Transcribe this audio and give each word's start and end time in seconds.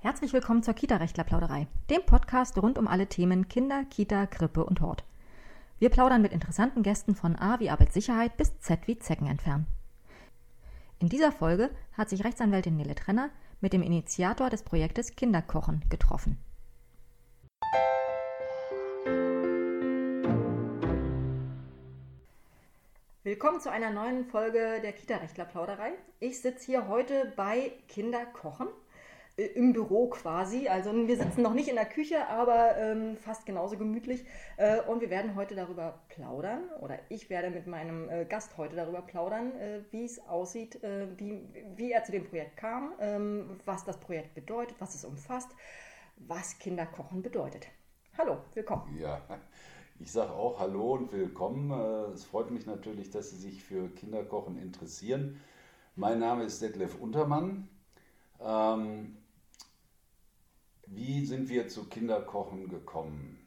Herzlich 0.00 0.32
willkommen 0.32 0.62
zur 0.62 0.74
Kita-Rechtler-Plauderei, 0.74 1.66
dem 1.90 2.02
Podcast 2.04 2.56
rund 2.58 2.78
um 2.78 2.88
alle 2.88 3.06
Themen 3.06 3.48
Kinder, 3.48 3.84
Kita, 3.84 4.26
Krippe 4.26 4.64
und 4.64 4.80
Hort. 4.80 5.04
Wir 5.78 5.90
plaudern 5.90 6.22
mit 6.22 6.32
interessanten 6.32 6.82
Gästen 6.82 7.14
von 7.14 7.36
A 7.36 7.60
wie 7.60 7.70
Arbeitssicherheit 7.70 8.36
bis 8.36 8.58
Z 8.58 8.86
wie 8.86 8.98
Zecken 8.98 9.26
entfernen. 9.26 9.66
In 10.98 11.08
dieser 11.08 11.30
Folge 11.30 11.70
hat 11.92 12.08
sich 12.08 12.24
Rechtsanwältin 12.24 12.76
Nele 12.76 12.94
Trenner 12.94 13.30
mit 13.60 13.72
dem 13.72 13.82
Initiator 13.82 14.50
des 14.50 14.62
Projektes 14.62 15.14
Kinderkochen 15.14 15.84
getroffen. 15.88 16.38
Willkommen 23.38 23.60
zu 23.60 23.70
einer 23.70 23.90
neuen 23.90 24.24
Folge 24.24 24.80
der 24.82 24.92
Kita-Rechtler-Plauderei. 24.92 25.92
Ich 26.18 26.42
sitze 26.42 26.66
hier 26.66 26.88
heute 26.88 27.32
bei 27.36 27.70
Kinderkochen 27.86 28.66
äh, 29.36 29.44
im 29.44 29.72
Büro 29.72 30.08
quasi. 30.08 30.66
Also 30.66 30.92
wir 31.06 31.16
sitzen 31.16 31.42
noch 31.42 31.54
nicht 31.54 31.68
in 31.68 31.76
der 31.76 31.84
Küche, 31.84 32.26
aber 32.26 32.76
ähm, 32.76 33.16
fast 33.16 33.46
genauso 33.46 33.78
gemütlich. 33.78 34.26
Äh, 34.56 34.80
und 34.80 35.00
wir 35.00 35.08
werden 35.08 35.36
heute 35.36 35.54
darüber 35.54 36.00
plaudern, 36.08 36.68
oder 36.80 36.98
ich 37.10 37.30
werde 37.30 37.50
mit 37.50 37.68
meinem 37.68 38.10
äh, 38.10 38.24
Gast 38.24 38.56
heute 38.56 38.74
darüber 38.74 39.02
plaudern, 39.02 39.52
äh, 39.52 39.82
wie 39.92 40.04
es 40.04 40.18
aussieht, 40.26 40.82
äh, 40.82 41.06
wie, 41.16 41.46
wie 41.76 41.92
er 41.92 42.02
zu 42.02 42.10
dem 42.10 42.24
Projekt 42.24 42.56
kam, 42.56 42.92
ähm, 42.98 43.60
was 43.64 43.84
das 43.84 44.00
Projekt 44.00 44.34
bedeutet, 44.34 44.74
was 44.80 44.96
es 44.96 45.04
umfasst, 45.04 45.54
was 46.16 46.58
Kinderkochen 46.58 47.22
bedeutet. 47.22 47.68
Hallo, 48.18 48.38
willkommen. 48.54 48.98
Ja, 48.98 49.22
ich 50.00 50.12
sage 50.12 50.32
auch 50.32 50.60
Hallo 50.60 50.94
und 50.94 51.12
willkommen. 51.12 51.70
Äh, 51.70 52.12
es 52.12 52.24
freut 52.24 52.50
mich 52.50 52.66
natürlich, 52.66 53.10
dass 53.10 53.30
Sie 53.30 53.36
sich 53.36 53.64
für 53.64 53.88
Kinderkochen 53.88 54.56
interessieren. 54.56 55.40
Mein 55.96 56.20
Name 56.20 56.44
ist 56.44 56.62
Detlef 56.62 57.00
Untermann. 57.00 57.68
Ähm, 58.40 59.16
wie 60.86 61.24
sind 61.26 61.48
wir 61.48 61.68
zu 61.68 61.88
Kinderkochen 61.88 62.68
gekommen? 62.68 63.38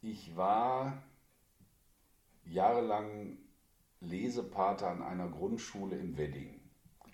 Ich 0.00 0.36
war 0.36 1.02
jahrelang 2.46 3.36
Lesepate 4.00 4.86
an 4.86 5.02
einer 5.02 5.28
Grundschule 5.28 5.96
in 5.96 6.16
Wedding. 6.16 6.60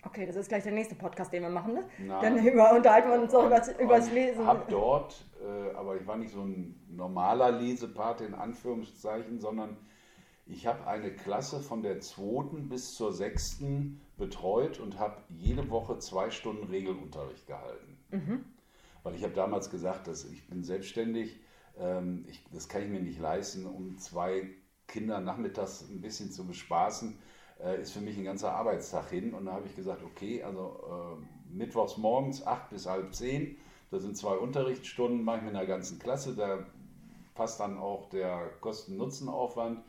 Okay, 0.03 0.25
das 0.25 0.35
ist 0.35 0.47
gleich 0.49 0.63
der 0.63 0.71
nächste 0.71 0.95
Podcast, 0.95 1.31
den 1.31 1.43
wir 1.43 1.49
machen. 1.49 1.73
Ne? 1.73 1.83
Dann 2.21 2.37
über, 2.45 2.73
unterhalten 2.73 3.09
wir 3.09 3.21
uns 3.21 3.33
auch 3.35 3.45
über 3.45 3.97
das 3.97 4.11
Lesen. 4.11 4.41
Ich 4.41 4.47
habe 4.47 4.65
dort, 4.69 5.25
äh, 5.51 5.75
aber 5.75 5.95
ich 5.99 6.07
war 6.07 6.17
nicht 6.17 6.33
so 6.33 6.41
ein 6.41 6.79
normaler 6.89 7.51
Lesepate 7.51 8.25
in 8.25 8.33
Anführungszeichen, 8.33 9.39
sondern 9.39 9.77
ich 10.45 10.67
habe 10.67 10.87
eine 10.87 11.11
Klasse 11.11 11.59
von 11.59 11.81
der 11.81 11.99
zweiten 11.99 12.69
bis 12.69 12.95
zur 12.95 13.13
sechsten 13.13 14.01
betreut 14.17 14.79
und 14.79 14.99
habe 14.99 15.17
jede 15.29 15.69
Woche 15.69 15.99
zwei 15.99 16.29
Stunden 16.29 16.65
Regelunterricht 16.65 17.47
gehalten. 17.47 17.97
Mhm. 18.11 18.45
Weil 19.03 19.15
ich 19.15 19.23
habe 19.23 19.33
damals 19.33 19.69
gesagt, 19.69 20.07
dass 20.07 20.25
ich 20.25 20.47
bin 20.47 20.63
selbstständig, 20.63 21.39
ähm, 21.77 22.25
ich, 22.27 22.43
das 22.51 22.69
kann 22.69 22.83
ich 22.83 22.89
mir 22.89 23.01
nicht 23.01 23.19
leisten, 23.19 23.65
um 23.65 23.97
zwei 23.97 24.49
Kinder 24.87 25.21
nachmittags 25.21 25.87
ein 25.89 26.01
bisschen 26.01 26.31
zu 26.31 26.45
bespaßen, 26.45 27.17
äh, 27.63 27.81
ist 27.81 27.93
für 27.93 28.01
mich 28.01 28.17
ein 28.17 28.25
ganzer 28.25 28.51
Arbeitstag 28.53 29.09
hin. 29.09 29.33
Und 29.33 29.45
da 29.45 29.53
habe 29.53 29.67
ich 29.67 29.75
gesagt, 29.75 30.03
okay, 30.03 30.43
also 30.43 31.19
äh, 31.19 31.53
mittwochs 31.53 31.97
morgens 31.97 32.45
acht 32.45 32.69
bis 32.69 32.87
halb 32.87 33.13
zehn, 33.15 33.57
da 33.91 33.99
sind 33.99 34.17
zwei 34.17 34.37
Unterrichtsstunden, 34.37 35.23
mache 35.23 35.39
ich 35.39 35.43
mit 35.43 35.55
einer 35.55 35.65
ganzen 35.65 35.99
Klasse, 35.99 36.33
da 36.35 36.65
passt 37.35 37.59
dann 37.59 37.77
auch 37.77 38.09
der 38.09 38.49
Kosten-Nutzen-Aufwand. 38.61 39.83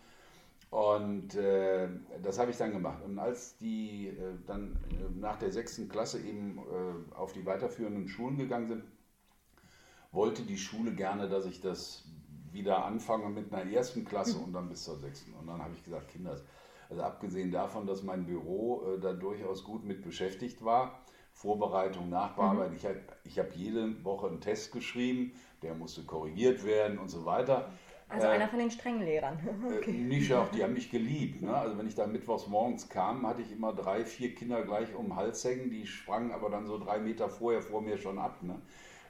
Und 0.70 1.34
äh, 1.34 1.88
das 2.22 2.38
habe 2.38 2.50
ich 2.50 2.56
dann 2.56 2.72
gemacht. 2.72 3.02
Und 3.04 3.18
als 3.18 3.58
die 3.58 4.08
äh, 4.08 4.38
dann 4.46 4.72
äh, 4.90 5.18
nach 5.18 5.38
der 5.38 5.52
sechsten 5.52 5.88
Klasse 5.88 6.18
eben 6.20 6.58
äh, 6.58 7.14
auf 7.14 7.32
die 7.32 7.44
weiterführenden 7.44 8.08
Schulen 8.08 8.38
gegangen 8.38 8.68
sind, 8.68 8.84
wollte 10.12 10.42
die 10.42 10.56
Schule 10.56 10.94
gerne, 10.94 11.28
dass 11.28 11.44
ich 11.44 11.60
das 11.60 12.04
wieder 12.50 12.84
anfange 12.86 13.28
mit 13.28 13.52
einer 13.52 13.70
ersten 13.70 14.04
Klasse 14.04 14.38
und 14.38 14.54
dann 14.54 14.68
bis 14.68 14.84
zur 14.84 14.96
sechsten. 14.96 15.34
Und 15.34 15.46
dann 15.46 15.62
habe 15.62 15.74
ich 15.74 15.84
gesagt, 15.84 16.08
Kinder, 16.08 16.40
also 16.88 17.02
abgesehen 17.02 17.50
davon, 17.50 17.86
dass 17.86 18.02
mein 18.02 18.24
Büro 18.24 18.94
äh, 18.94 19.00
da 19.00 19.12
durchaus 19.12 19.64
gut 19.64 19.84
mit 19.84 20.02
beschäftigt 20.02 20.64
war, 20.64 21.01
Vorbereitung, 21.32 22.08
Nachbearbeitung, 22.10 22.72
mhm. 22.72 22.76
ich 22.76 22.84
habe 22.84 23.00
ich 23.24 23.38
hab 23.38 23.52
jede 23.54 24.04
Woche 24.04 24.28
einen 24.28 24.40
Test 24.40 24.72
geschrieben, 24.72 25.32
der 25.62 25.74
musste 25.74 26.02
korrigiert 26.02 26.64
werden 26.64 26.98
und 26.98 27.08
so 27.08 27.24
weiter. 27.24 27.72
Also 28.08 28.26
äh, 28.26 28.30
einer 28.30 28.48
von 28.48 28.58
den 28.58 28.70
strengen 28.70 29.02
Lehrern. 29.02 29.38
Äh, 29.70 29.78
okay. 29.78 29.92
nicht 29.92 30.32
auch, 30.32 30.48
die 30.48 30.62
haben 30.64 30.74
mich 30.74 30.90
geliebt. 30.90 31.42
Ne? 31.42 31.54
Also 31.54 31.78
wenn 31.78 31.86
ich 31.86 31.94
da 31.94 32.06
mittwochs 32.06 32.46
morgens 32.46 32.88
kam, 32.88 33.26
hatte 33.26 33.42
ich 33.42 33.50
immer 33.50 33.72
drei, 33.72 34.04
vier 34.04 34.34
Kinder 34.34 34.62
gleich 34.62 34.94
um 34.94 35.06
den 35.06 35.16
Hals 35.16 35.44
hängen, 35.44 35.70
die 35.70 35.86
sprangen 35.86 36.32
aber 36.32 36.50
dann 36.50 36.66
so 36.66 36.78
drei 36.78 36.98
Meter 36.98 37.28
vorher 37.28 37.62
vor 37.62 37.80
mir 37.80 37.96
schon 37.98 38.18
ab. 38.18 38.42
Ne? 38.42 38.60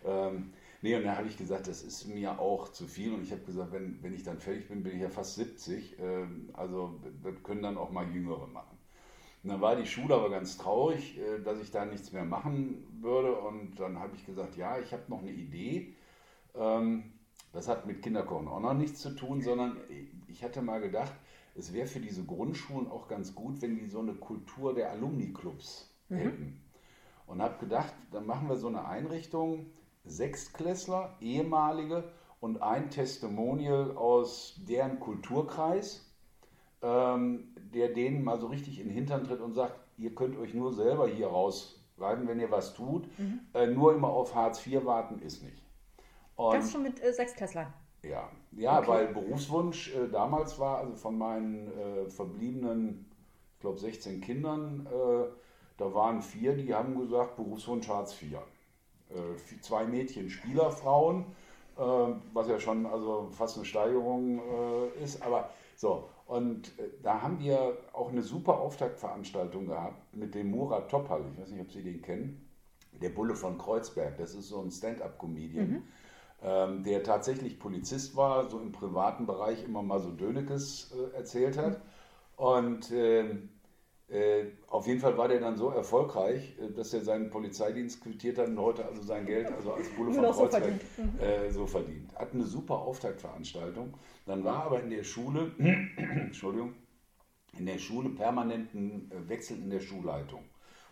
Ähm, 0.05 0.53
Nee, 0.83 0.97
und 0.97 1.05
dann 1.05 1.17
habe 1.17 1.29
ich 1.29 1.39
gesagt, 1.39 1.69
das 1.69 1.85
ist 1.85 2.07
mir 2.09 2.41
auch 2.41 2.69
zu 2.69 2.89
viel. 2.89 3.15
Und 3.15 3.23
ich 3.23 3.31
habe 3.31 3.43
gesagt, 3.43 3.73
wenn, 3.73 4.03
wenn 4.03 4.13
ich 4.13 4.25
dann 4.25 4.41
fertig 4.41 4.69
bin, 4.69 4.83
bin 4.83 4.97
ich 4.97 5.01
ja 5.01 5.09
fast 5.09 5.37
70. 5.37 5.97
Ähm, 6.01 6.51
also 6.55 7.01
das 7.23 7.41
können 7.45 7.63
dann 7.63 7.79
auch 7.79 7.93
mal 7.93 8.05
Jüngere 8.13 8.49
machen. 8.49 8.77
Und 9.43 9.51
dann 9.51 9.61
war 9.61 9.77
die 9.77 9.87
Schule 9.87 10.15
aber 10.15 10.31
ganz 10.31 10.57
traurig, 10.57 11.19
äh, 11.19 11.41
dass 11.43 11.61
ich 11.61 11.71
da 11.71 11.85
nichts 11.85 12.13
mehr 12.13 12.25
machen 12.25 12.87
würde. 13.01 13.35
Und 13.35 13.79
dann 13.79 13.99
habe 13.99 14.15
ich 14.15 14.25
gesagt, 14.25 14.57
ja, 14.57 14.79
ich 14.79 14.93
habe 14.93 15.03
noch 15.09 15.21
eine 15.21 15.33
Idee. 15.33 15.95
Ähm, 16.55 17.13
das 17.53 17.69
hat 17.69 17.87
mit 17.87 18.03
Kinderkochen 18.03 18.49
auch 18.49 18.61
noch 18.61 18.75
nichts 18.75 19.01
zu 19.01 19.11
tun, 19.11 19.43
sondern 19.43 19.77
ich 20.27 20.43
hatte 20.43 20.63
mal 20.63 20.81
gedacht, 20.81 21.13
es 21.55 21.73
wäre 21.73 21.87
für 21.87 22.01
diese 22.01 22.25
Grundschulen 22.25 22.89
auch 22.91 23.09
ganz 23.09 23.35
gut, 23.35 23.61
wenn 23.61 23.77
die 23.77 23.87
so 23.87 24.01
eine 24.01 24.15
Kultur 24.15 24.75
der 24.75 24.91
Alumni-Clubs 24.93 25.91
mhm. 26.09 26.17
hätten. 26.17 26.63
Und 27.27 27.43
habe 27.43 27.59
gedacht, 27.59 27.93
dann 28.11 28.27
machen 28.27 28.49
wir 28.49 28.57
so 28.57 28.69
eine 28.69 28.87
Einrichtung, 28.87 29.67
Sechstklässler, 30.05 31.17
ehemalige 31.21 32.11
und 32.41 32.63
ein 32.63 32.91
Testimonial 32.91 33.97
aus 33.97 34.61
deren 34.67 34.99
Kulturkreis, 34.99 36.12
ähm, 36.83 37.55
der 37.73 37.89
denen 37.89 38.25
mal 38.25 38.39
so 38.39 38.49
richtig 38.49 38.81
in 38.81 38.89
den 38.89 38.95
Hintern 38.95 39.25
tritt 39.25 39.41
und 39.41 39.55
sagt, 39.55 39.75
ihr 39.97 40.15
könnt 40.15 40.37
euch 40.39 40.53
nur 40.53 40.73
selber 40.73 41.07
hier 41.07 41.29
rausreiben, 41.29 42.27
wenn 42.27 42.41
ihr 42.41 42.51
was 42.51 42.75
tut. 42.75 43.07
Mhm. 43.19 43.41
Äh, 43.55 43.69
nur 43.69 43.95
immer 43.95 44.09
auf 44.09 44.35
Hartz 44.35 44.67
IV 44.67 44.85
warten 44.85 45.21
ist 45.21 45.43
nicht. 45.43 45.63
Und 46.37 46.55
das 46.55 46.73
schon 46.73 46.83
mit 46.83 47.03
äh, 47.03 47.13
Sechstklässlern? 47.13 47.73
Ja, 48.03 48.29
ja 48.53 48.79
okay. 48.79 48.89
weil 48.89 49.07
Berufswunsch 49.09 49.95
äh, 49.95 50.09
damals 50.09 50.59
war, 50.59 50.79
also 50.79 50.95
von 50.97 51.17
meinen 51.17 51.69
äh, 51.69 52.11
verbliebenen, 52.11 53.07
ich 53.55 53.61
glaube 53.61 53.79
16 53.79 54.21
Kindern, 54.21 54.87
äh, 54.87 55.29
da 55.79 55.95
waren 55.95 56.21
vier, 56.21 56.55
die 56.57 56.75
haben 56.75 56.99
gesagt, 56.99 57.37
Berufswunsch 57.37 57.89
Hartz 57.89 58.21
IV. 58.21 58.39
Äh, 59.11 59.61
zwei 59.61 59.85
Mädchen 59.85 60.31
Spielerfrauen, 60.31 61.27
äh, 61.77 61.83
was 62.33 62.49
ja 62.49 62.59
schon 62.59 62.87
also 62.87 63.29
fast 63.31 63.57
eine 63.57 63.65
Steigerung 63.65 64.41
ist. 65.01 65.23
Aber 65.23 65.51
so, 65.77 66.09
und 66.33 66.73
da 67.03 67.21
haben 67.21 67.41
wir 67.41 67.77
auch 67.93 68.11
eine 68.11 68.23
super 68.23 68.59
Auftaktveranstaltung 68.59 69.67
gehabt 69.67 70.17
mit 70.17 70.35
dem 70.35 70.51
Murat 70.51 70.91
Topal. 70.91 71.23
Ich 71.31 71.39
weiß 71.39 71.51
nicht, 71.51 71.61
ob 71.61 71.71
Sie 71.71 71.83
den 71.83 72.01
kennen. 72.01 72.49
Der 73.03 73.11
Bulle 73.11 73.35
von 73.35 73.59
Kreuzberg. 73.59 74.17
Das 74.17 74.35
ist 74.35 74.49
so 74.49 74.63
ein 74.63 74.71
Stand-up-Comedian. 74.71 75.69
Mhm. 75.69 75.83
Ähm, 76.43 76.83
der 76.85 77.03
tatsächlich 77.03 77.59
Polizist 77.59 78.17
war, 78.17 78.49
so 78.49 78.61
im 78.61 78.73
privaten 78.73 79.27
Bereich 79.27 79.63
immer 79.63 79.83
mal 79.83 80.01
so 80.01 80.11
Dönekes 80.11 80.93
äh, 80.93 81.15
erzählt 81.15 81.59
hat. 81.59 81.83
Und 82.37 82.91
äh, 82.91 83.21
äh, 83.25 83.37
auf 84.69 84.87
jeden 84.87 85.01
Fall 85.01 85.17
war 85.17 85.29
der 85.29 85.41
dann 85.41 85.57
so 85.57 85.71
erfolgreich, 85.71 86.55
äh, 86.59 86.71
dass 86.71 86.93
er 86.93 87.01
seinen 87.01 87.31
Polizeidienst 87.31 88.03
quittiert 88.03 88.39
hat 88.39 88.49
und 88.49 88.59
heute 88.59 88.85
also 88.85 89.03
sein 89.03 89.25
Geld 89.25 89.51
also 89.51 89.73
als 89.73 89.89
Bulle 89.91 90.13
von 90.13 90.23
Kreuzberg 90.33 90.53
so 90.53 90.59
verdient. 90.59 90.83
Mhm. 90.99 91.21
Äh, 91.21 91.51
so 91.51 91.67
verdient. 91.67 92.15
Hat 92.17 92.35
eine 92.35 92.45
super 92.45 92.79
Auftaktveranstaltung. 92.79 93.95
Dann 94.27 94.45
war 94.45 94.65
aber 94.65 94.83
in 94.83 94.91
der 94.91 95.05
Schule, 95.05 95.53
Entschuldigung, 95.97 96.75
in 97.59 97.67
der 97.67 97.79
Schule 97.79 98.11
permanent 98.11 98.75
ein 98.75 99.11
äh, 99.11 99.29
Wechsel 99.29 99.57
in 99.59 99.71
der 99.71 99.81
Schulleitung. 99.81 100.45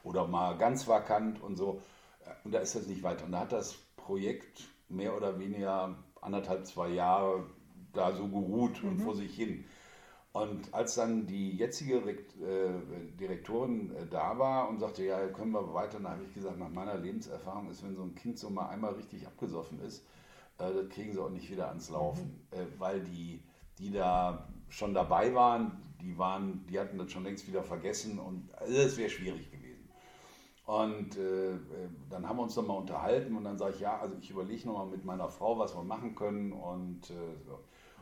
Oder 0.03 0.27
mal 0.27 0.56
ganz 0.56 0.89
vakant 0.89 1.43
und 1.43 1.56
so. 1.56 1.83
Und 2.44 2.55
da 2.55 2.61
ist 2.61 2.75
das 2.75 2.87
nicht 2.87 3.03
weiter. 3.03 3.27
Und 3.27 3.33
da 3.33 3.41
hat 3.41 3.53
das 3.53 3.75
Projekt 3.97 4.62
mehr 4.89 5.15
oder 5.15 5.39
weniger 5.39 5.94
anderthalb, 6.23 6.67
zwei 6.67 6.89
Jahre 6.89 7.44
da 7.93 8.12
so 8.12 8.29
geruht 8.29 8.83
mhm. 8.83 8.91
und 8.91 8.99
vor 9.00 9.15
sich 9.15 9.35
hin. 9.35 9.65
Und 10.32 10.73
als 10.73 10.94
dann 10.94 11.27
die 11.27 11.56
jetzige 11.56 11.97
äh, 11.97 13.17
Direktorin 13.19 13.91
äh, 13.97 14.06
da 14.06 14.38
war 14.38 14.69
und 14.69 14.79
sagte, 14.79 15.05
ja, 15.05 15.27
können 15.29 15.50
wir 15.50 15.75
weiter, 15.75 15.99
dann 15.99 16.12
habe 16.12 16.23
ich 16.25 16.32
gesagt, 16.32 16.56
nach 16.56 16.69
meiner 16.69 16.97
Lebenserfahrung 16.97 17.69
ist, 17.69 17.82
wenn 17.82 17.97
so 17.97 18.03
ein 18.03 18.15
Kind 18.15 18.38
so 18.38 18.49
mal 18.49 18.69
einmal 18.69 18.94
richtig 18.94 19.27
abgesoffen 19.27 19.81
ist, 19.81 20.06
äh, 20.59 20.73
das 20.73 20.88
kriegen 20.91 21.12
sie 21.12 21.21
auch 21.21 21.31
nicht 21.31 21.50
wieder 21.50 21.69
ans 21.69 21.91
Laufen. 21.91 22.47
Mhm. 22.53 22.79
Weil 22.79 23.00
die, 23.00 23.43
die 23.79 23.91
da 23.91 24.49
schon 24.69 24.94
dabei 24.94 25.35
waren, 25.35 25.82
die 26.00 26.17
waren, 26.17 26.65
die 26.69 26.79
hatten 26.79 26.97
das 26.97 27.11
schon 27.11 27.25
längst 27.25 27.49
wieder 27.49 27.65
vergessen 27.65 28.21
und 28.21 28.49
also 28.55 28.73
es 28.73 28.97
wäre 28.97 29.11
schwierig 29.11 29.50
gewesen. 29.50 29.88
Und 30.65 31.17
äh, 31.17 31.59
dann 32.09 32.29
haben 32.29 32.37
wir 32.37 32.44
uns 32.44 32.55
nochmal 32.55 32.79
unterhalten 32.79 33.37
und 33.37 33.43
dann 33.43 33.59
sage 33.59 33.75
ich, 33.75 33.81
ja, 33.81 33.99
also 33.99 34.15
ich 34.21 34.31
überlege 34.31 34.69
nochmal 34.69 34.87
mit 34.87 35.05
meiner 35.05 35.29
Frau, 35.29 35.59
was 35.59 35.75
wir 35.75 35.82
machen 35.82 36.15
können 36.15 36.53
und 36.53 37.11
äh, 37.11 37.44
so. 37.44 37.59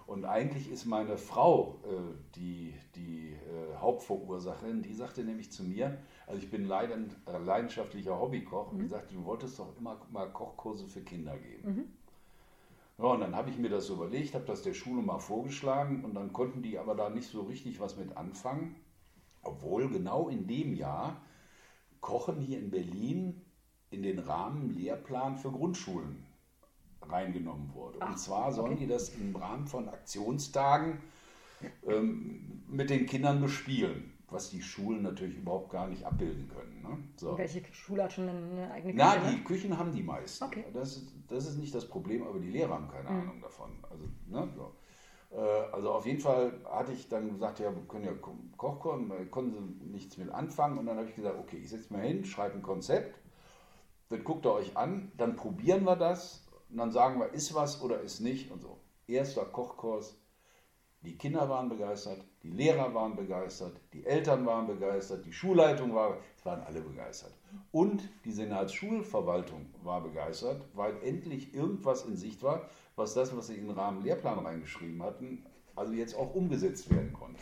Und 0.09 0.25
eigentlich 0.25 0.71
ist 0.73 0.87
meine 0.87 1.19
Frau 1.19 1.83
äh, 1.85 1.91
die, 2.35 2.73
die 2.97 3.35
äh, 3.35 3.77
Hauptverursacherin. 3.77 4.81
Die 4.81 4.95
sagte 4.95 5.23
nämlich 5.23 5.53
zu 5.53 5.63
mir, 5.63 5.99
also 6.27 6.41
ich 6.41 6.51
bin 6.51 6.65
leidend, 6.65 7.15
äh, 7.27 7.37
leidenschaftlicher 7.37 8.19
Hobbykoch, 8.19 8.73
mhm. 8.73 8.79
und 8.79 8.85
die 8.85 8.89
sagte, 8.89 9.13
du 9.13 9.27
wolltest 9.27 9.59
doch 9.59 9.77
immer 9.79 10.01
mal 10.11 10.33
Kochkurse 10.33 10.89
für 10.89 11.03
Kinder 11.03 11.37
geben. 11.37 11.75
Mhm. 11.75 11.85
Ja, 12.97 13.05
und 13.05 13.21
dann 13.21 13.37
habe 13.37 13.51
ich 13.51 13.59
mir 13.59 13.69
das 13.69 13.91
überlegt, 13.91 14.33
habe 14.33 14.47
das 14.47 14.63
der 14.63 14.73
Schule 14.73 15.03
mal 15.03 15.19
vorgeschlagen 15.19 16.03
und 16.07 16.15
dann 16.15 16.33
konnten 16.33 16.63
die 16.63 16.79
aber 16.79 16.95
da 16.95 17.11
nicht 17.11 17.29
so 17.29 17.43
richtig 17.43 17.79
was 17.79 17.99
mit 17.99 18.17
anfangen. 18.17 18.77
Obwohl 19.43 19.91
genau 19.91 20.31
in 20.31 20.47
dem 20.47 20.73
Jahr 20.73 21.21
Kochen 22.01 22.41
hier 22.41 22.61
in 22.61 22.71
Berlin 22.71 23.43
in 23.91 24.03
den 24.03 24.21
Rahmen 24.21 24.71
Lehrplan 24.71 25.37
für 25.37 25.53
Grundschulen 25.53 26.28
reingenommen 27.11 27.73
wurde. 27.75 27.99
Ach, 28.01 28.11
und 28.11 28.19
zwar 28.19 28.53
sollen 28.53 28.73
okay. 28.73 28.85
die 28.85 28.87
das 28.87 29.11
im 29.11 29.35
Rahmen 29.35 29.67
von 29.67 29.89
Aktionstagen 29.89 31.01
ähm, 31.87 32.63
mit 32.69 32.91
den 32.91 33.07
Kindern 33.07 33.41
bespielen, 33.41 34.13
was 34.31 34.51
die 34.51 34.63
Schulen 34.63 35.03
natürlich 35.03 35.39
überhaupt 35.39 35.71
gar 35.71 35.89
nicht 35.89 36.05
abbilden 36.05 36.49
können. 36.49 36.83
Ne? 36.83 36.99
So. 37.17 37.37
Welche 37.37 37.63
Schule 37.73 38.05
hat 38.05 38.13
schon 38.13 38.29
eine 38.29 38.71
eigene 38.71 38.93
Küche? 38.93 39.05
Na, 39.05 39.17
die 39.17 39.37
ne? 39.37 39.45
Küchen 39.45 39.79
haben 39.79 39.93
die 39.93 40.03
meisten. 40.03 40.45
Okay. 40.45 40.65
Das, 40.73 40.97
ist, 40.97 41.13
das 41.29 41.47
ist 41.47 41.59
nicht 41.59 41.75
das 41.75 41.89
Problem, 41.89 42.27
aber 42.27 42.39
die 42.39 42.51
Lehrer 42.51 42.75
haben 42.75 42.89
keine 42.89 43.11
mhm. 43.11 43.21
Ahnung 43.21 43.41
davon. 43.41 43.71
Also, 43.91 44.05
ne, 44.27 44.49
so. 44.55 44.73
Äh, 45.31 45.41
also 45.73 45.93
auf 45.93 46.07
jeden 46.07 46.21
Fall 46.21 46.53
hatte 46.71 46.93
ich 46.93 47.09
dann 47.09 47.31
gesagt, 47.31 47.59
ja, 47.61 47.75
wir 47.75 47.83
können 47.83 48.05
ja 48.05 48.13
Kochkurs, 48.57 49.01
konnten 49.31 49.53
sie 49.53 49.87
nichts 49.87 50.17
mit 50.17 50.31
anfangen. 50.31 50.79
Und 50.79 50.87
dann 50.87 50.97
habe 50.97 51.09
ich 51.09 51.15
gesagt, 51.15 51.39
okay, 51.39 51.59
ich 51.59 51.69
setze 51.69 51.93
mal 51.93 52.03
hin, 52.03 52.25
schreibe 52.25 52.57
ein 52.57 52.63
Konzept, 52.63 53.19
dann 54.09 54.25
guckt 54.25 54.47
ihr 54.47 54.53
euch 54.53 54.77
an, 54.77 55.13
dann 55.17 55.37
probieren 55.37 55.85
wir 55.85 55.97
das 55.97 56.48
und 56.71 56.77
dann 56.77 56.91
sagen 56.91 57.21
wir, 57.21 57.33
ist 57.33 57.55
was 57.55 57.83
oder 57.83 58.01
ist 58.01 58.21
nicht 58.21 58.51
und 58.51 58.61
so. 58.61 58.79
Erster 59.07 59.45
Kochkurs. 59.45 60.17
Die 61.03 61.17
Kinder 61.17 61.49
waren 61.49 61.69
begeistert, 61.69 62.25
die 62.43 62.51
Lehrer 62.51 62.93
waren 62.93 63.15
begeistert, 63.15 63.81
die 63.93 64.05
Eltern 64.05 64.45
waren 64.47 64.67
begeistert, 64.67 65.25
die 65.25 65.33
Schulleitung 65.33 65.95
war, 65.95 66.19
es 66.37 66.45
waren 66.45 66.61
alle 66.65 66.81
begeistert. 66.81 67.33
Und 67.71 68.09
die 68.25 68.33
Senatsschulverwaltung 68.33 69.67
war 69.85 70.03
begeistert, 70.03 70.61
weil 70.75 71.01
endlich 71.05 71.55
irgendwas 71.55 72.05
in 72.05 72.17
Sicht 72.17 72.43
war, 72.43 72.69
was 72.97 73.15
das, 73.15 73.37
was 73.37 73.47
sie 73.47 73.55
in 73.55 73.69
den 73.69 73.79
Rahmen 73.79 74.03
Lehrplan 74.03 74.41
reingeschrieben 74.41 75.01
hatten, 75.05 75.47
also 75.77 75.93
jetzt 75.93 76.17
auch 76.17 76.35
umgesetzt 76.35 76.91
werden 76.91 77.13
konnte. 77.13 77.41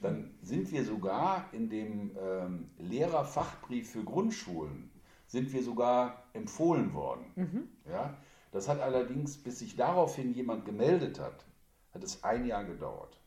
Dann 0.00 0.34
sind 0.42 0.72
wir 0.72 0.84
sogar 0.84 1.48
in 1.52 1.68
dem 1.68 2.16
ähm, 2.18 2.70
Lehrerfachbrief 2.78 3.90
für 3.90 4.04
Grundschulen, 4.04 4.90
sind 5.26 5.52
wir 5.52 5.62
sogar 5.62 6.24
empfohlen 6.32 6.94
worden. 6.94 7.32
Mhm. 7.34 7.68
Ja? 7.90 8.16
Das 8.56 8.68
hat 8.68 8.80
allerdings, 8.80 9.36
bis 9.36 9.58
sich 9.58 9.76
daraufhin 9.76 10.32
jemand 10.32 10.64
gemeldet 10.64 11.20
hat, 11.20 11.44
hat 11.92 12.02
es 12.02 12.24
ein 12.24 12.46
Jahr 12.46 12.64
gedauert, 12.64 13.20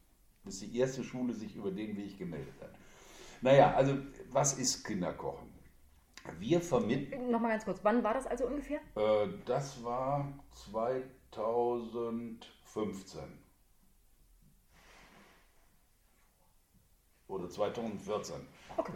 bis 0.44 0.62
die 0.62 0.76
erste 0.76 1.04
Schule 1.04 1.36
sich 1.36 1.56
über 1.56 1.70
den 1.70 1.96
Weg 1.98 2.18
gemeldet 2.18 2.56
hat. 2.60 2.72
Naja, 3.42 3.76
also 3.76 3.96
was 4.32 4.58
ist 4.58 4.84
Kinderkochen? 4.84 5.48
Wir 6.40 6.60
vermitteln. 6.60 7.30
Nochmal 7.30 7.52
ganz 7.52 7.64
kurz, 7.64 7.80
wann 7.84 8.04
war 8.04 8.16
das 8.16 8.26
also 8.26 8.48
ungefähr? 8.48 8.80
Äh, 8.96 9.28
das 9.46 9.84
war 9.84 10.34
2015. 10.72 13.22
Oder 17.28 17.52
2014. 17.52 18.36
Okay. 18.78 18.94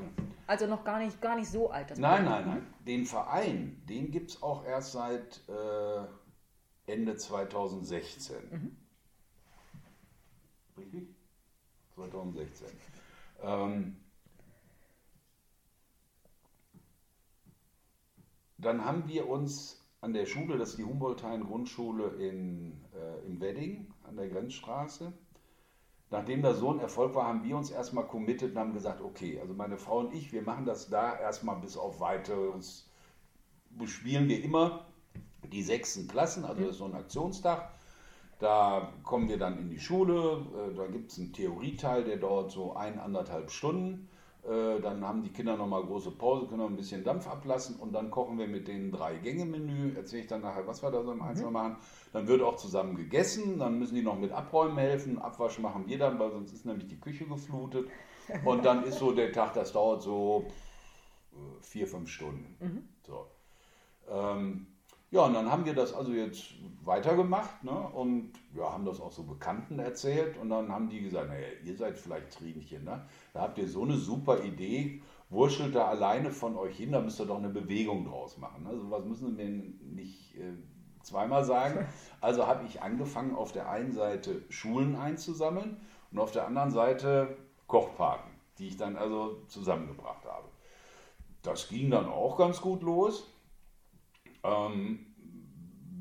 Also 0.48 0.66
noch 0.66 0.84
gar 0.84 0.98
nicht, 0.98 1.22
gar 1.22 1.36
nicht 1.36 1.52
so 1.52 1.70
alt. 1.70 1.96
Nein, 2.00 2.26
nein, 2.26 2.48
nein. 2.48 2.74
Den 2.80 3.06
Verein, 3.06 3.84
den 3.88 4.10
gibt 4.10 4.32
es 4.32 4.42
auch 4.42 4.66
erst 4.66 4.94
seit 4.94 5.48
äh, 5.48 6.08
Ende 6.86 7.16
2016. 7.16 8.36
Mhm. 8.52 8.78
Richtig? 10.78 11.08
2016. 11.96 12.68
Ähm, 13.42 13.96
dann 18.58 18.84
haben 18.86 19.08
wir 19.08 19.30
uns 19.30 19.84
an 20.02 20.14
der 20.14 20.26
Schule, 20.26 20.58
das 20.58 20.72
ist 20.72 20.78
die 20.80 20.84
Humboldt-Grundschule 20.84 22.08
in, 22.18 22.82
äh, 22.94 23.26
in 23.26 23.40
Wedding 23.40 23.94
an 24.04 24.18
der 24.18 24.28
Grenzstraße, 24.28 25.14
nachdem 26.10 26.42
da 26.42 26.54
so 26.54 26.72
ein 26.72 26.80
Erfolg 26.80 27.16
war, 27.16 27.28
haben 27.28 27.44
wir 27.44 27.56
uns 27.56 27.72
erstmal 27.72 28.06
committed 28.08 28.52
und 28.52 28.58
haben 28.58 28.74
gesagt, 28.74 29.02
okay, 29.02 29.40
also 29.40 29.54
meine 29.54 29.78
Frau 29.78 30.00
und 30.00 30.14
ich, 30.14 30.34
wir 30.34 30.42
machen 30.42 30.66
das 30.66 30.90
da 30.90 31.18
erstmal 31.18 31.58
bis 31.58 31.78
auf 31.78 32.00
weiteres, 32.00 32.90
bespielen 33.70 34.28
wir 34.28 34.44
immer 34.44 34.86
die 35.54 35.64
sechsten 35.64 36.08
Klassen, 36.08 36.46
also 36.46 36.62
das 36.62 36.72
ist 36.72 36.78
so 36.78 36.86
ein 36.86 36.96
Aktionstag. 36.96 37.72
Da 38.40 38.92
kommen 39.04 39.30
wir 39.30 39.38
dann 39.38 39.58
in 39.58 39.70
die 39.70 39.80
Schule, 39.80 40.46
äh, 40.54 40.76
da 40.76 40.88
gibt 40.88 41.12
es 41.12 41.20
einen 41.20 41.32
Theorieteil, 41.32 42.04
der 42.04 42.18
dauert 42.18 42.52
so 42.52 42.76
ein, 42.76 43.00
anderthalb 43.00 43.52
Stunden. 43.52 44.10
Äh, 44.44 44.82
dann 44.82 45.08
haben 45.08 45.24
die 45.24 45.30
Kinder 45.30 45.56
nochmal 45.56 45.84
große 45.84 46.12
Pause, 46.12 46.48
können 46.48 46.60
noch 46.60 46.70
ein 46.70 46.76
bisschen 46.76 47.06
Dampf 47.06 47.28
ablassen 47.28 47.78
und 47.78 47.94
dann 47.94 48.12
kochen 48.12 48.38
wir 48.38 48.48
mit 48.48 48.68
den 48.68 48.92
drei 48.92 49.16
Gänge-Menü. 49.16 49.96
Erzähle 49.96 50.24
ich 50.24 50.28
dann 50.28 50.42
nachher, 50.42 50.68
was 50.68 50.84
wir 50.84 50.92
da 50.92 51.02
so 51.04 51.14
im 51.14 51.22
Einzelnen 51.22 51.52
mhm. 51.52 51.54
machen. 51.54 51.78
Dann 52.12 52.28
wird 52.28 52.42
auch 52.42 52.58
zusammen 52.58 52.96
gegessen, 52.96 53.60
dann 53.60 53.80
müssen 53.80 53.96
die 53.96 54.02
noch 54.02 54.20
mit 54.20 54.34
Abräumen 54.34 54.78
helfen. 54.78 55.20
Abwasch 55.20 55.60
machen 55.60 55.88
wir 55.88 55.98
dann, 55.98 56.20
weil 56.20 56.32
sonst 56.32 56.52
ist 56.52 56.66
nämlich 56.66 56.88
die 56.88 57.00
Küche 57.00 57.26
geflutet. 57.26 57.88
Und 58.44 58.66
dann 58.66 58.84
ist 58.84 59.00
so 59.00 59.14
der 59.14 59.32
Tag, 59.32 59.54
das 59.54 59.72
dauert 59.72 60.02
so 60.02 60.48
äh, 61.32 61.62
vier, 61.62 61.88
fünf 61.88 62.10
Stunden. 62.10 62.58
Mhm. 62.60 62.84
So. 63.08 63.28
Ähm, 64.10 64.68
ja, 65.14 65.26
und 65.26 65.36
dann 65.36 65.52
haben 65.52 65.64
wir 65.64 65.76
das 65.76 65.94
also 65.94 66.12
jetzt 66.12 66.56
weitergemacht 66.84 67.64
ne? 67.64 67.72
und 67.94 68.32
ja, 68.56 68.74
haben 68.74 68.84
das 68.84 69.00
auch 69.00 69.12
so 69.12 69.22
Bekannten 69.22 69.78
erzählt 69.78 70.40
und 70.40 70.50
dann 70.50 70.72
haben 70.72 70.90
die 70.90 71.04
gesagt, 71.04 71.30
naja, 71.30 71.46
ihr 71.64 71.78
seid 71.78 72.00
vielleicht 72.00 72.32
Trinchen, 72.32 72.84
ne? 72.84 73.06
da 73.32 73.42
habt 73.42 73.60
ihr 73.60 73.68
so 73.68 73.84
eine 73.84 73.96
super 73.96 74.44
Idee, 74.44 75.04
wurschtelt 75.30 75.76
da 75.76 75.86
alleine 75.86 76.32
von 76.32 76.58
euch 76.58 76.78
hin, 76.78 76.92
da 76.92 77.00
müsst 77.00 77.20
ihr 77.20 77.28
doch 77.28 77.38
eine 77.38 77.50
Bewegung 77.50 78.06
draus 78.06 78.40
machen. 78.40 78.64
Ne? 78.64 78.72
So 78.76 78.90
was 78.90 79.06
müssen 79.06 79.38
wir 79.38 79.46
nicht 79.46 80.36
äh, 80.36 80.54
zweimal 81.04 81.46
sagen. 81.46 81.86
Also 82.20 82.48
habe 82.48 82.66
ich 82.66 82.82
angefangen, 82.82 83.36
auf 83.36 83.52
der 83.52 83.70
einen 83.70 83.92
Seite 83.92 84.42
Schulen 84.50 84.96
einzusammeln 84.96 85.78
und 86.12 86.18
auf 86.18 86.32
der 86.32 86.48
anderen 86.48 86.72
Seite 86.72 87.38
Kochpaten, 87.68 88.32
die 88.58 88.68
ich 88.68 88.78
dann 88.78 88.96
also 88.96 89.44
zusammengebracht 89.48 90.26
habe. 90.26 90.48
Das 91.44 91.70
ging 91.70 91.92
dann 91.92 92.08
auch 92.08 92.36
ganz 92.36 92.62
gut 92.62 92.82
los 92.82 93.28
ähm, 94.44 95.06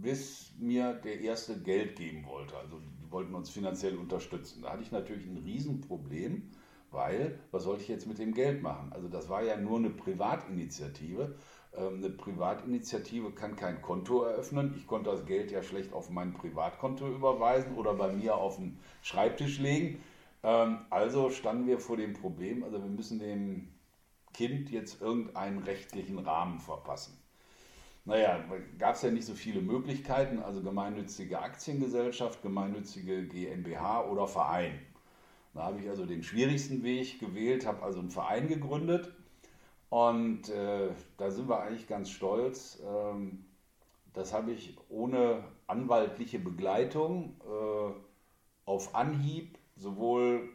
bis 0.00 0.52
mir 0.58 0.94
der 0.94 1.20
erste 1.20 1.60
Geld 1.60 1.96
geben 1.96 2.26
wollte. 2.26 2.56
Also 2.56 2.80
die 2.80 3.10
wollten 3.10 3.34
uns 3.34 3.50
finanziell 3.50 3.96
unterstützen. 3.96 4.62
Da 4.62 4.72
hatte 4.72 4.82
ich 4.82 4.92
natürlich 4.92 5.26
ein 5.26 5.38
Riesenproblem, 5.38 6.50
weil 6.90 7.38
was 7.50 7.64
sollte 7.64 7.82
ich 7.82 7.88
jetzt 7.88 8.06
mit 8.06 8.18
dem 8.18 8.34
Geld 8.34 8.62
machen? 8.62 8.92
Also 8.92 9.08
das 9.08 9.28
war 9.28 9.42
ja 9.42 9.56
nur 9.56 9.78
eine 9.78 9.90
Privatinitiative. 9.90 11.36
Ähm, 11.74 11.96
eine 11.96 12.10
Privatinitiative 12.10 13.30
kann 13.32 13.56
kein 13.56 13.80
Konto 13.80 14.24
eröffnen. 14.24 14.74
Ich 14.76 14.86
konnte 14.86 15.10
das 15.10 15.24
Geld 15.24 15.50
ja 15.50 15.62
schlecht 15.62 15.92
auf 15.92 16.10
mein 16.10 16.34
Privatkonto 16.34 17.08
überweisen 17.08 17.76
oder 17.76 17.94
bei 17.94 18.12
mir 18.12 18.36
auf 18.36 18.56
den 18.56 18.78
Schreibtisch 19.02 19.58
legen. 19.58 20.02
Ähm, 20.42 20.78
also 20.90 21.30
standen 21.30 21.66
wir 21.66 21.78
vor 21.78 21.96
dem 21.96 22.14
Problem, 22.14 22.64
also 22.64 22.82
wir 22.82 22.90
müssen 22.90 23.18
dem 23.18 23.68
Kind 24.34 24.70
jetzt 24.70 25.00
irgendeinen 25.00 25.58
rechtlichen 25.58 26.18
Rahmen 26.18 26.58
verpassen. 26.58 27.21
Naja, 28.04 28.44
gab 28.78 28.96
es 28.96 29.02
ja 29.02 29.10
nicht 29.10 29.26
so 29.26 29.34
viele 29.34 29.60
Möglichkeiten, 29.60 30.40
also 30.40 30.60
gemeinnützige 30.62 31.38
Aktiengesellschaft, 31.38 32.42
gemeinnützige 32.42 33.28
GmbH 33.28 34.06
oder 34.06 34.26
Verein. 34.26 34.80
Da 35.54 35.64
habe 35.64 35.80
ich 35.80 35.88
also 35.88 36.04
den 36.04 36.22
schwierigsten 36.24 36.82
Weg 36.82 37.20
gewählt, 37.20 37.64
habe 37.64 37.82
also 37.82 38.00
einen 38.00 38.10
Verein 38.10 38.48
gegründet 38.48 39.12
und 39.88 40.48
äh, 40.48 40.88
da 41.16 41.30
sind 41.30 41.48
wir 41.48 41.60
eigentlich 41.60 41.86
ganz 41.86 42.10
stolz. 42.10 42.82
Ähm, 42.84 43.44
das 44.14 44.32
habe 44.32 44.50
ich 44.50 44.76
ohne 44.88 45.44
anwaltliche 45.66 46.38
Begleitung 46.38 47.40
äh, 47.44 47.92
auf 48.64 48.94
Anhieb 48.94 49.58
sowohl 49.76 50.48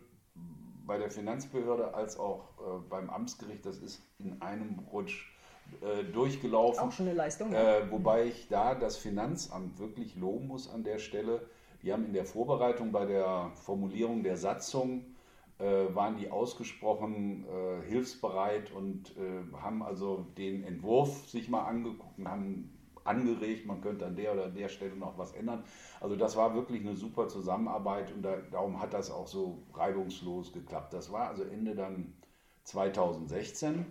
bei 0.85 0.97
der 0.97 1.11
Finanzbehörde 1.11 1.93
als 1.93 2.17
auch 2.17 2.49
äh, 2.59 2.79
beim 2.89 3.09
Amtsgericht, 3.09 3.65
das 3.65 3.77
ist 3.77 4.01
in 4.19 4.41
einem 4.41 4.79
Rutsch 4.91 5.36
äh, 5.81 6.03
durchgelaufen. 6.03 6.79
Auch 6.79 6.91
schon 6.91 7.07
eine 7.07 7.15
Leistung. 7.15 7.53
Äh, 7.53 7.89
wobei 7.91 8.25
ich 8.25 8.47
da 8.49 8.75
das 8.75 8.97
Finanzamt 8.97 9.79
wirklich 9.79 10.15
loben 10.15 10.47
muss 10.47 10.69
an 10.69 10.83
der 10.83 10.99
Stelle. 10.99 11.41
Die 11.83 11.93
haben 11.93 12.05
in 12.05 12.13
der 12.13 12.25
Vorbereitung 12.25 12.91
bei 12.91 13.05
der 13.05 13.51
Formulierung 13.53 14.23
der 14.23 14.37
Satzung 14.37 15.05
äh, 15.59 15.95
waren 15.95 16.17
die 16.17 16.29
ausgesprochen 16.29 17.45
äh, 17.45 17.87
hilfsbereit 17.87 18.71
und 18.71 19.15
äh, 19.17 19.55
haben 19.61 19.81
also 19.81 20.27
den 20.37 20.63
Entwurf 20.63 21.27
sich 21.27 21.49
mal 21.49 21.65
angeguckt 21.65 22.17
und 22.17 22.29
haben 22.29 22.77
angeregt, 23.03 23.65
man 23.65 23.81
könnte 23.81 24.05
an 24.05 24.15
der 24.15 24.33
oder 24.33 24.49
der 24.49 24.69
Stelle 24.69 24.95
noch 24.95 25.17
was 25.17 25.31
ändern. 25.31 25.63
Also 25.99 26.15
das 26.15 26.35
war 26.35 26.53
wirklich 26.53 26.81
eine 26.81 26.95
super 26.95 27.27
Zusammenarbeit 27.27 28.11
und 28.11 28.21
da, 28.21 28.37
darum 28.51 28.81
hat 28.81 28.93
das 28.93 29.09
auch 29.09 29.27
so 29.27 29.63
reibungslos 29.73 30.51
geklappt. 30.51 30.93
Das 30.93 31.11
war 31.11 31.29
also 31.29 31.43
Ende 31.43 31.73
dann 31.73 32.13
2016. 32.63 33.85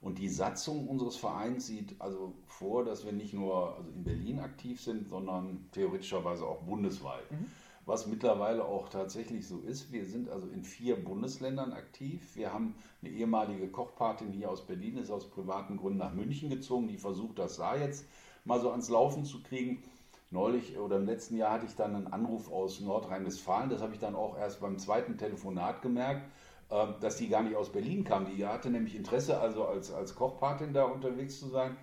Und 0.00 0.18
die 0.18 0.28
Satzung 0.28 0.86
unseres 0.86 1.16
Vereins 1.16 1.66
sieht 1.66 2.00
also 2.00 2.34
vor, 2.46 2.84
dass 2.84 3.04
wir 3.04 3.12
nicht 3.12 3.34
nur 3.34 3.76
also 3.76 3.90
in 3.90 4.04
Berlin 4.04 4.38
aktiv 4.38 4.80
sind, 4.80 5.08
sondern 5.08 5.68
theoretischerweise 5.72 6.46
auch 6.46 6.62
bundesweit. 6.62 7.30
Mhm. 7.30 7.46
was 7.84 8.06
mittlerweile 8.06 8.66
auch 8.66 8.90
tatsächlich 8.90 9.48
so 9.48 9.60
ist. 9.60 9.90
Wir 9.90 10.04
sind 10.04 10.28
also 10.28 10.46
in 10.48 10.62
vier 10.62 11.02
Bundesländern 11.02 11.72
aktiv. 11.72 12.36
Wir 12.36 12.52
haben 12.52 12.74
eine 13.00 13.10
ehemalige 13.10 13.66
Kochpatin 13.68 14.30
hier 14.30 14.50
aus 14.50 14.66
Berlin, 14.66 14.98
ist 14.98 15.10
aus 15.10 15.30
privaten 15.30 15.78
Gründen 15.78 15.98
nach 15.98 16.12
München 16.12 16.50
gezogen, 16.50 16.86
die 16.86 16.98
versucht 16.98 17.38
das 17.38 17.56
da 17.56 17.76
jetzt 17.76 18.04
mal 18.44 18.60
so 18.60 18.70
ans 18.70 18.90
Laufen 18.90 19.24
zu 19.24 19.42
kriegen. 19.42 19.82
Neulich 20.30 20.76
oder 20.76 20.96
im 20.96 21.06
letzten 21.06 21.38
Jahr 21.38 21.54
hatte 21.54 21.64
ich 21.64 21.76
dann 21.76 21.96
einen 21.96 22.08
Anruf 22.08 22.52
aus 22.52 22.80
Nordrhein-Westfalen. 22.80 23.70
Das 23.70 23.80
habe 23.80 23.94
ich 23.94 23.98
dann 23.98 24.14
auch 24.14 24.36
erst 24.36 24.60
beim 24.60 24.78
zweiten 24.78 25.16
Telefonat 25.16 25.80
gemerkt, 25.80 26.30
dass 26.68 27.16
die 27.16 27.28
gar 27.28 27.42
nicht 27.42 27.56
aus 27.56 27.72
Berlin 27.72 28.04
kam. 28.04 28.26
Die 28.26 28.44
hatte 28.44 28.68
nämlich 28.70 28.94
Interesse, 28.94 29.38
also 29.40 29.64
als, 29.64 29.90
als 29.90 30.14
Kochpatin 30.14 30.74
da 30.74 30.84
unterwegs 30.84 31.40
zu 31.40 31.48
sein. 31.48 31.76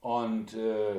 Und 0.00 0.54
äh, 0.54 0.96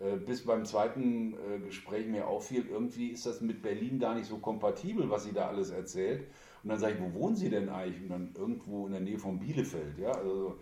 äh, 0.00 0.16
bis 0.16 0.44
beim 0.46 0.64
zweiten 0.64 1.34
äh, 1.34 1.58
Gespräch 1.58 2.06
mir 2.06 2.26
auffiel, 2.26 2.66
irgendwie 2.66 3.08
ist 3.08 3.26
das 3.26 3.42
mit 3.42 3.62
Berlin 3.62 3.98
gar 3.98 4.14
nicht 4.14 4.26
so 4.26 4.38
kompatibel, 4.38 5.10
was 5.10 5.24
sie 5.24 5.32
da 5.32 5.48
alles 5.48 5.70
erzählt. 5.70 6.26
Und 6.62 6.70
dann 6.70 6.78
sage 6.78 6.94
ich, 6.94 7.00
wo 7.00 7.20
wohnen 7.20 7.36
Sie 7.36 7.50
denn 7.50 7.68
eigentlich? 7.68 8.02
Und 8.02 8.08
dann 8.08 8.34
irgendwo 8.34 8.86
in 8.86 8.92
der 8.92 9.02
Nähe 9.02 9.18
von 9.18 9.38
Bielefeld. 9.38 9.98
Ja, 9.98 10.12
also 10.12 10.58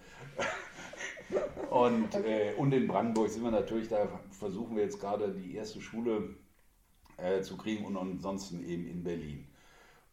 und, 1.71 2.15
äh, 2.17 2.55
und 2.57 2.73
in 2.73 2.89
Brandenburg 2.89 3.29
sind 3.29 3.45
wir 3.45 3.51
natürlich, 3.51 3.89
da 3.89 4.09
versuchen 4.31 4.77
wir 4.77 4.83
jetzt 4.83 5.01
gerade 5.01 5.33
die 5.33 5.55
erste 5.55 5.81
Schule 5.81 6.35
äh, 7.17 7.41
zu 7.41 7.57
kriegen 7.57 7.85
und 7.85 7.97
ansonsten 7.97 8.65
eben 8.65 8.87
in 8.87 9.05
Berlin. 9.05 9.47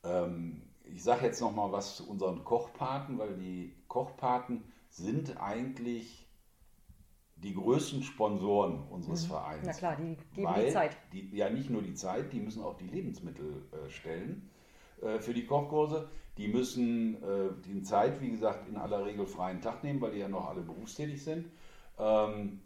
Ähm, 0.03 0.61
ich 0.93 1.03
sage 1.03 1.25
jetzt 1.25 1.41
noch 1.41 1.53
mal 1.53 1.71
was 1.71 1.97
zu 1.97 2.09
unseren 2.09 2.43
Kochpaten, 2.43 3.17
weil 3.17 3.35
die 3.35 3.75
Kochpaten 3.87 4.63
sind 4.89 5.41
eigentlich 5.41 6.25
die 7.35 7.53
größten 7.53 8.01
Sponsoren 8.03 8.83
unseres 8.89 9.23
mhm. 9.23 9.27
Vereins. 9.27 9.65
Na 9.65 9.73
klar, 9.73 9.95
die 9.97 10.17
geben 10.33 10.53
die 10.57 10.71
Zeit. 10.71 10.97
Die, 11.11 11.35
ja, 11.35 11.49
nicht 11.49 11.69
nur 11.69 11.81
die 11.81 11.93
Zeit, 11.93 12.31
die 12.31 12.39
müssen 12.39 12.63
auch 12.63 12.77
die 12.77 12.87
Lebensmittel 12.87 13.67
äh, 13.71 13.89
stellen 13.89 14.49
äh, 15.01 15.19
für 15.19 15.33
die 15.33 15.45
Kochkurse. 15.45 16.09
Die 16.37 16.47
müssen 16.47 17.21
äh, 17.23 17.49
die 17.65 17.81
Zeit, 17.81 18.21
wie 18.21 18.29
gesagt, 18.29 18.67
in 18.67 18.77
aller 18.77 19.05
Regel 19.05 19.25
freien 19.25 19.61
Tag 19.61 19.83
nehmen, 19.83 20.01
weil 20.01 20.11
die 20.11 20.19
ja 20.19 20.27
noch 20.27 20.47
alle 20.47 20.61
berufstätig 20.61 21.23
sind. 21.23 21.51
Ähm, 21.97 22.61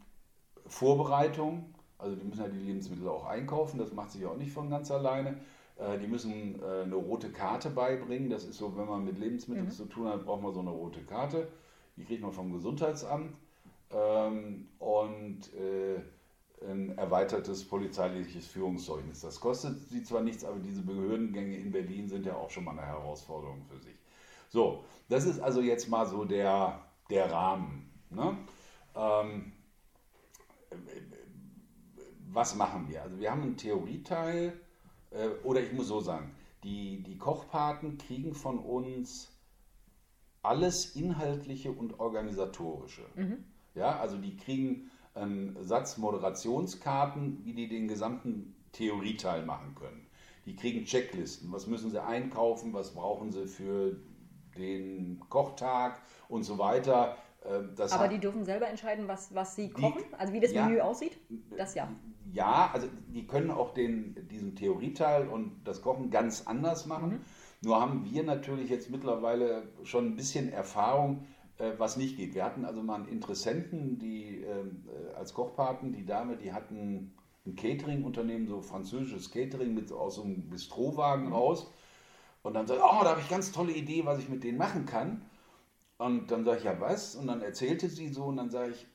Vorbereitung, 0.66 1.74
also 1.98 2.16
die 2.16 2.26
müssen 2.26 2.42
ja 2.42 2.48
die 2.48 2.60
Lebensmittel 2.60 3.08
auch 3.08 3.26
einkaufen, 3.26 3.80
das 3.80 3.94
macht 3.94 4.12
sich 4.12 4.26
auch 4.26 4.38
nicht 4.38 4.52
von 4.52 4.70
ganz 4.70 4.92
alleine. 4.92 5.42
Äh, 5.80 5.98
die 5.98 6.08
müssen 6.08 6.62
äh, 6.62 6.84
eine 6.84 6.96
rote 6.96 7.32
Karte 7.32 7.70
beibringen. 7.70 8.30
Das 8.30 8.44
ist 8.44 8.58
so, 8.58 8.76
wenn 8.78 8.88
man 8.88 9.06
mit 9.06 9.18
Lebensmitteln 9.18 9.68
mhm. 9.68 9.72
zu 9.72 9.86
tun 9.86 10.08
hat, 10.08 10.26
braucht 10.26 10.42
man 10.42 10.54
so 10.54 10.60
eine 10.60 10.72
rote 10.72 11.02
Karte. 11.04 11.48
Die 11.98 12.04
kriegt 12.04 12.22
man 12.22 12.32
vom 12.32 12.52
Gesundheitsamt. 12.54 13.34
Ähm, 13.92 14.68
und 14.78 15.54
äh, 15.56 16.00
ein 16.66 16.98
erweitertes 16.98 17.66
polizeiliches 17.66 18.48
Führungszeugnis. 18.48 19.22
Das 19.22 19.40
kostet 19.40 19.80
sie 19.90 20.04
zwar 20.04 20.22
nichts, 20.22 20.44
aber 20.44 20.60
diese 20.60 20.82
Behördengänge 20.82 21.56
in 21.56 21.72
Berlin 21.72 22.08
sind 22.10 22.26
ja 22.26 22.36
auch 22.36 22.50
schon 22.50 22.66
mal 22.66 22.72
eine 22.72 22.86
Herausforderung 22.86 23.64
für 23.64 23.80
sich. 23.80 23.96
So, 24.50 24.84
das 25.08 25.26
ist 25.26 25.40
also 25.40 25.62
jetzt 25.62 25.90
mal 25.90 26.06
so 26.06 26.26
der, 26.26 26.80
der 27.10 27.32
Rahmen. 27.32 27.90
Ne? 28.10 28.38
Ähm, 28.96 29.54
was 32.28 32.56
machen 32.56 32.88
wir? 32.90 33.04
Also 33.04 33.20
wir 33.20 33.32
haben 33.32 33.42
einen 33.42 33.58
Theorieteil, 33.58 34.60
äh, 35.12 35.30
oder 35.44 35.62
ich 35.62 35.72
muss 35.74 35.88
so 35.88 36.00
sagen, 36.00 36.32
die, 36.64 37.04
die 37.04 37.18
Kochpaten 37.18 37.98
kriegen 37.98 38.34
von 38.34 38.60
uns 38.60 39.32
alles 40.42 40.96
Inhaltliche 40.96 41.72
und 41.72 42.00
Organisatorische. 42.00 43.06
Mhm. 43.16 43.44
Ja, 43.76 44.00
also 44.00 44.18
die 44.18 44.36
kriegen 44.38 44.90
einen 45.14 45.62
Satz 45.64 45.98
Moderationskarten, 45.98 47.44
wie 47.44 47.54
die 47.54 47.68
den 47.68 47.88
gesamten 47.88 48.56
Theorieteil 48.72 49.46
machen 49.46 49.76
können. 49.76 50.08
Die 50.46 50.56
kriegen 50.56 50.86
Checklisten, 50.86 51.52
was 51.52 51.68
müssen 51.68 51.92
sie 51.92 52.02
einkaufen, 52.02 52.74
was 52.74 52.94
brauchen 52.94 53.32
sie 53.32 53.48
für 53.48 53.98
den 54.58 55.20
Kochtag 55.30 56.02
und 56.28 56.44
so 56.44 56.58
weiter. 56.58 57.18
Ähm, 57.50 57.72
das 57.76 57.92
Aber 57.92 58.06
hat, 58.06 58.12
die 58.12 58.20
dürfen 58.20 58.46
selber 58.46 58.68
entscheiden, 58.68 59.08
was, 59.08 59.34
was 59.34 59.56
sie 59.56 59.70
kochen, 59.70 60.04
die, 60.10 60.16
also 60.16 60.34
wie 60.34 60.40
das 60.40 60.54
ja, 60.54 60.66
Menü 60.66 60.80
aussieht? 60.80 61.18
Das 61.58 61.76
ja. 61.76 61.90
Ja, 62.32 62.70
also 62.74 62.88
die 63.08 63.26
können 63.26 63.50
auch 63.50 63.74
den, 63.74 64.28
diesen 64.30 64.56
Theorieteil 64.56 65.28
und 65.28 65.64
das 65.64 65.82
Kochen 65.82 66.12
ganz 66.12 66.46
anders 66.46 66.86
machen. 66.86 67.10
Mhm. 67.10 67.20
Nur 67.62 67.82
haben 67.82 68.06
wir 68.06 68.24
natürlich 68.24 68.70
jetzt 68.70 68.90
mittlerweile 68.90 69.64
schon 69.84 70.06
ein 70.08 70.16
bisschen 70.16 70.52
Erfahrung, 70.52 71.26
äh, 71.58 71.72
was 71.78 71.98
nicht 71.98 72.18
geht. 72.18 72.36
Wir 72.36 72.46
hatten 72.46 72.66
also 72.66 72.84
mal 72.84 72.96
einen 72.96 73.08
Interessenten, 73.08 73.98
die 73.98 74.44
ähm, 74.44 74.84
äh, 74.88 75.16
als 75.16 75.34
Kochpaten, 75.34 75.92
die 75.92 76.06
Dame, 76.06 76.38
die 76.38 76.54
hatten 76.54 77.16
ein 77.46 77.56
Catering-Unternehmen, 77.56 78.48
so 78.48 78.62
französisches 78.62 79.32
Catering 79.32 79.74
mit 79.74 79.92
aus 79.92 80.16
so 80.16 80.24
einem 80.24 80.50
Bistrowagen 80.50 81.28
mhm. 81.28 81.34
raus. 81.34 81.74
Und 82.44 82.54
dann 82.54 82.68
sagt, 82.68 82.80
oh, 82.82 83.04
da 83.04 83.10
habe 83.10 83.22
ich 83.22 83.28
ganz 83.28 83.52
tolle 83.52 83.74
Idee, 83.74 84.06
was 84.06 84.20
ich 84.20 84.30
mit 84.30 84.44
denen 84.44 84.58
machen 84.58 84.86
kann. 84.86 85.24
Und 86.00 86.32
dann 86.32 86.44
sage 86.44 86.58
ich, 86.58 86.64
ja, 86.64 86.82
was? 86.82 87.16
Und 87.16 87.28
dann 87.28 87.44
erzählte 87.44 87.88
sie 87.90 88.10
so 88.10 88.26
und 88.26 88.38
dann 88.38 88.50
sage 88.50 88.72
ich, 88.72 88.88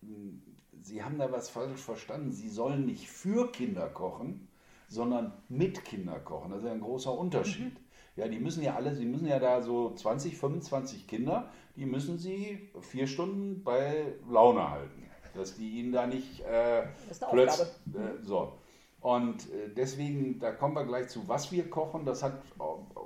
hm, 0.00 0.40
Sie 0.84 1.02
haben 1.02 1.18
da 1.18 1.32
was 1.32 1.48
falsch 1.48 1.80
verstanden. 1.80 2.30
Sie 2.30 2.50
sollen 2.50 2.84
nicht 2.84 3.08
für 3.08 3.50
Kinder 3.50 3.88
kochen, 3.88 4.48
sondern 4.86 5.32
mit 5.48 5.82
Kinder 5.86 6.20
kochen. 6.20 6.50
Das 6.50 6.62
ist 6.62 6.68
ein 6.68 6.82
großer 6.82 7.16
Unterschied. 7.16 7.72
Mhm. 7.72 7.84
Ja, 8.16 8.28
die 8.28 8.38
müssen 8.38 8.62
ja 8.62 8.74
alle, 8.74 8.94
sie 8.94 9.06
müssen 9.06 9.26
ja 9.26 9.38
da 9.38 9.62
so 9.62 9.94
20, 9.94 10.36
25 10.36 11.06
Kinder, 11.06 11.50
die 11.74 11.86
müssen 11.86 12.18
sie 12.18 12.70
vier 12.80 13.06
Stunden 13.06 13.64
bei 13.64 14.14
Laune 14.30 14.70
halten. 14.70 15.08
Dass 15.34 15.56
die 15.56 15.80
ihnen 15.80 15.90
da 15.90 16.06
nicht 16.06 16.40
äh, 16.42 16.86
plötzlich. 17.30 17.68
Äh, 17.94 18.22
so. 18.22 18.58
Und 19.04 19.52
äh, 19.52 19.68
deswegen, 19.68 20.38
da 20.40 20.50
kommen 20.52 20.74
wir 20.74 20.84
gleich 20.84 21.08
zu, 21.08 21.28
was 21.28 21.52
wir 21.52 21.68
kochen. 21.68 22.04
Das 22.04 22.22
hat, 22.22 22.42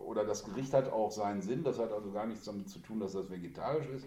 oder 0.06 0.24
das 0.24 0.44
Gericht 0.44 0.72
hat 0.72 0.92
auch 0.92 1.10
seinen 1.10 1.42
Sinn. 1.42 1.64
Das 1.64 1.78
hat 1.78 1.92
also 1.92 2.12
gar 2.12 2.26
nichts 2.26 2.44
damit 2.44 2.70
zu 2.70 2.78
tun, 2.78 3.00
dass 3.00 3.12
das 3.12 3.30
vegetarisch 3.30 3.88
ist. 3.88 4.06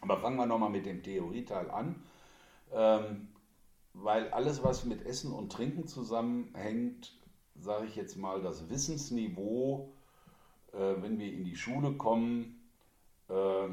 Aber 0.00 0.16
fangen 0.18 0.36
wir 0.36 0.46
nochmal 0.46 0.70
mit 0.70 0.86
dem 0.86 1.02
Theorieteil 1.02 1.70
an. 1.70 2.02
Ähm, 2.72 3.28
weil 3.92 4.30
alles, 4.30 4.64
was 4.64 4.84
mit 4.84 5.04
Essen 5.04 5.32
und 5.32 5.52
Trinken 5.52 5.86
zusammenhängt, 5.86 7.12
sage 7.54 7.86
ich 7.86 7.96
jetzt 7.96 8.16
mal, 8.16 8.40
das 8.40 8.70
Wissensniveau 8.70 9.92
äh, 10.72 11.02
wenn 11.02 11.18
wir 11.18 11.32
in 11.32 11.44
die 11.44 11.56
Schule 11.56 11.92
kommen, 11.92 12.60
äh, 13.28 13.68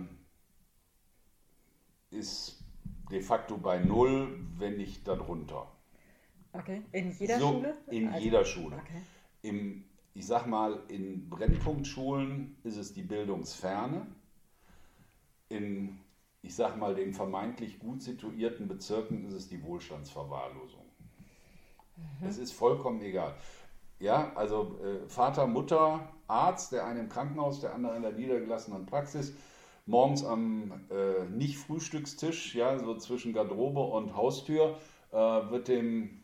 ist 2.11 2.59
de 3.11 3.21
facto 3.21 3.57
bei 3.57 3.79
null, 3.79 4.39
wenn 4.57 4.77
nicht 4.77 5.07
darunter. 5.07 5.67
Okay, 6.53 6.81
in 6.91 7.11
jeder 7.11 7.39
so, 7.39 7.51
Schule? 7.51 7.77
In 7.87 8.07
also, 8.07 8.19
jeder 8.19 8.45
Schule. 8.45 8.75
Okay. 8.77 9.01
Im, 9.41 9.83
ich 10.13 10.25
sag 10.25 10.47
mal, 10.47 10.83
in 10.87 11.29
Brennpunktschulen 11.29 12.57
ist 12.63 12.77
es 12.77 12.93
die 12.93 13.03
Bildungsferne. 13.03 14.07
In, 15.49 15.99
ich 16.41 16.55
sag 16.55 16.77
mal, 16.77 16.95
den 16.95 17.13
vermeintlich 17.13 17.79
gut 17.79 18.01
situierten 18.01 18.67
Bezirken 18.67 19.25
ist 19.25 19.33
es 19.33 19.47
die 19.47 19.61
Wohlstandsverwahrlosung. 19.63 20.85
Mhm. 21.95 22.27
Es 22.27 22.37
ist 22.37 22.53
vollkommen 22.53 23.01
egal. 23.01 23.35
Ja, 23.99 24.31
also 24.35 24.79
äh, 24.83 25.07
Vater, 25.07 25.47
Mutter, 25.47 26.07
Arzt, 26.27 26.71
der 26.71 26.85
eine 26.85 26.99
im 26.99 27.09
Krankenhaus, 27.09 27.61
der 27.61 27.73
andere 27.73 27.95
in 27.95 28.03
der 28.03 28.11
niedergelassenen 28.11 28.85
Praxis, 28.85 29.33
morgens 29.85 30.23
am 30.23 30.71
äh, 30.91 31.25
Nicht-Frühstückstisch, 31.29 32.53
ja, 32.53 32.77
so 32.77 32.95
zwischen 32.97 33.33
Garderobe 33.33 33.79
und 33.79 34.15
Haustür, 34.15 34.77
äh, 35.11 35.15
wird 35.15 35.67
dem 35.67 36.23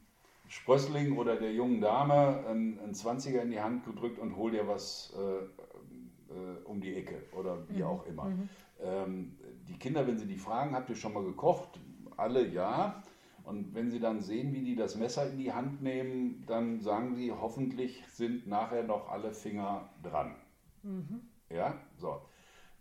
Sprössling 0.54 1.18
oder 1.18 1.36
der 1.36 1.52
jungen 1.52 1.82
Dame 1.82 2.46
ein, 2.48 2.80
ein 2.80 2.94
20er 2.94 3.40
in 3.42 3.50
die 3.50 3.60
Hand 3.60 3.86
gedrückt 3.86 4.20
und 4.20 4.36
hol 4.36 4.52
dir 4.52 4.68
was 4.68 5.12
äh, 5.18 6.34
äh, 6.34 6.64
um 6.66 6.80
die 6.80 6.96
Ecke 6.96 7.24
oder 7.36 7.68
wie 7.70 7.82
mhm. 7.82 7.84
auch 7.84 8.06
immer. 8.06 8.26
Mhm. 8.26 8.50
Ähm, 8.80 9.38
die 9.68 9.80
Kinder, 9.80 10.06
wenn 10.06 10.20
sie 10.20 10.28
die 10.28 10.38
fragen, 10.38 10.76
habt 10.76 10.90
ihr 10.92 10.96
schon 10.96 11.14
mal 11.14 11.24
gekocht? 11.24 11.80
Alle 12.18 12.48
ja. 12.48 13.02
Und 13.44 13.74
wenn 13.74 13.92
Sie 13.92 14.00
dann 14.00 14.22
sehen, 14.22 14.54
wie 14.54 14.62
die 14.62 14.76
das 14.76 14.96
Messer 14.96 15.30
in 15.30 15.38
die 15.38 15.52
Hand 15.52 15.82
nehmen, 15.82 16.46
dann 16.48 16.80
sagen 16.80 17.16
Sie, 17.16 17.30
hoffentlich 17.32 18.06
sind 18.08 18.48
nachher 18.48 18.84
noch 18.84 19.10
alle 19.10 19.34
Finger 19.34 19.90
dran. 20.02 20.36
Mhm. 20.84 21.22
Ja, 21.50 21.78
so. 21.98 22.22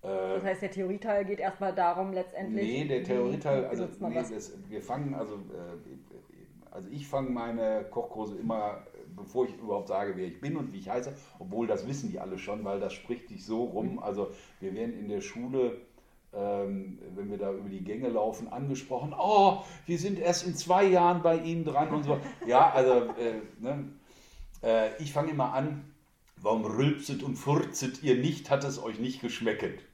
Das 0.02 0.42
heißt, 0.42 0.62
der 0.62 0.70
Theorieteil 0.72 1.24
geht 1.24 1.38
erstmal 1.38 1.72
darum, 1.72 2.12
letztendlich. 2.12 2.64
Nee, 2.64 2.84
der 2.86 3.04
Theorieteil, 3.04 3.66
also 3.66 3.88
nee, 4.00 4.14
das, 4.14 4.52
wir 4.68 4.82
fangen, 4.82 5.14
also, 5.14 5.34
äh, 5.34 6.11
also 6.72 6.88
ich 6.90 7.06
fange 7.06 7.30
meine 7.30 7.84
Kochkurse 7.90 8.36
immer, 8.36 8.82
bevor 9.14 9.46
ich 9.46 9.56
überhaupt 9.56 9.88
sage, 9.88 10.14
wer 10.16 10.26
ich 10.26 10.40
bin 10.40 10.56
und 10.56 10.72
wie 10.72 10.78
ich 10.78 10.88
heiße, 10.88 11.14
obwohl 11.38 11.66
das 11.66 11.86
wissen 11.86 12.10
die 12.10 12.18
alle 12.18 12.38
schon, 12.38 12.64
weil 12.64 12.80
das 12.80 12.92
spricht 12.92 13.28
sich 13.28 13.44
so 13.44 13.64
rum. 13.64 13.94
Mhm. 13.94 13.98
Also 13.98 14.30
wir 14.60 14.74
werden 14.74 14.98
in 14.98 15.08
der 15.08 15.20
Schule 15.20 15.76
ähm, 16.34 16.98
wenn 17.14 17.30
wir 17.30 17.36
da 17.36 17.52
über 17.52 17.68
die 17.68 17.84
Gänge 17.84 18.08
laufen, 18.08 18.48
angesprochen, 18.48 19.14
oh, 19.18 19.64
wir 19.84 19.98
sind 19.98 20.18
erst 20.18 20.46
in 20.46 20.54
zwei 20.54 20.84
Jahren 20.84 21.22
bei 21.22 21.36
Ihnen 21.36 21.64
dran 21.64 21.90
und 21.90 22.04
so. 22.04 22.18
Ja, 22.46 22.70
also 22.70 23.10
äh, 23.20 23.40
ne? 23.60 23.84
äh, 24.62 24.96
ich 25.02 25.12
fange 25.12 25.30
immer 25.30 25.52
an, 25.52 25.84
warum 26.36 26.64
rülpset 26.64 27.22
und 27.22 27.36
furzet 27.36 28.02
ihr 28.02 28.16
nicht, 28.16 28.50
hat 28.50 28.64
es 28.64 28.82
euch 28.82 28.98
nicht 28.98 29.20
geschmeckt? 29.20 29.84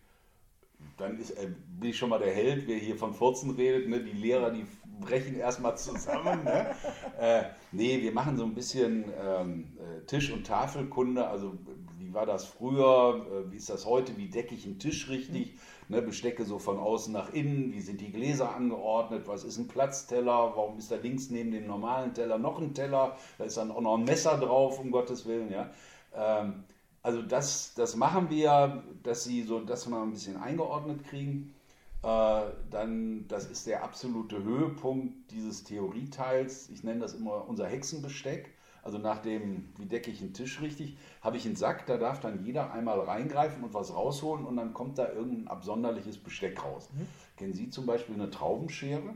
Dann 0.97 1.19
ist, 1.19 1.31
äh, 1.31 1.49
bin 1.81 1.91
ich 1.91 1.99
schon 1.99 2.11
mal 2.11 2.21
der 2.21 2.33
Held, 2.33 2.69
wer 2.69 2.77
hier 2.77 2.97
von 2.97 3.15
Furzen 3.15 3.51
redet. 3.51 3.89
Ne? 3.89 4.01
Die 4.01 4.13
Lehrer, 4.13 4.51
die 4.51 4.65
brechen 5.01 5.37
erstmal 5.37 5.77
zusammen. 5.77 6.45
Ne? 6.45 6.75
äh, 7.19 7.45
nee, 7.73 8.03
wir 8.03 8.13
machen 8.13 8.37
so 8.37 8.45
ein 8.45 8.55
bisschen 8.55 9.05
ähm, 9.23 9.77
äh, 9.79 10.05
Tisch- 10.07 10.33
und 10.33 10.47
Tafelkunde. 10.47 11.27
Also, 11.27 11.55
wie 11.99 12.13
war 12.15 12.27
das 12.27 12.47
früher? 12.47 13.27
Äh, 13.27 13.53
wie 13.53 13.57
ist 13.57 13.71
das 13.71 13.87
heute? 13.87 14.17
Wie 14.17 14.29
decke 14.29 14.55
ich 14.55 14.67
einen 14.67 14.79
Tisch 14.79 15.09
richtig? 15.09 15.55
Mhm. 15.55 15.97
Ne, 15.97 16.03
Bestecke 16.03 16.45
so 16.45 16.59
von 16.59 16.79
außen 16.79 17.13
nach 17.13 17.33
innen. 17.33 17.73
Wie 17.73 17.81
sind 17.81 18.01
die 18.01 18.13
Gläser 18.13 18.55
angeordnet? 18.55 19.27
Was 19.27 19.45
ist 19.45 19.59
ein 19.59 19.69
Platzteller? 19.69 20.53
Warum 20.55 20.77
ist 20.79 20.91
da 20.91 20.97
links 20.97 21.31
neben 21.31 21.51
dem 21.51 21.67
normalen 21.67 22.13
Teller 22.13 22.39
noch 22.39 22.61
ein 22.61 22.75
Teller? 22.75 23.17
Da 23.39 23.45
ist 23.45 23.57
dann 23.57 23.71
auch 23.71 23.81
noch 23.81 23.97
ein 23.97 24.05
Messer 24.05 24.37
drauf, 24.37 24.79
um 24.79 24.91
Gottes 24.91 25.27
Willen. 25.27 25.51
Ja. 25.51 25.71
Ähm, 26.15 26.65
also 27.03 27.23
das, 27.23 27.73
das 27.75 27.97
machen 27.97 28.29
wir, 28.29 28.83
dass 29.03 29.25
sie 29.25 29.43
so, 29.43 29.61
dass 29.61 29.89
wir 29.89 29.97
ein 29.97 30.11
bisschen 30.11 30.37
eingeordnet 30.37 31.05
kriegen. 31.05 31.55
Äh, 32.03 32.43
dann, 32.71 33.27
das 33.29 33.47
ist 33.47 33.67
der 33.67 33.83
absolute 33.83 34.43
Höhepunkt 34.43 35.31
dieses 35.31 35.65
Theorieteils. 35.65 36.69
Ich 36.71 36.85
nenne 36.85 37.01
das 37.01 37.15
immer 37.15 37.49
unser 37.49 37.67
Hexenbesteck. 37.67 38.55
Also 38.83 38.99
nach 38.99 39.21
dem, 39.21 39.69
wie 39.77 39.87
decke 39.87 40.11
ich 40.11 40.23
einen 40.23 40.33
Tisch 40.33 40.61
richtig, 40.61 40.97
habe 41.21 41.37
ich 41.37 41.45
einen 41.45 41.57
Sack, 41.57 41.87
da 41.87 41.99
darf 41.99 42.21
dann 42.21 42.45
jeder 42.45 42.73
einmal 42.73 43.01
reingreifen 43.01 43.63
und 43.65 43.75
was 43.75 43.93
rausholen 43.93 44.47
und 44.47 44.57
dann 44.57 44.73
kommt 44.73 44.99
da 44.99 45.11
irgendein 45.13 45.49
absonderliches 45.49 46.17
Besteck 46.19 46.65
raus. 46.65 46.89
Mhm. 46.93 47.07
Kennen 47.37 47.53
Sie 47.55 47.69
zum 47.69 47.87
Beispiel 47.87 48.15
eine 48.15 48.31
Traubenschere? 48.31 49.15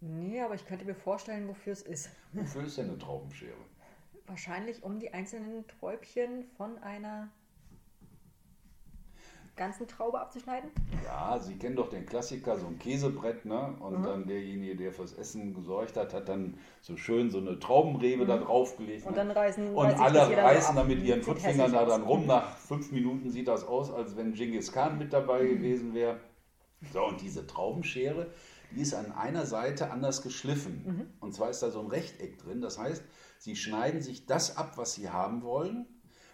Nee, 0.00 0.40
aber 0.40 0.54
ich 0.54 0.64
könnte 0.64 0.84
mir 0.84 0.94
vorstellen, 0.94 1.48
wofür 1.48 1.72
es 1.72 1.82
ist. 1.82 2.10
Wofür 2.32 2.64
ist 2.64 2.78
denn 2.78 2.88
eine 2.88 2.98
Traubenschere? 2.98 3.58
Wahrscheinlich 4.26 4.82
um 4.84 5.00
die 5.00 5.12
einzelnen 5.12 5.66
Träubchen 5.66 6.44
von 6.56 6.78
einer 6.78 7.28
ganzen 9.58 9.86
Traube 9.86 10.18
abzuschneiden? 10.18 10.70
Ja, 11.04 11.38
Sie 11.38 11.56
kennen 11.58 11.76
doch 11.76 11.90
den 11.90 12.06
Klassiker, 12.06 12.56
so 12.56 12.66
ein 12.66 12.78
Käsebrett, 12.78 13.44
ne? 13.44 13.74
Und 13.80 14.00
mhm. 14.00 14.04
dann 14.04 14.26
derjenige, 14.26 14.76
der 14.76 14.92
fürs 14.92 15.12
Essen 15.12 15.52
gesorgt 15.52 15.96
hat, 15.96 16.14
hat 16.14 16.28
dann 16.28 16.56
so 16.80 16.96
schön 16.96 17.30
so 17.30 17.38
eine 17.38 17.58
Traubenrebe 17.58 18.24
mhm. 18.24 18.28
da 18.28 18.38
draufgelegt. 18.38 19.04
Und 19.04 19.12
ne? 19.12 19.18
dann 19.18 19.30
reißen 19.30 19.74
Und 19.74 20.00
alle 20.00 20.36
reißen 20.36 20.74
dann 20.74 20.86
mit 20.86 21.02
ihren 21.02 21.22
Footfingern 21.22 21.72
da 21.72 21.84
dann 21.84 22.02
rum. 22.04 22.26
Nach 22.26 22.56
fünf 22.56 22.90
Minuten 22.92 23.28
sieht 23.30 23.48
das 23.48 23.66
aus, 23.66 23.92
als 23.92 24.16
wenn 24.16 24.32
Genghis 24.32 24.72
Khan 24.72 24.96
mit 24.96 25.12
dabei 25.12 25.42
mhm. 25.42 25.48
gewesen 25.48 25.94
wäre. 25.94 26.20
So, 26.92 27.04
und 27.04 27.20
diese 27.20 27.46
Traubenschere, 27.46 28.28
die 28.70 28.82
ist 28.82 28.94
an 28.94 29.12
einer 29.12 29.44
Seite 29.44 29.90
anders 29.90 30.22
geschliffen. 30.22 30.84
Mhm. 30.86 31.06
Und 31.20 31.34
zwar 31.34 31.50
ist 31.50 31.62
da 31.62 31.70
so 31.70 31.80
ein 31.80 31.88
Rechteck 31.88 32.38
drin. 32.38 32.60
Das 32.60 32.78
heißt, 32.78 33.02
Sie 33.40 33.56
schneiden 33.56 34.02
sich 34.02 34.26
das 34.26 34.56
ab, 34.56 34.72
was 34.76 34.94
Sie 34.94 35.10
haben 35.10 35.42
wollen, 35.42 35.86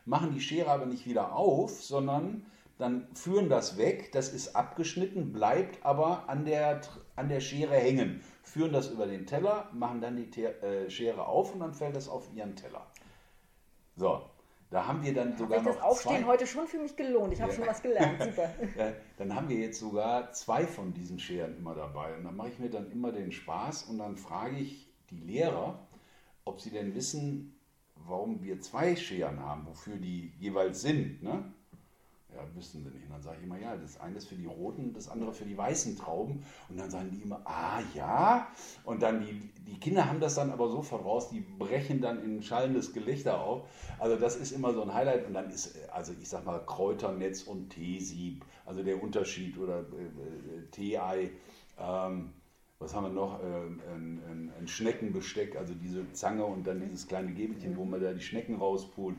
machen 0.05 0.33
die 0.33 0.41
Schere 0.41 0.71
aber 0.71 0.87
nicht 0.87 1.07
wieder 1.07 1.35
auf, 1.35 1.83
sondern 1.83 2.47
dann 2.79 3.09
führen 3.15 3.49
das 3.49 3.77
weg, 3.77 4.11
das 4.13 4.33
ist 4.33 4.57
abgeschnitten, 4.57 5.33
bleibt 5.33 5.85
aber 5.85 6.29
an 6.29 6.45
der, 6.45 6.81
an 7.15 7.29
der 7.29 7.41
Schere 7.41 7.77
hängen, 7.77 8.21
führen 8.43 8.73
das 8.73 8.89
über 8.89 9.07
den 9.07 9.27
Teller, 9.27 9.71
machen 9.73 10.01
dann 10.01 10.17
die 10.17 10.45
äh, 10.45 10.91
Schere 10.91 11.27
auf 11.27 11.55
und 11.55 11.61
dann 11.61 11.75
fällt 11.75 11.95
das 11.95 12.09
auf 12.09 12.29
ihren 12.35 12.57
Teller. 12.57 12.87
So, 13.97 14.23
da 14.71 14.89
haben 14.89 15.05
wir 15.05 15.15
dann 15.15 15.37
sogar 15.37 15.59
Hat 15.59 15.67
sich 15.67 15.75
das 15.77 15.83
Aufstehen 15.85 16.23
zwei... 16.23 16.27
heute 16.27 16.47
schon 16.49 16.67
für 16.67 16.79
mich 16.79 16.97
gelohnt. 16.97 17.33
Ich 17.33 17.41
habe 17.41 17.53
ja. 17.53 17.57
schon 17.59 17.67
was 17.67 17.81
gelernt. 17.81 18.21
Super. 18.25 18.51
ja, 18.77 18.93
dann 19.19 19.35
haben 19.35 19.49
wir 19.49 19.57
jetzt 19.57 19.79
sogar 19.79 20.33
zwei 20.33 20.67
von 20.67 20.93
diesen 20.93 21.21
Scheren 21.21 21.57
immer 21.57 21.77
dabei. 21.77 22.17
Und 22.17 22.25
dann 22.25 22.35
mache 22.35 22.49
ich 22.49 22.59
mir 22.59 22.71
dann 22.71 22.91
immer 22.91 23.13
den 23.13 23.31
Spaß 23.31 23.85
und 23.85 23.99
dann 23.99 24.17
frage 24.17 24.57
ich 24.57 24.93
die 25.11 25.21
Lehrer, 25.21 25.87
ob 26.45 26.61
sie 26.61 26.71
denn 26.71 26.93
wissen, 26.97 27.57
warum 27.95 28.43
wir 28.43 28.61
zwei 28.61 28.97
Scheren 28.97 29.39
haben, 29.39 29.65
wofür 29.67 29.97
die 29.97 30.33
jeweils 30.41 30.83
sind. 30.83 31.23
Ne? 31.23 31.53
Ja, 32.35 32.41
wüssten 32.57 32.83
sie 32.83 32.91
nicht. 32.91 33.09
Dann 33.09 33.23
sage 33.23 33.37
ich 33.39 33.45
immer, 33.45 33.59
ja, 33.59 33.77
das 33.77 34.01
eine 34.01 34.17
ist 34.17 34.29
für 34.29 34.35
die 34.35 34.47
roten, 34.47 34.93
das 34.93 35.09
andere 35.09 35.33
für 35.33 35.45
die 35.45 35.57
weißen 35.57 35.97
Trauben. 35.97 36.45
Und 36.69 36.79
dann 36.79 36.91
sagen 36.91 37.11
die 37.13 37.23
immer, 37.23 37.41
ah 37.45 37.81
ja. 37.95 38.49
Und 38.85 39.03
dann 39.03 39.21
die, 39.21 39.51
die 39.71 39.79
Kinder 39.79 40.09
haben 40.09 40.19
das 40.19 40.35
dann 40.35 40.51
aber 40.51 40.69
so 40.69 40.83
voraus, 40.83 41.29
die 41.29 41.41
brechen 41.41 42.01
dann 42.01 42.25
in 42.25 42.43
schallendes 42.43 42.93
Gelächter 42.93 43.41
auf. 43.41 43.69
Also 44.01 44.17
das 44.17 44.35
ist 44.35 44.51
immer 44.51 44.73
so 44.73 44.83
ein 44.83 44.93
Highlight. 44.93 45.27
Und 45.27 45.35
dann 45.35 45.49
ist, 45.51 45.77
also 45.93 46.13
ich 46.21 46.29
sag 46.29 46.45
mal, 46.45 46.59
Kräuternetz 46.59 47.45
und 47.45 47.71
Teesieb, 47.71 48.45
also 48.67 48.83
der 48.83 49.01
Unterschied 49.01 49.57
oder 49.57 49.81
äh, 49.81 49.83
äh 49.83 50.67
Tee-Ei. 50.73 51.31
Ähm, 51.79 52.31
was 52.81 52.95
haben 52.95 53.05
wir 53.05 53.11
noch? 53.11 53.41
Ähm, 53.43 53.81
ein, 53.95 54.23
ein, 54.31 54.53
ein, 54.59 54.69
Schneckenbesteck, 54.69 55.57
also 55.57 55.73
diese 55.75 56.11
Zange 56.13 56.45
und 56.45 56.67
dann 56.67 56.81
dieses 56.81 57.07
kleine 57.07 57.33
Gäbelchen, 57.33 57.77
wo 57.77 57.85
man 57.85 58.03
da 58.03 58.13
die 58.13 58.21
Schnecken 58.21 58.57
rauspult. 58.57 59.17